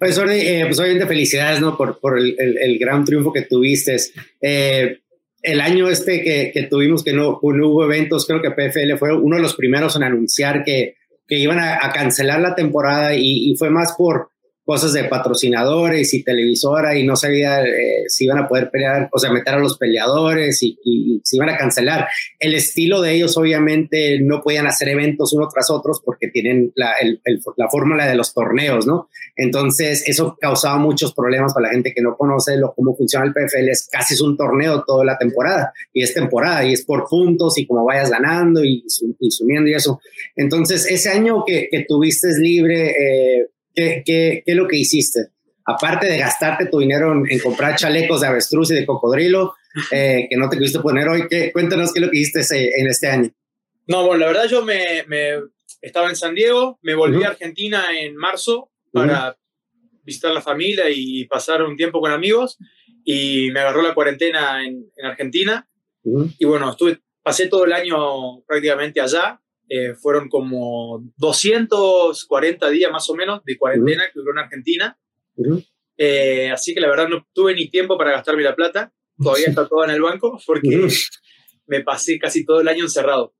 Oye, 0.00 0.60
eh, 0.60 0.66
pues 0.66 0.78
obviamente 0.78 1.06
felicidades 1.06 1.60
¿no? 1.60 1.76
por, 1.76 1.98
por 1.98 2.18
el, 2.18 2.36
el, 2.38 2.78
gran 2.78 3.04
triunfo 3.04 3.32
que 3.32 3.42
tuviste. 3.42 3.96
el 4.40 5.60
año 5.60 5.88
este 5.88 6.22
que, 6.22 6.50
que, 6.52 6.62
tuvimos 6.64 7.02
que 7.02 7.12
no, 7.12 7.40
no 7.42 7.68
hubo 7.68 7.84
eventos, 7.84 8.26
creo 8.26 8.40
que 8.40 8.50
PFL 8.50 8.96
fue 8.96 9.16
uno 9.16 9.36
de 9.36 9.42
los 9.42 9.56
primeros 9.56 9.96
en 9.96 10.04
anunciar 10.04 10.62
que, 10.64 10.94
que 11.28 11.36
iban 11.36 11.60
a, 11.60 11.78
cancelar 11.92 12.40
la 12.40 12.54
temporada 12.54 13.14
y, 13.14 13.54
fue 13.56 13.70
más 13.70 13.94
por 13.96 14.30
cosas 14.68 14.92
de 14.92 15.04
patrocinadores 15.04 16.12
y 16.12 16.22
televisora 16.22 16.94
y 16.94 17.02
no 17.02 17.16
sabía 17.16 17.64
eh, 17.64 18.04
si 18.06 18.26
iban 18.26 18.36
a 18.36 18.46
poder 18.46 18.70
pelear, 18.70 19.08
o 19.10 19.18
sea, 19.18 19.32
meter 19.32 19.54
a 19.54 19.58
los 19.58 19.78
peleadores 19.78 20.62
y, 20.62 20.78
y, 20.84 21.22
si 21.24 21.36
iban 21.36 21.48
a 21.48 21.56
cancelar. 21.56 22.06
El 22.38 22.54
estilo 22.54 23.00
de 23.00 23.14
ellos 23.14 23.38
obviamente 23.38 24.20
no 24.20 24.42
podían 24.42 24.66
hacer 24.66 24.90
eventos 24.90 25.32
uno 25.32 25.48
tras 25.48 25.70
otros 25.70 26.02
porque 26.04 26.28
tienen 26.28 26.70
la, 26.74 26.92
el, 27.00 27.18
la 27.56 27.70
fórmula 27.70 28.06
de 28.06 28.14
los 28.14 28.34
torneos, 28.34 28.86
¿no? 28.86 29.08
Entonces 29.36 30.06
eso 30.06 30.36
causaba 30.38 30.76
muchos 30.76 31.14
problemas 31.14 31.54
para 31.54 31.68
la 31.68 31.72
gente 31.72 31.94
que 31.94 32.02
no 32.02 32.14
conoce 32.18 32.58
lo, 32.58 32.74
cómo 32.74 32.94
funciona 32.94 33.24
el 33.24 33.32
PFL. 33.32 33.70
Es 33.70 33.88
casi 33.90 34.12
es 34.12 34.20
un 34.20 34.36
torneo 34.36 34.84
toda 34.86 35.02
la 35.02 35.16
temporada 35.16 35.72
y 35.94 36.02
es 36.02 36.12
temporada 36.12 36.62
y 36.66 36.74
es 36.74 36.84
por 36.84 37.06
puntos 37.08 37.56
y 37.56 37.66
como 37.66 37.86
vayas 37.86 38.10
ganando 38.10 38.62
y, 38.62 38.84
y 39.18 39.30
sumiendo 39.30 39.70
y 39.70 39.72
eso. 39.72 39.98
Entonces 40.36 40.84
ese 40.90 41.08
año 41.08 41.42
que, 41.46 41.68
que 41.70 41.86
tuviste 41.88 42.28
libre, 42.38 42.90
eh, 42.90 43.46
¿Qué, 43.78 44.02
qué, 44.04 44.42
qué 44.44 44.52
es 44.52 44.56
lo 44.56 44.66
que 44.66 44.76
hiciste? 44.76 45.28
Aparte 45.64 46.06
de 46.08 46.18
gastarte 46.18 46.66
tu 46.66 46.80
dinero 46.80 47.12
en, 47.12 47.38
comprar 47.38 47.76
chalecos 47.76 48.22
de 48.22 48.26
avestruz 48.26 48.72
y 48.72 48.74
de 48.74 48.84
cocodrilo, 48.84 49.54
eh, 49.92 50.26
que 50.28 50.36
no 50.36 50.48
te 50.48 50.56
pudiste 50.56 50.80
poner 50.80 51.08
hoy, 51.08 51.28
¿qué, 51.28 51.52
cuéntanos 51.52 51.92
qué 51.92 52.00
es 52.00 52.06
lo 52.06 52.10
que 52.10 52.18
hiciste 52.18 52.80
en 52.80 52.88
este 52.88 53.06
año. 53.06 53.30
No, 53.86 54.04
bueno, 54.04 54.22
la 54.22 54.26
verdad 54.26 54.46
yo 54.48 54.64
me, 54.64 55.04
me 55.06 55.34
estaba 55.80 56.08
en 56.08 56.16
San 56.16 56.34
Diego, 56.34 56.80
me 56.82 56.96
volví 56.96 57.22
a 57.22 57.28
Argentina 57.28 57.84
en 57.96 58.16
marzo 58.16 58.72
para 58.92 59.38
visitar 60.02 60.32
la 60.32 60.42
familia 60.42 60.86
y 60.90 61.26
pasar 61.26 61.62
un 61.62 61.76
tiempo 61.76 62.00
con 62.00 62.10
amigos 62.10 62.58
y 63.04 63.52
me 63.52 63.60
agarró 63.60 63.82
la 63.82 63.94
cuarentena 63.94 64.66
en, 64.66 64.90
en 64.96 65.06
Argentina 65.06 65.68
y 66.02 66.44
bueno, 66.44 66.70
estuve, 66.70 66.98
pasé 67.22 67.46
todo 67.46 67.64
el 67.64 67.72
año 67.72 68.40
prácticamente 68.44 69.00
allá 69.00 69.40
eh, 69.68 69.94
fueron 69.94 70.28
como 70.28 71.04
240 71.18 72.70
días 72.70 72.90
más 72.90 73.08
o 73.10 73.14
menos 73.14 73.44
de 73.44 73.58
cuarentena 73.58 74.04
que 74.04 74.18
duró 74.18 74.32
en 74.32 74.38
Argentina. 74.38 74.98
Eh, 75.96 76.50
así 76.50 76.74
que 76.74 76.80
la 76.80 76.88
verdad 76.88 77.08
no 77.08 77.26
tuve 77.32 77.54
ni 77.54 77.68
tiempo 77.68 77.98
para 77.98 78.12
gastarme 78.12 78.42
la 78.42 78.56
plata. 78.56 78.92
Todavía 79.22 79.48
está 79.48 79.68
todo 79.68 79.84
en 79.84 79.90
el 79.90 80.00
banco 80.00 80.40
porque 80.46 80.88
me 81.66 81.82
pasé 81.82 82.18
casi 82.18 82.44
todo 82.44 82.60
el 82.60 82.68
año 82.68 82.84
encerrado. 82.84 83.34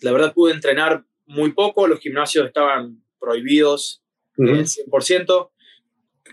La 0.00 0.12
verdad 0.12 0.32
pude 0.32 0.52
entrenar 0.52 1.04
muy 1.26 1.52
poco, 1.52 1.88
los 1.88 1.98
gimnasios 1.98 2.46
estaban 2.46 3.02
prohibidos 3.18 4.02
al 4.38 4.64
100%. 4.64 5.50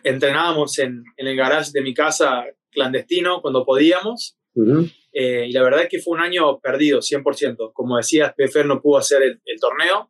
Entrenábamos 0.04 0.78
en, 0.78 1.04
en, 1.18 1.28
el 1.28 1.36
garage 1.36 1.72
de 1.74 1.82
mi 1.82 1.94
casa 1.94 2.46
clandestino 2.70 3.42
cuando 3.42 3.66
podíamos. 3.66 4.38
Eh, 5.18 5.46
y 5.48 5.54
la 5.54 5.64
verdad 5.64 5.84
es 5.84 5.88
que 5.88 6.02
fue 6.02 6.18
un 6.18 6.22
año 6.22 6.60
perdido, 6.60 7.00
100%. 7.00 7.72
Como 7.72 7.96
decías, 7.96 8.34
PFR 8.36 8.66
no 8.66 8.82
pudo 8.82 8.98
hacer 8.98 9.24
el, 9.24 9.60
torneo. 9.62 10.10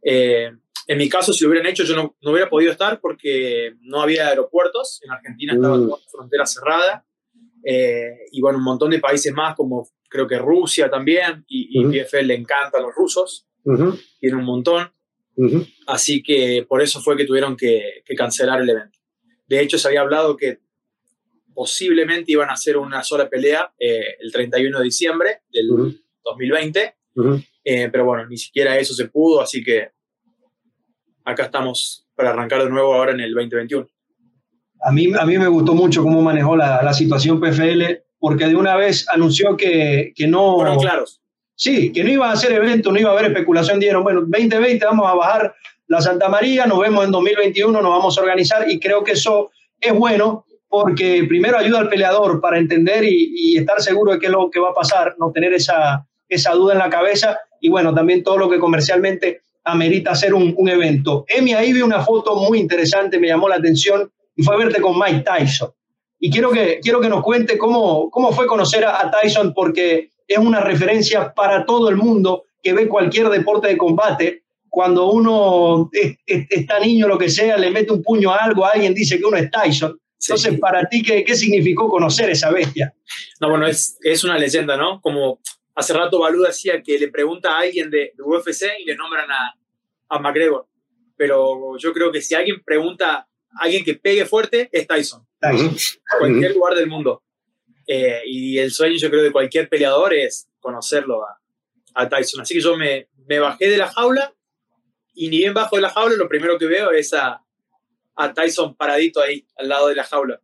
Eh, 0.00 0.52
en 0.86 0.98
mi 0.98 1.08
caso, 1.08 1.32
si 1.32 1.42
lo 1.42 1.50
hubieran 1.50 1.68
hecho, 1.68 1.82
yo 1.82 1.96
no, 1.96 2.16
no, 2.22 2.30
hubiera 2.30 2.48
podido 2.48 2.70
estar 2.70 3.00
porque 3.00 3.74
no 3.80 4.00
había 4.00 4.28
aeropuertos. 4.28 5.00
En 5.02 5.10
Argentina 5.10 5.54
estaba 5.54 5.76
mm. 5.76 5.80
toda 5.80 5.98
la 5.98 6.10
frontera 6.10 6.46
cerrada. 6.46 7.04
Eh, 7.64 8.18
y 8.30 8.40
bueno, 8.40 8.58
un 8.58 8.64
montón 8.64 8.92
de 8.92 9.00
países 9.00 9.34
más, 9.34 9.56
como 9.56 9.88
creo 10.08 10.28
que 10.28 10.38
Rusia 10.38 10.88
también. 10.88 11.44
Y, 11.48 11.80
y 11.80 11.84
PFL 11.84 12.26
le 12.26 12.34
encantan 12.34 12.84
los 12.84 12.94
rusos. 12.94 13.48
Tiene 14.20 14.36
un 14.36 14.44
montón. 14.44 14.88
Así 15.88 16.22
que 16.22 16.64
por 16.68 16.82
eso 16.82 17.00
fue 17.00 17.16
que 17.16 17.24
tuvieron 17.24 17.56
que, 17.56 18.04
que 18.04 18.14
cancelar 18.14 18.62
el 18.62 18.70
evento. 18.70 19.00
De 19.48 19.60
hecho, 19.60 19.76
se 19.76 19.88
había 19.88 20.02
hablado 20.02 20.36
que 20.36 20.60
posiblemente 21.56 22.32
iban 22.32 22.50
a 22.50 22.52
hacer 22.52 22.76
una 22.76 23.02
sola 23.02 23.30
pelea 23.30 23.72
eh, 23.78 24.16
el 24.20 24.30
31 24.30 24.78
de 24.78 24.84
diciembre 24.84 25.40
del 25.50 25.68
2020, 26.22 26.94
eh, 27.64 27.88
pero 27.90 28.04
bueno, 28.04 28.26
ni 28.26 28.36
siquiera 28.36 28.78
eso 28.78 28.92
se 28.92 29.08
pudo, 29.08 29.40
así 29.40 29.64
que 29.64 29.88
acá 31.24 31.44
estamos 31.44 32.06
para 32.14 32.30
arrancar 32.30 32.62
de 32.62 32.68
nuevo 32.68 32.92
ahora 32.92 33.12
en 33.12 33.20
el 33.20 33.32
2021. 33.32 33.88
A 34.82 34.92
mí, 34.92 35.10
a 35.18 35.24
mí 35.24 35.38
me 35.38 35.48
gustó 35.48 35.72
mucho 35.72 36.02
cómo 36.02 36.20
manejó 36.20 36.56
la, 36.56 36.82
la 36.82 36.92
situación 36.92 37.40
PFL, 37.40 38.02
porque 38.18 38.48
de 38.48 38.54
una 38.54 38.76
vez 38.76 39.08
anunció 39.08 39.56
que, 39.56 40.12
que 40.14 40.26
no... 40.26 40.56
Fueron 40.56 40.78
claros. 40.78 41.22
Sí, 41.54 41.90
que 41.90 42.04
no 42.04 42.10
iba 42.10 42.28
a 42.28 42.32
hacer 42.32 42.52
evento, 42.52 42.92
no 42.92 43.00
iba 43.00 43.08
a 43.08 43.12
haber 43.14 43.30
especulación, 43.30 43.80
dijeron, 43.80 44.04
bueno, 44.04 44.20
2020 44.20 44.84
vamos 44.84 45.08
a 45.08 45.14
bajar 45.14 45.54
la 45.86 46.02
Santa 46.02 46.28
María, 46.28 46.66
nos 46.66 46.80
vemos 46.80 47.02
en 47.06 47.12
2021, 47.12 47.80
nos 47.80 47.90
vamos 47.90 48.18
a 48.18 48.20
organizar 48.20 48.70
y 48.70 48.78
creo 48.78 49.02
que 49.02 49.12
eso 49.12 49.50
es 49.80 49.94
bueno 49.94 50.45
porque 50.68 51.24
primero 51.28 51.58
ayuda 51.58 51.80
al 51.80 51.88
peleador 51.88 52.40
para 52.40 52.58
entender 52.58 53.04
y, 53.04 53.56
estar 53.56 53.80
seguro 53.80 54.12
de 54.12 54.18
qué 54.18 54.26
es 54.26 54.32
lo 54.32 54.50
que 54.50 54.60
va 54.60 54.70
a 54.70 54.74
pasar, 54.74 55.16
no 55.18 55.32
tener 55.32 55.54
esa, 55.54 56.06
esa 56.28 56.52
duda 56.52 56.74
en 56.74 56.78
la 56.80 56.90
cabeza 56.90 57.38
y 57.60 57.68
bueno, 57.68 57.94
también 57.94 58.22
todo 58.22 58.36
lo 58.36 58.50
que 58.50 58.58
comercialmente 58.58 59.40
amerita 59.64 60.12
hacer 60.12 60.34
un, 60.34 60.54
un, 60.56 60.68
evento. 60.68 61.24
Emi, 61.26 61.54
ahí 61.54 61.72
vi 61.72 61.80
una 61.80 62.04
foto 62.04 62.36
muy 62.36 62.58
interesante, 62.58 63.18
me 63.18 63.28
llamó 63.28 63.48
la 63.48 63.56
atención 63.56 64.10
y 64.36 64.42
fue 64.42 64.56
verte 64.58 64.80
con 64.80 64.98
Mike 64.98 65.24
Tyson. 65.24 65.70
Y 66.18 66.30
quiero 66.30 66.50
que, 66.50 66.80
quiero 66.82 67.00
que 67.00 67.08
nos 67.08 67.22
cuente 67.22 67.58
cómo, 67.58 68.10
cómo 68.10 68.32
fue 68.32 68.46
conocer 68.46 68.84
a, 68.84 69.10
Tyson 69.10 69.52
porque 69.54 70.10
es 70.26 70.38
una 70.38 70.60
referencia 70.60 71.32
para 71.34 71.64
todo 71.64 71.88
el 71.88 71.96
mundo 71.96 72.44
que 72.62 72.72
ve 72.72 72.88
cualquier 72.88 73.28
deporte 73.28 73.68
de 73.68 73.76
combate. 73.76 74.42
Cuando 74.68 75.10
uno 75.10 75.90
está 76.26 76.78
niño, 76.80 77.08
lo 77.08 77.18
que 77.18 77.28
sea, 77.28 77.56
le 77.56 77.70
mete 77.70 77.92
un 77.92 78.02
puño 78.02 78.30
a 78.30 78.38
algo, 78.38 78.66
alguien 78.66 78.92
dice 78.92 79.18
que 79.18 79.24
uno 79.24 79.36
es 79.36 79.50
Tyson. 79.50 79.98
Entonces, 80.20 80.58
para 80.58 80.88
ti, 80.88 81.02
¿qué, 81.02 81.24
¿qué, 81.24 81.34
significó 81.34 81.88
conocer 81.88 82.30
esa 82.30 82.50
bestia? 82.50 82.94
No, 83.40 83.50
bueno, 83.50 83.66
es, 83.66 83.98
es 84.02 84.24
una 84.24 84.38
leyenda, 84.38 84.76
¿no? 84.76 85.00
Como 85.00 85.40
hace 85.74 85.92
rato 85.92 86.20
Balú 86.20 86.42
decía 86.42 86.82
que 86.82 86.98
le 86.98 87.08
pregunta 87.08 87.52
a 87.52 87.60
alguien 87.60 87.90
de, 87.90 88.12
UFC 88.18 88.64
y 88.80 88.84
le 88.84 88.96
nombran 88.96 89.30
a, 89.30 89.54
a 90.08 90.18
McGregor. 90.18 90.66
Pero 91.16 91.76
yo 91.78 91.92
creo 91.92 92.10
que 92.10 92.22
si 92.22 92.34
alguien 92.34 92.62
pregunta 92.64 93.14
a 93.16 93.28
alguien 93.60 93.84
que 93.84 93.94
pegue 93.94 94.24
fuerte, 94.24 94.68
es 94.72 94.86
Tyson. 94.86 95.26
Tyson. 95.38 95.76
Cualquier 96.18 96.54
lugar 96.54 96.74
del 96.74 96.88
mundo. 96.88 97.22
Eh, 97.86 98.22
y 98.26 98.58
el 98.58 98.72
sueño, 98.72 98.96
yo 98.96 99.10
creo, 99.10 99.22
de 99.22 99.32
cualquier 99.32 99.68
peleador 99.68 100.12
es 100.14 100.48
conocerlo 100.58 101.24
a, 101.24 101.40
a 101.94 102.08
Tyson. 102.08 102.40
Así 102.40 102.54
que 102.54 102.60
yo 102.60 102.76
me, 102.76 103.08
me 103.26 103.38
bajé 103.38 103.68
de 103.68 103.76
la 103.76 103.88
jaula 103.88 104.34
y 105.14 105.28
ni 105.28 105.38
bien 105.38 105.54
bajo 105.54 105.76
de 105.76 105.82
la 105.82 105.90
jaula, 105.90 106.16
lo 106.16 106.28
primero 106.28 106.58
que 106.58 106.66
veo 106.66 106.90
es 106.90 107.14
a, 107.14 107.42
a 108.16 108.32
Tyson 108.32 108.74
paradito 108.74 109.20
ahí, 109.20 109.46
al 109.56 109.68
lado 109.68 109.88
de 109.88 109.94
la 109.94 110.04
jaula. 110.04 110.40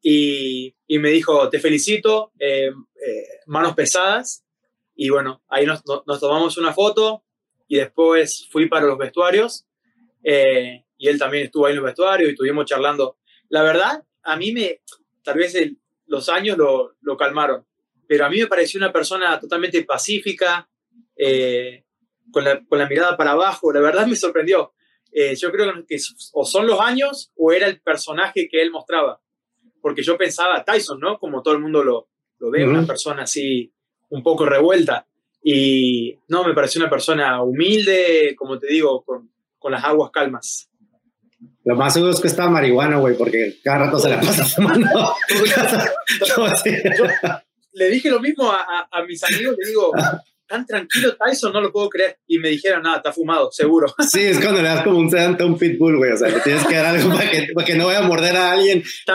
Y, 0.00 0.74
y 0.86 0.98
me 0.98 1.10
dijo, 1.10 1.48
te 1.48 1.58
felicito, 1.58 2.32
eh, 2.38 2.68
eh, 2.68 3.26
manos 3.46 3.74
pesadas. 3.74 4.44
Y 4.94 5.08
bueno, 5.08 5.42
ahí 5.48 5.66
nos, 5.66 5.82
nos, 6.06 6.20
tomamos 6.20 6.56
una 6.56 6.72
foto 6.72 7.24
y 7.66 7.76
después 7.76 8.46
fui 8.50 8.68
para 8.68 8.86
los 8.86 8.96
vestuarios. 8.96 9.66
Eh, 10.22 10.84
y 10.96 11.08
él 11.08 11.18
también 11.18 11.44
estuvo 11.44 11.66
ahí 11.66 11.72
en 11.72 11.78
los 11.78 11.86
vestuarios 11.86 12.28
y 12.28 12.32
estuvimos 12.32 12.66
charlando. 12.66 13.18
La 13.48 13.62
verdad, 13.62 14.04
a 14.22 14.36
mí 14.36 14.52
me, 14.52 14.82
tal 15.22 15.36
vez 15.36 15.56
los 16.06 16.28
años 16.28 16.56
lo, 16.56 16.96
lo, 17.00 17.16
calmaron, 17.16 17.66
pero 18.06 18.26
a 18.26 18.30
mí 18.30 18.38
me 18.38 18.46
pareció 18.46 18.78
una 18.78 18.92
persona 18.92 19.38
totalmente 19.40 19.82
pacífica, 19.84 20.68
con 22.30 22.44
la, 22.44 22.64
con 22.64 22.78
la 22.78 22.88
mirada 22.88 23.16
para 23.16 23.32
abajo. 23.32 23.72
La 23.72 23.80
verdad 23.80 24.06
me 24.06 24.16
sorprendió. 24.16 24.73
Eh, 25.16 25.36
yo 25.36 25.52
creo 25.52 25.72
que 25.86 25.96
o 26.32 26.44
son 26.44 26.66
los 26.66 26.80
años 26.80 27.30
o 27.36 27.52
era 27.52 27.68
el 27.68 27.80
personaje 27.80 28.48
que 28.50 28.60
él 28.60 28.72
mostraba. 28.72 29.20
Porque 29.80 30.02
yo 30.02 30.18
pensaba 30.18 30.64
Tyson, 30.64 30.98
¿no? 30.98 31.20
Como 31.20 31.40
todo 31.40 31.54
el 31.54 31.60
mundo 31.60 31.84
lo, 31.84 32.08
lo 32.40 32.50
ve, 32.50 32.66
una 32.66 32.84
persona 32.84 33.22
así 33.22 33.72
un 34.10 34.24
poco 34.24 34.44
revuelta. 34.44 35.06
Y 35.42 36.18
no, 36.28 36.44
me 36.44 36.52
pareció 36.52 36.80
una 36.80 36.90
persona 36.90 37.40
humilde, 37.42 38.34
como 38.36 38.58
te 38.58 38.66
digo, 38.66 39.04
con, 39.04 39.30
con 39.58 39.72
las 39.72 39.84
aguas 39.84 40.10
calmas. 40.10 40.68
Lo 41.64 41.76
más 41.76 41.94
seguro 41.94 42.10
es 42.12 42.20
que 42.20 42.26
está 42.26 42.48
marihuana, 42.48 42.96
güey, 42.96 43.16
porque 43.16 43.60
cada 43.62 43.86
rato 43.86 44.00
se 44.00 44.10
la 44.10 44.20
pasa 44.20 44.44
le 47.72 47.90
dije 47.90 48.10
lo 48.10 48.20
mismo 48.20 48.50
a, 48.50 48.88
a, 48.90 49.04
mis 49.04 49.22
amigos, 49.24 49.56
le 49.58 49.68
digo, 49.68 49.92
tan 50.46 50.66
tranquilo 50.66 51.16
Tyson, 51.16 51.52
no 51.52 51.60
lo 51.60 51.72
puedo 51.72 51.88
creer. 51.88 52.18
Y 52.26 52.38
me 52.38 52.48
dijeron, 52.50 52.82
nada, 52.82 52.98
está 52.98 53.12
fumado, 53.12 53.50
seguro. 53.52 53.86
Sí, 54.08 54.20
es 54.20 54.38
cuando 54.38 54.62
le 54.62 54.68
das 54.68 54.82
como 54.82 54.98
un 54.98 55.10
sedante 55.10 55.42
a 55.42 55.46
un 55.46 55.58
pitbull, 55.58 55.96
güey. 55.96 56.12
O 56.12 56.16
sea, 56.16 56.28
le 56.28 56.40
tienes 56.40 56.64
que 56.66 56.74
dar 56.74 56.86
algo 56.86 57.10
para 57.10 57.30
que, 57.30 57.48
para 57.54 57.66
que 57.66 57.74
no 57.74 57.86
vaya 57.86 57.98
a 58.00 58.02
morder 58.02 58.36
a 58.36 58.52
alguien. 58.52 58.78
Está 58.78 59.14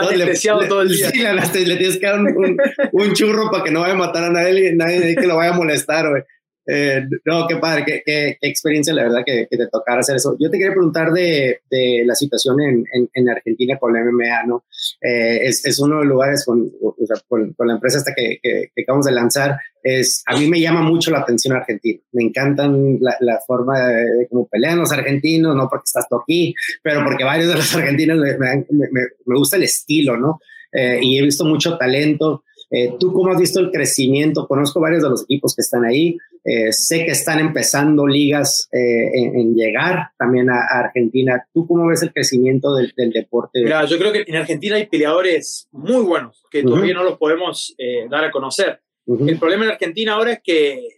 todo 0.68 0.82
el 0.82 0.88
día. 0.88 1.10
Sí, 1.10 1.22
le, 1.22 1.66
le, 1.66 1.76
tienes 1.76 1.98
que 1.98 2.06
dar 2.06 2.20
un, 2.20 2.56
un, 2.92 3.12
churro 3.12 3.50
para 3.50 3.64
que 3.64 3.70
no 3.70 3.80
vaya 3.80 3.94
a 3.94 3.96
matar 3.96 4.24
a 4.24 4.30
nadie, 4.30 4.72
nadie 4.74 5.14
que 5.14 5.26
lo 5.26 5.36
vaya 5.36 5.52
a 5.52 5.56
molestar, 5.56 6.08
güey. 6.08 6.22
Eh, 6.66 7.02
no, 7.24 7.46
qué 7.48 7.56
padre, 7.56 7.84
qué, 7.84 8.02
qué, 8.04 8.36
experiencia, 8.42 8.92
la 8.92 9.04
verdad, 9.04 9.22
que, 9.24 9.46
te 9.50 9.66
tocara 9.68 10.00
hacer 10.00 10.16
eso. 10.16 10.36
Yo 10.38 10.50
te 10.50 10.58
quería 10.58 10.72
preguntar 10.72 11.10
de, 11.12 11.60
de 11.70 12.02
la 12.04 12.14
situación 12.14 12.60
en, 12.60 12.84
en, 13.12 13.28
Argentina 13.28 13.78
con 13.78 13.92
la 13.92 14.04
MMA, 14.04 14.46
¿no? 14.46 14.64
Eh, 15.00 15.40
es, 15.42 15.64
es, 15.64 15.78
uno 15.80 15.96
de 15.96 16.04
los 16.04 16.12
lugares 16.12 16.44
con, 16.44 16.70
o 16.80 16.94
sea, 17.06 17.16
con, 17.28 17.52
con, 17.54 17.66
la 17.66 17.74
empresa 17.74 17.98
hasta 17.98 18.14
que, 18.14 18.38
que, 18.42 18.70
acabamos 18.82 19.06
de 19.06 19.12
lanzar. 19.12 19.58
Es, 19.82 20.22
a 20.26 20.38
mí 20.38 20.48
me 20.48 20.60
llama 20.60 20.82
mucho 20.82 21.10
la 21.10 21.20
atención 21.20 21.56
Argentina. 21.56 22.00
Me 22.12 22.24
encantan 22.24 22.98
la, 23.00 23.16
la 23.20 23.40
forma 23.46 23.78
de, 23.88 24.28
cómo 24.28 24.46
pelean 24.46 24.78
los 24.78 24.92
argentinos, 24.92 25.56
no 25.56 25.68
porque 25.68 25.84
estás 25.86 26.06
tú 26.08 26.16
aquí, 26.16 26.54
pero 26.82 27.02
porque 27.04 27.24
varios 27.24 27.48
de 27.48 27.54
los 27.54 27.74
argentinos 27.76 28.18
me, 28.18 28.36
me, 28.38 28.88
me 28.90 29.36
gusta 29.36 29.56
el 29.56 29.64
estilo, 29.64 30.16
¿no? 30.16 30.40
Eh, 30.72 31.00
y 31.02 31.18
he 31.18 31.22
visto 31.22 31.44
mucho 31.44 31.76
talento. 31.76 32.44
Eh, 32.70 32.94
¿Tú 33.00 33.12
cómo 33.12 33.32
has 33.32 33.40
visto 33.40 33.58
el 33.58 33.70
crecimiento? 33.70 34.46
Conozco 34.46 34.80
varios 34.80 35.02
de 35.02 35.10
los 35.10 35.24
equipos 35.24 35.54
que 35.56 35.62
están 35.62 35.84
ahí. 35.84 36.16
Eh, 36.44 36.72
sé 36.72 37.04
que 37.04 37.10
están 37.10 37.40
empezando 37.40 38.06
ligas 38.06 38.68
eh, 38.72 39.10
en, 39.12 39.54
llegar 39.54 40.10
también 40.16 40.48
a, 40.50 40.60
Argentina. 40.70 41.46
¿Tú 41.52 41.66
cómo 41.66 41.88
ves 41.88 42.02
el 42.02 42.12
crecimiento 42.12 42.74
del, 42.74 42.92
deporte? 43.12 43.62
Mira, 43.62 43.84
yo 43.86 43.98
creo 43.98 44.12
que 44.12 44.24
en 44.26 44.36
Argentina 44.36 44.76
hay 44.76 44.86
peleadores 44.86 45.68
muy 45.72 46.02
buenos 46.02 46.44
que 46.50 46.62
todavía 46.62 46.94
no 46.94 47.02
los 47.02 47.18
podemos 47.18 47.74
dar 48.08 48.24
a 48.24 48.30
conocer. 48.30 48.80
El 49.06 49.38
problema 49.38 49.64
en 49.64 49.72
Argentina 49.72 50.14
ahora 50.14 50.32
es 50.32 50.40
que 50.42 50.88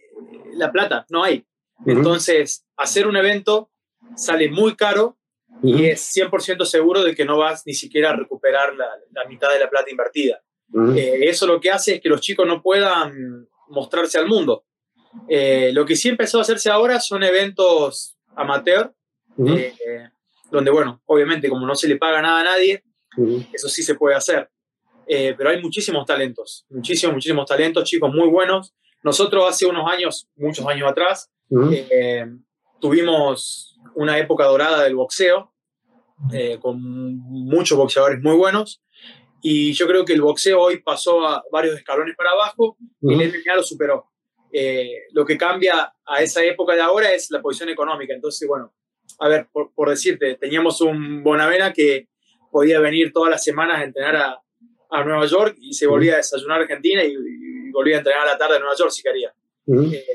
la 0.53 0.71
plata 0.71 1.05
no 1.09 1.23
hay. 1.23 1.43
Entonces, 1.85 2.65
hacer 2.77 3.07
un 3.07 3.17
evento 3.17 3.71
sale 4.15 4.49
muy 4.49 4.75
caro 4.75 5.17
y 5.63 5.85
es 5.85 6.15
100% 6.15 6.65
seguro 6.65 7.03
de 7.03 7.15
que 7.15 7.25
no 7.25 7.37
vas 7.37 7.63
ni 7.65 7.73
siquiera 7.73 8.11
a 8.11 8.15
recuperar 8.15 8.75
la, 8.75 8.85
la 9.11 9.25
mitad 9.27 9.51
de 9.51 9.59
la 9.59 9.69
plata 9.69 9.89
invertida. 9.89 10.41
Eh, 10.95 11.19
eso 11.21 11.45
lo 11.45 11.59
que 11.59 11.71
hace 11.71 11.95
es 11.95 12.01
que 12.01 12.09
los 12.09 12.21
chicos 12.21 12.47
no 12.47 12.61
puedan 12.61 13.47
mostrarse 13.69 14.17
al 14.17 14.27
mundo. 14.27 14.65
Eh, 15.27 15.71
lo 15.73 15.85
que 15.85 15.95
sí 15.95 16.09
empezó 16.09 16.39
a 16.39 16.41
hacerse 16.41 16.69
ahora 16.69 16.99
son 16.99 17.23
eventos 17.23 18.17
amateur, 18.35 18.93
eh, 19.45 19.73
donde, 20.51 20.71
bueno, 20.71 21.01
obviamente 21.05 21.49
como 21.49 21.67
no 21.67 21.75
se 21.75 21.87
le 21.87 21.97
paga 21.97 22.21
nada 22.21 22.41
a 22.41 22.43
nadie, 22.43 22.83
eso 23.53 23.69
sí 23.69 23.83
se 23.83 23.95
puede 23.95 24.15
hacer. 24.15 24.49
pero 25.05 25.49
hay 25.49 25.61
muchísimos 25.61 26.05
talentos, 26.05 26.65
muchísimos, 26.69 27.13
muchísimos 27.13 27.45
talentos, 27.45 27.83
chicos 27.83 28.11
muy 28.11 28.29
buenos. 28.29 28.73
Nosotros 29.03 29.45
hace 29.47 29.65
unos 29.65 29.91
años, 29.91 30.27
muchos 30.35 30.65
años 30.65 30.89
atrás, 30.89 31.29
tuvimos 32.79 33.79
una 33.95 34.17
época 34.17 34.45
dorada 34.45 34.83
del 34.83 34.95
boxeo, 34.95 35.53
con 36.59 36.81
muchos 36.81 37.77
boxeadores 37.77 38.19
muy 38.21 38.35
buenos. 38.35 38.81
Y 39.45 39.73
yo 39.73 39.85
creo 39.87 40.05
que 40.05 40.13
el 40.13 40.21
boxeo 40.21 40.57
hoy 40.61 40.79
pasó 40.81 41.27
a 41.27 41.43
varios 41.51 41.77
escalones 41.77 42.15
para 42.15 42.31
abajo 42.31 42.77
y 43.01 43.13
el 43.13 43.29
MMA 43.29 43.57
lo 43.57 43.63
superó. 43.63 44.05
Eh, 44.53 45.01
lo 45.11 45.25
que 45.25 45.37
cambia 45.37 45.93
a 46.05 46.21
esa 46.21 46.41
época 46.45 46.73
de 46.75 46.81
ahora 46.81 47.11
es 47.11 47.29
la 47.29 47.41
posición 47.41 47.67
económica. 47.67 48.13
Entonces, 48.13 48.47
bueno, 48.47 48.73
a 49.19 49.27
ver, 49.27 49.49
por, 49.51 49.89
decirte, 49.89 50.35
teníamos 50.35 50.79
un 50.79 51.23
Bonavena 51.23 51.73
que 51.73 52.07
podía 52.53 52.79
venir 52.79 53.11
todas 53.11 53.31
las 53.31 53.43
semanas 53.43 53.79
a 53.79 53.83
entrenar 53.83 54.15
a, 54.15 54.41
a 54.91 55.03
Nueva 55.03 55.25
York 55.25 55.57
y 55.59 55.73
se 55.73 55.87
volvía 55.87 56.13
a 56.13 56.17
desayunar 56.17 56.59
a 56.59 56.61
Argentina 56.61 57.03
y, 57.03 57.13
volvía 57.71 57.95
a 57.95 57.99
entrenar 57.99 58.27
a 58.27 58.31
la 58.31 58.37
tarde 58.37 58.55
en 58.55 58.61
Nueva 58.61 58.77
York 58.77 58.91
si 58.91 59.03
quería. 59.03 59.33
Eh, 59.67 60.05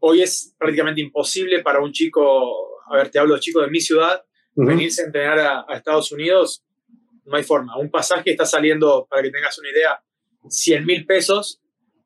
hoy 0.00 0.22
es 0.22 0.54
prácticamente 0.56 1.00
imposible 1.00 1.62
para 1.62 1.80
un 1.80 1.90
chico, 1.90 2.80
a 2.86 2.96
ver, 2.96 3.08
te 3.08 3.18
hablo 3.18 3.34
de 3.34 3.40
chico 3.40 3.60
de 3.60 3.68
mi 3.68 3.80
ciudad, 3.80 4.22
venirse 4.54 5.02
a 5.02 5.06
entrenar 5.06 5.38
a, 5.38 5.64
a 5.66 5.76
Estados 5.78 6.12
Unidos 6.12 6.62
no 7.24 7.36
hay 7.36 7.42
forma. 7.44 7.76
Un 7.78 7.90
pasaje 7.90 8.30
está 8.30 8.44
saliendo, 8.44 9.06
para 9.08 9.22
que 9.22 9.30
tengas 9.30 9.58
una 9.58 9.70
idea, 9.70 10.02
100 10.48 10.84
mil 10.84 11.06
pesos 11.06 11.60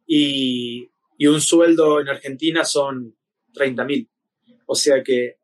y, 0.07 0.91
y, 1.19 1.27
un 1.27 1.41
sueldo 1.41 2.01
en 2.01 2.09
Argentina 2.09 2.65
son 2.65 3.17
30 3.55 3.85
mil. 3.85 4.09
O 4.67 4.75
sea 4.75 5.03
que 5.03 5.39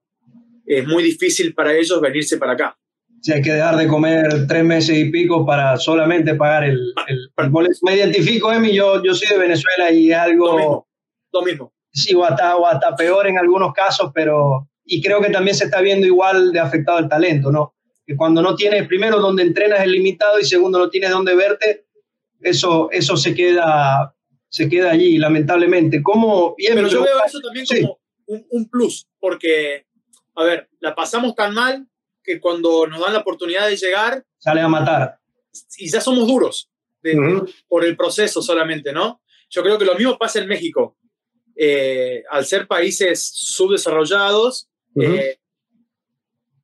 es 0.67 0.87
muy 0.87 1.03
difícil 1.03 1.55
para 1.55 1.75
ellos 1.75 2.01
venirse 2.01 2.39
para 2.39 2.53
acá. 2.53 2.79
Si 3.21 3.33
hay 3.33 3.41
que 3.41 3.53
dejar 3.53 3.77
de 3.77 3.87
comer 3.87 4.47
tres 4.49 4.65
meses 4.65 4.99
y 4.99 5.11
pico 5.11 5.47
para 5.47 5.77
solamente 5.77 6.35
pagar 6.35 6.65
el, 6.65 6.93
el, 7.07 7.31
Me 7.83 7.95
identifico, 7.95 8.53
Emi, 8.53 8.75
yo, 8.75 9.03
yo 9.03 9.15
soy 9.15 9.37
de 9.37 9.43
Venezuela 9.43 9.93
y 9.93 10.11
es 10.11 10.19
algo... 10.19 10.47
Lo 10.47 10.57
mismo, 10.57 10.89
lo 11.33 11.43
mismo. 11.43 11.75
Sí, 11.93 12.15
o 12.15 12.25
hasta, 12.25 12.57
o 12.57 12.67
hasta 12.67 12.97
peor 12.97 13.29
en 13.29 13.39
algunos 13.39 13.73
casos, 13.73 14.11
pero... 14.13 14.69
Y 14.85 15.01
creo 15.01 15.21
que 15.21 15.31
también 15.31 15.57
se 15.57 15.67
está 15.67 15.81
viendo 15.81 16.05
igual 16.05 16.51
de 16.53 16.59
afectado 16.59 16.99
el 16.99 17.09
talento, 17.09 17.53
¿no? 17.53 17.75
Que 18.07 18.17
cuando 18.17 18.43
no 18.43 18.55
tienes, 18.57 18.87
primero, 18.87 19.21
donde 19.21 19.43
entrenas 19.43 19.81
es 19.81 19.89
limitado 19.89 20.39
y 20.41 20.45
segundo, 20.45 20.79
no 20.79 20.91
tienes 20.91 21.11
donde 21.11 21.35
verte, 21.35 21.87
eso, 22.41 22.89
eso 22.91 23.17
se, 23.17 23.35
queda, 23.35 24.15
se 24.49 24.69
queda 24.69 24.91
allí, 24.91 25.19
lamentablemente. 25.19 26.03
¿Cómo, 26.03 26.55
bien, 26.57 26.75
pero, 26.75 26.89
yo 26.89 27.03
veo 27.03 27.25
eso 27.25 27.41
también 27.41 27.67
como 27.67 28.01
un, 28.27 28.69
plus, 28.69 29.07
porque, 29.21 29.87
a 30.35 30.45
ver, 30.45 30.69
la 30.81 30.95
pasamos 30.95 31.35
tan 31.35 31.55
mal 31.55 31.87
que 32.25 32.41
cuando 32.41 32.87
nos 32.87 33.01
dan 33.01 33.13
la 33.13 33.21
oportunidad 33.21 33.69
de 33.69 33.77
llegar... 33.77 34.25
Sale 34.39 34.61
a 34.61 34.69
matar. 34.69 35.19
Y 35.79 35.91
ya 35.91 36.01
somos 36.01 36.27
duros 36.27 36.71
por 37.69 37.85
el 37.85 37.97
proceso 37.97 38.41
solamente, 38.43 38.93
¿no? 38.93 39.21
Yo 39.51 39.63
creo 39.63 39.79
que 39.79 39.85
lo 39.85 39.95
mismo 39.95 40.17
pasa 40.17 40.39
en 40.39 40.49
México. 40.49 40.97
Eh, 41.57 42.23
al 42.31 42.47
ser 42.47 42.67
países 42.67 43.31
subdesarrollados, 43.35 44.69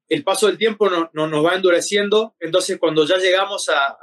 el 0.09 0.24
paso 0.24 0.46
del 0.46 0.59
tiempo 0.59 0.88
no, 0.88 1.26
nos 1.26 1.44
va 1.44 1.54
endureciendo, 1.54 2.34
entonces 2.40 2.78
cuando 2.78 3.04
ya 3.06 3.16
llegamos 3.16 3.68
a, 3.68 3.96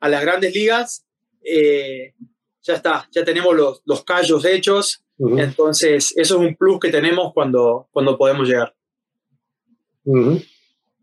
a, 0.00 0.08
las 0.08 0.22
grandes 0.22 0.54
ligas, 0.54 1.06
eh, 1.42 2.14
ya 2.62 2.74
está, 2.74 3.08
ya 3.10 3.24
tenemos 3.24 3.54
los, 3.54 3.82
los 3.84 4.04
callos 4.04 4.44
hechos, 4.44 5.04
entonces 5.18 6.12
eso 6.16 6.34
es 6.34 6.40
un 6.48 6.56
plus 6.56 6.80
que 6.80 6.90
tenemos 6.90 7.32
cuando, 7.32 7.88
cuando 7.92 8.18
podemos 8.18 8.48
llegar. 8.48 8.74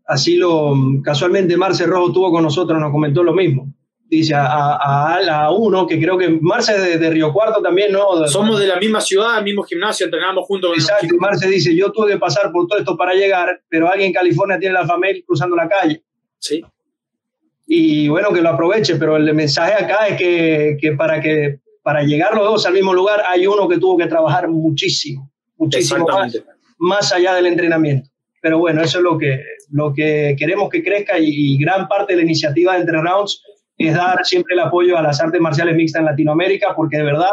Así 0.06 0.36
lo, 0.36 0.74
casualmente 1.02 1.56
Marce 1.56 1.86
Rojo 1.86 2.12
tuvo 2.12 2.30
con 2.30 2.42
nosotros, 2.42 2.78
nos 2.78 2.92
comentó 2.92 3.22
lo 3.22 3.32
mismo 3.32 3.72
dice 4.16 4.34
a, 4.34 5.16
a, 5.16 5.50
uno, 5.52 5.86
que 5.86 5.98
creo 5.98 6.18
que 6.18 6.28
Marce 6.28 6.78
de, 6.78 6.98
de, 6.98 7.10
Río 7.10 7.32
Cuarto 7.32 7.62
también, 7.62 7.92
¿no? 7.92 8.28
Somos 8.28 8.60
de 8.60 8.66
la 8.66 8.76
misma 8.76 9.00
ciudad, 9.00 9.42
mismo 9.42 9.62
gimnasio, 9.62 10.04
entrenamos 10.04 10.44
juntos. 10.44 10.70
Exacto, 10.74 11.16
Marce 11.18 11.48
dice, 11.48 11.74
yo 11.74 11.90
tuve 11.90 12.12
que 12.12 12.18
pasar 12.18 12.52
por 12.52 12.66
todo 12.66 12.78
esto 12.78 12.94
para 12.94 13.14
llegar, 13.14 13.62
pero 13.70 13.88
alguien 13.88 14.08
en 14.08 14.12
California 14.12 14.58
tiene 14.58 14.74
la 14.74 14.86
familia 14.86 15.22
cruzando 15.26 15.56
la 15.56 15.66
calle. 15.66 16.02
Sí. 16.38 16.62
Y 17.66 18.08
bueno, 18.08 18.34
que 18.34 18.42
lo 18.42 18.50
aproveche, 18.50 18.96
pero 18.96 19.16
el 19.16 19.32
mensaje 19.32 19.82
acá 19.82 20.06
es 20.08 20.18
que, 20.18 20.76
que 20.78 20.92
para 20.92 21.18
que 21.18 21.60
para 21.82 22.02
llegar 22.02 22.34
los 22.34 22.44
dos 22.44 22.66
al 22.66 22.74
mismo 22.74 22.92
lugar 22.92 23.22
hay 23.26 23.46
uno 23.46 23.66
que 23.66 23.78
tuvo 23.78 23.96
que 23.96 24.08
trabajar 24.08 24.46
muchísimo, 24.46 25.32
muchísimo 25.56 26.06
más, 26.06 26.38
más 26.76 27.12
allá 27.14 27.34
del 27.34 27.46
entrenamiento. 27.46 28.10
Pero 28.42 28.58
bueno, 28.58 28.82
eso 28.82 28.98
es 28.98 29.04
lo 29.04 29.16
que, 29.16 29.40
lo 29.70 29.94
que 29.94 30.36
queremos 30.38 30.68
que 30.68 30.82
crezca 30.82 31.18
y, 31.18 31.24
y 31.28 31.58
gran 31.58 31.88
parte 31.88 32.12
de 32.12 32.18
la 32.18 32.24
iniciativa 32.24 32.74
de 32.74 32.80
Entre 32.80 33.00
Rounds 33.00 33.42
es 33.88 33.94
dar 33.94 34.24
siempre 34.24 34.54
el 34.54 34.60
apoyo 34.60 34.96
a 34.96 35.02
las 35.02 35.20
artes 35.20 35.40
marciales 35.40 35.76
mixtas 35.76 36.00
en 36.00 36.06
Latinoamérica, 36.06 36.74
porque 36.74 36.98
de 36.98 37.04
verdad 37.04 37.30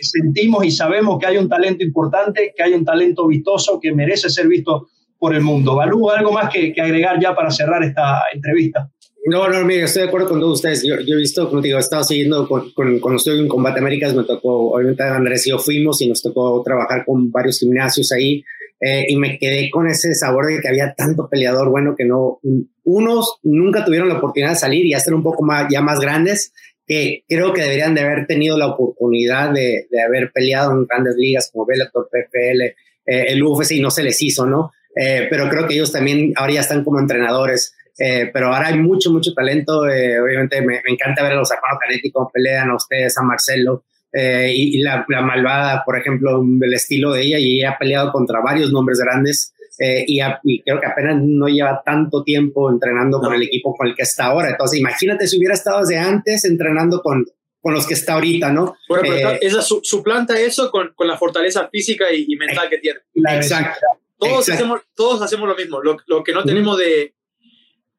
sentimos 0.00 0.64
y 0.64 0.70
sabemos 0.70 1.18
que 1.18 1.26
hay 1.26 1.36
un 1.36 1.48
talento 1.48 1.84
importante, 1.84 2.52
que 2.56 2.62
hay 2.62 2.74
un 2.74 2.84
talento 2.84 3.26
vistoso 3.26 3.78
que 3.80 3.92
merece 3.92 4.28
ser 4.28 4.48
visto 4.48 4.88
por 5.18 5.34
el 5.34 5.42
mundo. 5.42 5.76
Balú, 5.76 6.10
¿algo 6.10 6.32
más 6.32 6.52
que, 6.52 6.72
que 6.72 6.80
agregar 6.80 7.20
ya 7.20 7.34
para 7.34 7.50
cerrar 7.50 7.82
esta 7.82 8.22
entrevista? 8.32 8.90
No, 9.26 9.48
no, 9.48 9.64
mira, 9.64 9.86
estoy 9.86 10.02
de 10.02 10.08
acuerdo 10.08 10.28
con 10.28 10.38
todos 10.38 10.56
ustedes. 10.56 10.84
Yo, 10.86 10.96
yo 11.00 11.14
he 11.14 11.18
visto, 11.18 11.48
como 11.48 11.62
digo, 11.62 11.78
he 11.78 11.80
estado 11.80 12.04
siguiendo 12.04 12.46
con, 12.46 12.70
con, 12.72 12.98
cuando 13.00 13.16
estoy 13.16 13.38
en 13.38 13.48
Combate 13.48 13.80
Américas, 13.80 14.14
me 14.14 14.24
tocó, 14.24 14.74
obviamente 14.74 15.02
Andrés 15.02 15.46
y 15.46 15.50
yo 15.50 15.58
fuimos 15.58 16.02
y 16.02 16.08
nos 16.08 16.20
tocó 16.20 16.62
trabajar 16.62 17.06
con 17.06 17.30
varios 17.30 17.58
gimnasios 17.58 18.12
ahí. 18.12 18.44
Eh, 18.86 19.06
y 19.08 19.16
me 19.16 19.38
quedé 19.38 19.70
con 19.70 19.86
ese 19.86 20.12
sabor 20.12 20.46
de 20.46 20.60
que 20.60 20.68
había 20.68 20.92
tanto 20.92 21.26
peleador 21.30 21.70
bueno 21.70 21.94
que 21.96 22.04
no, 22.04 22.38
unos 22.82 23.38
nunca 23.42 23.82
tuvieron 23.82 24.10
la 24.10 24.18
oportunidad 24.18 24.50
de 24.50 24.56
salir 24.56 24.84
y 24.84 24.90
ya 24.90 24.98
un 25.14 25.22
poco 25.22 25.42
más, 25.42 25.68
ya 25.70 25.80
más 25.80 26.00
grandes, 26.00 26.52
que 26.86 27.24
creo 27.26 27.54
que 27.54 27.62
deberían 27.62 27.94
de 27.94 28.02
haber 28.02 28.26
tenido 28.26 28.58
la 28.58 28.66
oportunidad 28.66 29.54
de, 29.54 29.86
de 29.90 30.02
haber 30.02 30.30
peleado 30.32 30.72
en 30.72 30.84
grandes 30.84 31.14
ligas 31.16 31.48
como 31.50 31.64
Bellator, 31.64 32.10
PFL, 32.10 32.62
eh, 32.62 32.74
el 33.06 33.42
UFC 33.42 33.70
y 33.72 33.80
no 33.80 33.90
se 33.90 34.02
les 34.02 34.20
hizo, 34.20 34.44
¿no? 34.44 34.70
Eh, 34.94 35.28
pero 35.30 35.48
creo 35.48 35.66
que 35.66 35.72
ellos 35.72 35.90
también 35.90 36.34
ahora 36.36 36.52
ya 36.52 36.60
están 36.60 36.84
como 36.84 37.00
entrenadores. 37.00 37.74
pero 37.96 38.52
ahora 38.52 38.66
hay 38.66 38.78
mucho, 38.78 39.10
mucho 39.10 39.32
talento. 39.32 39.78
obviamente 39.78 40.60
me, 40.60 40.82
encanta 40.86 41.22
ver 41.22 41.32
a 41.32 41.36
los 41.36 41.50
hermanos 41.50 41.78
Canetti 41.80 42.10
cómo 42.10 42.30
pelean, 42.30 42.68
a 42.68 42.76
ustedes, 42.76 43.16
a 43.16 43.22
Marcelo. 43.22 43.84
Eh, 44.16 44.52
y, 44.54 44.78
la, 44.80 45.04
malvada, 45.08 45.82
por 45.84 45.98
ejemplo, 45.98 46.40
del 46.44 46.72
estilo 46.72 47.12
de 47.12 47.22
ella, 47.22 47.38
y 47.38 47.58
ella 47.58 47.70
ha 47.70 47.78
peleado 47.78 48.12
contra 48.12 48.40
varios 48.40 48.70
nombres 48.70 49.00
grandes. 49.00 49.52
Eh, 49.80 50.04
y, 50.06 50.62
creo 50.62 50.80
que 50.80 50.86
apenas 50.86 51.20
no 51.20 51.48
lleva 51.48 51.82
tanto 51.84 52.22
tiempo 52.22 52.70
entrenando 52.70 53.18
con 53.18 53.34
el 53.34 53.42
equipo 53.42 53.74
con 53.74 53.88
el 53.88 53.94
que 53.96 54.02
está 54.02 54.26
ahora. 54.26 54.50
Entonces, 54.50 54.78
imagínate 54.78 55.26
si 55.26 55.36
hubiera 55.36 55.54
estado 55.54 55.80
desde 55.80 55.98
antes 55.98 56.44
entrenando 56.44 57.02
con, 57.02 57.26
con 57.60 57.74
los 57.74 57.86
que 57.86 57.94
está 57.94 58.14
ahorita, 58.14 58.52
¿no? 58.52 58.76
Bueno, 58.88 59.02
pero 59.08 59.30
eh, 59.30 59.38
esa 59.40 59.62
suplanta 59.62 60.38
eso 60.38 60.70
con, 60.70 60.92
con, 60.94 61.08
la 61.08 61.18
fortaleza 61.18 61.68
física 61.68 62.04
y, 62.12 62.36
mental 62.36 62.68
que 62.70 62.78
tiene. 62.78 63.00
Exacto. 63.14 63.80
Todos, 64.16 64.48
Hacemos, 64.48 64.82
todos 64.94 65.22
hacemos 65.22 65.48
lo 65.48 65.56
mismo. 65.56 65.82
Lo, 65.82 65.96
lo 66.06 66.22
que 66.22 66.32
no 66.32 66.44
tenemos 66.44 66.78
de, 66.78 67.14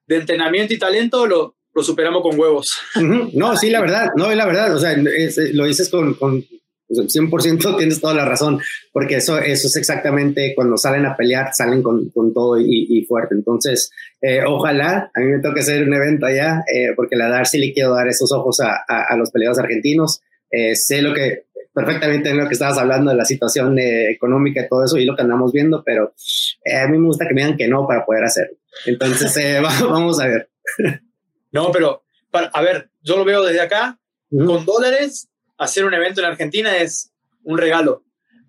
de, 0.07 0.15
entrenamiento 0.15 0.73
y 0.73 0.79
talento 0.79 1.27
lo, 1.27 1.54
lo 1.75 1.83
superamos 1.83 2.23
con 2.23 2.39
huevos. 2.39 2.73
No, 3.33 3.55
sí, 3.57 3.69
la 3.69 3.81
verdad, 3.81 4.11
no, 4.15 4.31
es 4.31 4.37
la 4.37 4.45
verdad. 4.45 4.73
O 4.73 4.79
sea, 4.79 4.95
lo 4.95 5.65
dices 5.65 5.89
con, 5.89 6.13
con 6.13 6.43
100% 6.89 7.77
tienes 7.77 7.99
toda 7.99 8.13
la 8.13 8.25
razón, 8.25 8.59
porque 8.93 9.17
eso, 9.17 9.37
eso 9.39 9.67
es 9.67 9.75
exactamente 9.75 10.53
cuando 10.55 10.77
salen 10.77 11.05
a 11.05 11.17
pelear, 11.17 11.53
salen 11.53 11.83
con, 11.83 12.09
con 12.11 12.33
todo 12.33 12.59
y, 12.59 13.03
fuerte. 13.07 13.35
Entonces, 13.35 13.91
eh, 14.21 14.41
ojalá, 14.47 15.11
a 15.13 15.19
mí 15.19 15.25
me 15.25 15.39
toque 15.39 15.59
hacer 15.59 15.83
un 15.83 15.93
evento 15.93 16.25
allá, 16.25 16.63
eh, 16.73 16.93
porque 16.95 17.17
la 17.17 17.27
Darcy 17.27 17.57
le 17.57 17.73
quiero 17.73 17.93
dar 17.93 18.07
esos 18.07 18.31
ojos 18.31 18.61
a, 18.61 18.83
a, 18.87 19.17
los 19.17 19.31
peleadores 19.31 19.59
argentinos. 19.59 20.21
Eh, 20.49 20.75
sé 20.75 21.01
lo 21.01 21.13
que, 21.13 21.45
perfectamente 21.73 22.29
en 22.29 22.37
lo 22.37 22.47
que 22.47 22.53
estabas 22.53 22.77
hablando 22.77 23.11
de 23.11 23.17
la 23.17 23.25
situación 23.25 23.77
económica 23.77 24.61
y 24.61 24.69
todo 24.69 24.85
eso 24.85 24.97
y 24.97 25.05
lo 25.05 25.15
que 25.15 25.23
andamos 25.23 25.51
viendo, 25.51 25.83
pero 25.83 26.13
a 26.83 26.87
mí 26.87 26.97
me 26.97 27.07
gusta 27.07 27.27
que 27.27 27.33
me 27.33 27.41
digan 27.41 27.57
que 27.57 27.67
no 27.67 27.85
para 27.85 28.05
poder 28.05 28.23
hacerlo. 28.23 28.55
Entonces, 28.85 29.61
vamos 29.81 30.21
a 30.21 30.27
ver. 30.27 30.49
No, 31.55 31.71
pero, 31.71 32.03
para, 32.29 32.47
a 32.47 32.61
ver, 32.61 32.89
yo 33.01 33.17
lo 33.17 33.25
veo 33.25 33.43
desde 33.43 33.61
acá, 33.61 33.97
con 34.29 34.65
dólares 34.65 35.29
hacer 35.57 35.85
un 35.85 35.93
evento 35.93 36.21
en 36.21 36.27
Argentina 36.27 36.75
es 36.77 37.13
un 37.43 37.57
regalo, 37.57 38.03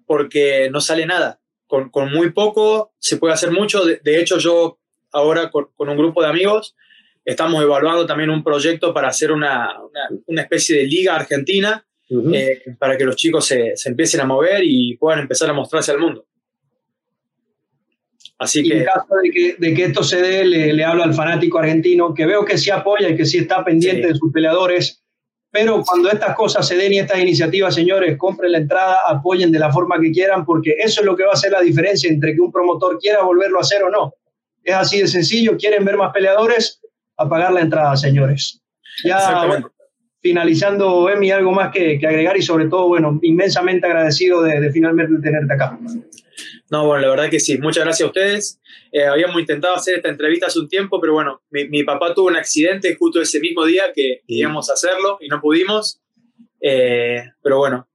porque 0.06 0.68
no 0.70 0.80
sale 0.80 1.06
nada. 1.06 1.40
Con, 1.66 1.90
con 1.90 2.12
muy 2.12 2.30
poco 2.30 2.92
se 2.98 3.16
puede 3.16 3.34
hacer 3.34 3.50
mucho. 3.50 3.84
De, 3.84 4.20
hecho, 4.20 4.38
yo 4.38 4.78
ahora 5.12 5.50
con, 5.50 5.68
un 5.76 5.96
grupo 5.96 6.22
de 6.22 6.28
amigos 6.28 6.76
estamos 7.24 7.62
evaluando 7.62 8.06
también 8.06 8.30
un 8.30 8.44
proyecto 8.44 8.94
para 8.94 9.08
hacer 9.08 9.32
una, 9.32 9.74
una, 10.26 10.42
especie 10.42 10.78
de 10.78 10.84
liga 10.84 11.16
argentina 11.16 11.84
eh, 12.32 12.62
para 12.78 12.96
que 12.96 13.04
los 13.04 13.16
chicos 13.16 13.44
se, 13.44 13.76
se, 13.76 13.88
empiecen 13.88 14.20
a 14.20 14.26
mover 14.26 14.62
y 14.62 14.96
puedan 14.96 15.20
empezar 15.20 15.50
a 15.50 15.52
mostrarse 15.52 15.90
al 15.90 15.98
mundo. 15.98 16.24
Así 18.38 18.62
que, 18.62 18.78
en 18.78 18.84
caso 18.84 19.06
de 19.22 19.30
que, 19.30 19.56
de 19.58 19.74
que 19.74 19.84
esto 19.84 20.02
se 20.02 20.20
dé, 20.20 20.44
le, 20.44 20.72
le, 20.72 20.84
hablo 20.84 21.02
al 21.02 21.14
fanático 21.14 21.58
argentino, 21.58 22.12
que 22.12 22.26
veo 22.26 22.44
que 22.44 22.58
sí 22.58 22.70
apoya 22.70 23.08
y 23.08 23.16
que 23.16 23.24
sí 23.24 23.38
está 23.38 23.64
pendiente 23.64 24.08
de 24.08 24.14
sus 24.14 24.30
peleadores 24.32 25.02
pero 25.56 25.82
cuando 25.82 26.10
estas 26.10 26.36
cosas 26.36 26.68
se 26.68 26.76
den 26.76 26.92
y 26.92 26.98
estas 26.98 27.18
iniciativas, 27.18 27.74
señores, 27.74 28.18
compren 28.18 28.52
la 28.52 28.58
entrada, 28.58 28.98
apoyen 29.08 29.50
de 29.50 29.58
la 29.58 29.72
forma 29.72 29.98
que 29.98 30.12
quieran, 30.12 30.44
porque 30.44 30.74
eso 30.78 31.00
es 31.00 31.06
lo 31.06 31.16
que 31.16 31.24
va 31.24 31.30
a 31.30 31.32
hacer 31.32 31.50
la 31.50 31.62
diferencia 31.62 32.10
entre 32.10 32.34
que 32.34 32.42
un 32.42 32.52
promotor 32.52 32.98
quiera 32.98 33.22
volverlo 33.22 33.56
a 33.56 33.62
hacer 33.62 33.82
o 33.82 33.90
no. 33.90 34.12
Es 34.62 34.74
así 34.74 35.00
de 35.00 35.06
sencillo, 35.06 35.56
quieren 35.56 35.82
ver 35.86 35.96
más 35.96 36.12
peleadores, 36.12 36.82
a 37.16 37.26
pagar 37.26 37.54
la 37.54 37.62
entrada, 37.62 37.96
señores. 37.96 38.60
Ya 39.02 39.62
finalizando, 40.20 41.08
Emi, 41.08 41.30
algo 41.30 41.52
más 41.52 41.72
que, 41.72 41.98
agregar 42.06 42.36
y 42.36 42.42
sobre 42.42 42.66
todo, 42.66 42.88
bueno, 42.88 43.18
inmensamente 43.22 43.86
agradecido 43.86 44.42
de, 44.42 44.60
de 44.60 44.70
finalmente 44.70 45.14
tenerte 45.22 45.54
acá. 45.54 45.78
No, 46.70 46.86
bueno, 46.86 47.02
la 47.02 47.10
verdad 47.10 47.30
que 47.30 47.40
sí. 47.40 47.58
Muchas 47.58 47.84
gracias 47.84 48.06
a 48.06 48.08
ustedes. 48.08 48.60
Eh, 48.90 49.04
habíamos 49.04 49.38
intentado 49.40 49.74
hacer 49.74 49.96
esta 49.96 50.08
entrevista 50.08 50.46
hace 50.46 50.58
un 50.58 50.68
tiempo, 50.68 51.00
pero 51.00 51.12
bueno, 51.12 51.42
mi, 51.50 51.84
papá 51.84 52.12
tuvo 52.12 52.26
un 52.26 52.36
accidente 52.36 52.96
justo 52.96 53.20
ese 53.20 53.40
mismo 53.40 53.64
día 53.64 53.92
que 53.94 54.22
íbamos 54.26 54.68
a 54.70 54.72
hacerlo 54.72 55.18
y 55.20 55.28
no 55.28 55.40
pudimos. 55.40 56.00
Eh, 56.60 57.22
pero 57.42 57.58
bueno, 57.58 57.88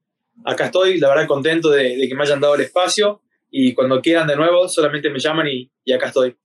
acá 0.45 0.65
estoy, 0.65 0.99
la 0.99 1.09
verdad 1.09 1.27
contento 1.27 1.69
de, 1.69 2.07
que 2.07 2.15
me 2.15 2.23
hayan 2.23 2.39
dado 2.39 2.55
el 2.55 2.61
espacio 2.61 3.21
y 3.49 3.73
cuando 3.73 4.01
quieran 4.01 4.27
de 4.27 4.37
nuevo 4.37 4.69
solamente 4.69 5.09
me 5.09 5.19
llaman 5.19 5.47
y, 5.47 5.69
y 5.83 5.91
acá 5.91 6.07
estoy. 6.07 6.35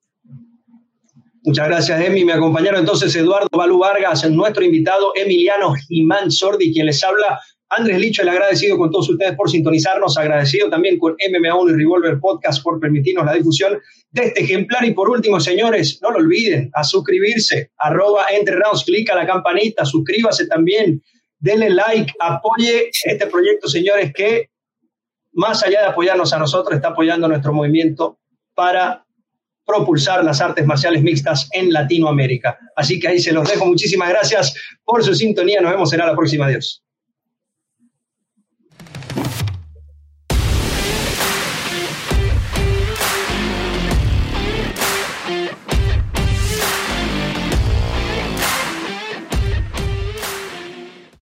Muchas 1.44 1.68
gracias, 1.68 2.00
Emi. 2.00 2.24
Me 2.24 2.32
acompañaron 2.32 2.80
entonces 2.80 3.14
Eduardo 3.14 3.46
Balú 3.52 3.78
Vargas, 3.78 4.28
nuestro 4.28 4.64
invitado 4.64 5.12
Emiliano 5.14 5.74
Jimán 5.74 6.32
Sordi, 6.32 6.72
quien 6.72 6.86
les 6.86 7.04
habla 7.04 7.38
Andrés 7.68 7.98
Licho, 7.98 8.22
el 8.22 8.28
agradecido 8.28 8.78
con 8.78 8.90
todos 8.90 9.08
ustedes 9.08 9.34
por 9.34 9.50
sintonizarnos, 9.50 10.16
agradecido 10.16 10.70
también 10.70 10.98
con 10.98 11.16
MMA1 11.16 11.70
y 11.70 11.76
Revolver 11.76 12.20
Podcast 12.20 12.62
por 12.62 12.78
permitirnos 12.78 13.26
la 13.26 13.34
difusión 13.34 13.78
de 14.10 14.22
este 14.22 14.42
ejemplar. 14.42 14.84
Y 14.84 14.92
por 14.92 15.10
último, 15.10 15.40
señores, 15.40 15.98
no 16.00 16.10
lo 16.10 16.18
olviden, 16.18 16.70
a 16.74 16.84
suscribirse, 16.84 17.72
arroba 17.78 18.26
entre 18.30 18.54
rounds, 18.54 18.84
clica 18.84 19.16
la 19.16 19.26
campanita, 19.26 19.84
suscríbase 19.84 20.46
también, 20.46 21.02
denle 21.38 21.70
like, 21.70 22.12
apoye 22.20 22.90
este 23.04 23.26
proyecto, 23.26 23.68
señores, 23.68 24.12
que 24.14 24.50
más 25.32 25.62
allá 25.62 25.80
de 25.80 25.86
apoyarnos 25.88 26.32
a 26.32 26.38
nosotros, 26.38 26.76
está 26.76 26.88
apoyando 26.88 27.28
nuestro 27.28 27.52
movimiento 27.52 28.18
para 28.54 29.04
propulsar 29.66 30.24
las 30.24 30.40
artes 30.40 30.64
marciales 30.64 31.02
mixtas 31.02 31.48
en 31.52 31.72
Latinoamérica. 31.72 32.56
Así 32.76 33.00
que 33.00 33.08
ahí 33.08 33.18
se 33.18 33.32
los 33.32 33.48
dejo. 33.48 33.66
Muchísimas 33.66 34.08
gracias 34.08 34.54
por 34.84 35.04
su 35.04 35.14
sintonía. 35.14 35.60
Nos 35.60 35.72
vemos 35.72 35.92
en 35.92 35.98
la 35.98 36.14
próxima. 36.14 36.46
Adiós. 36.46 36.85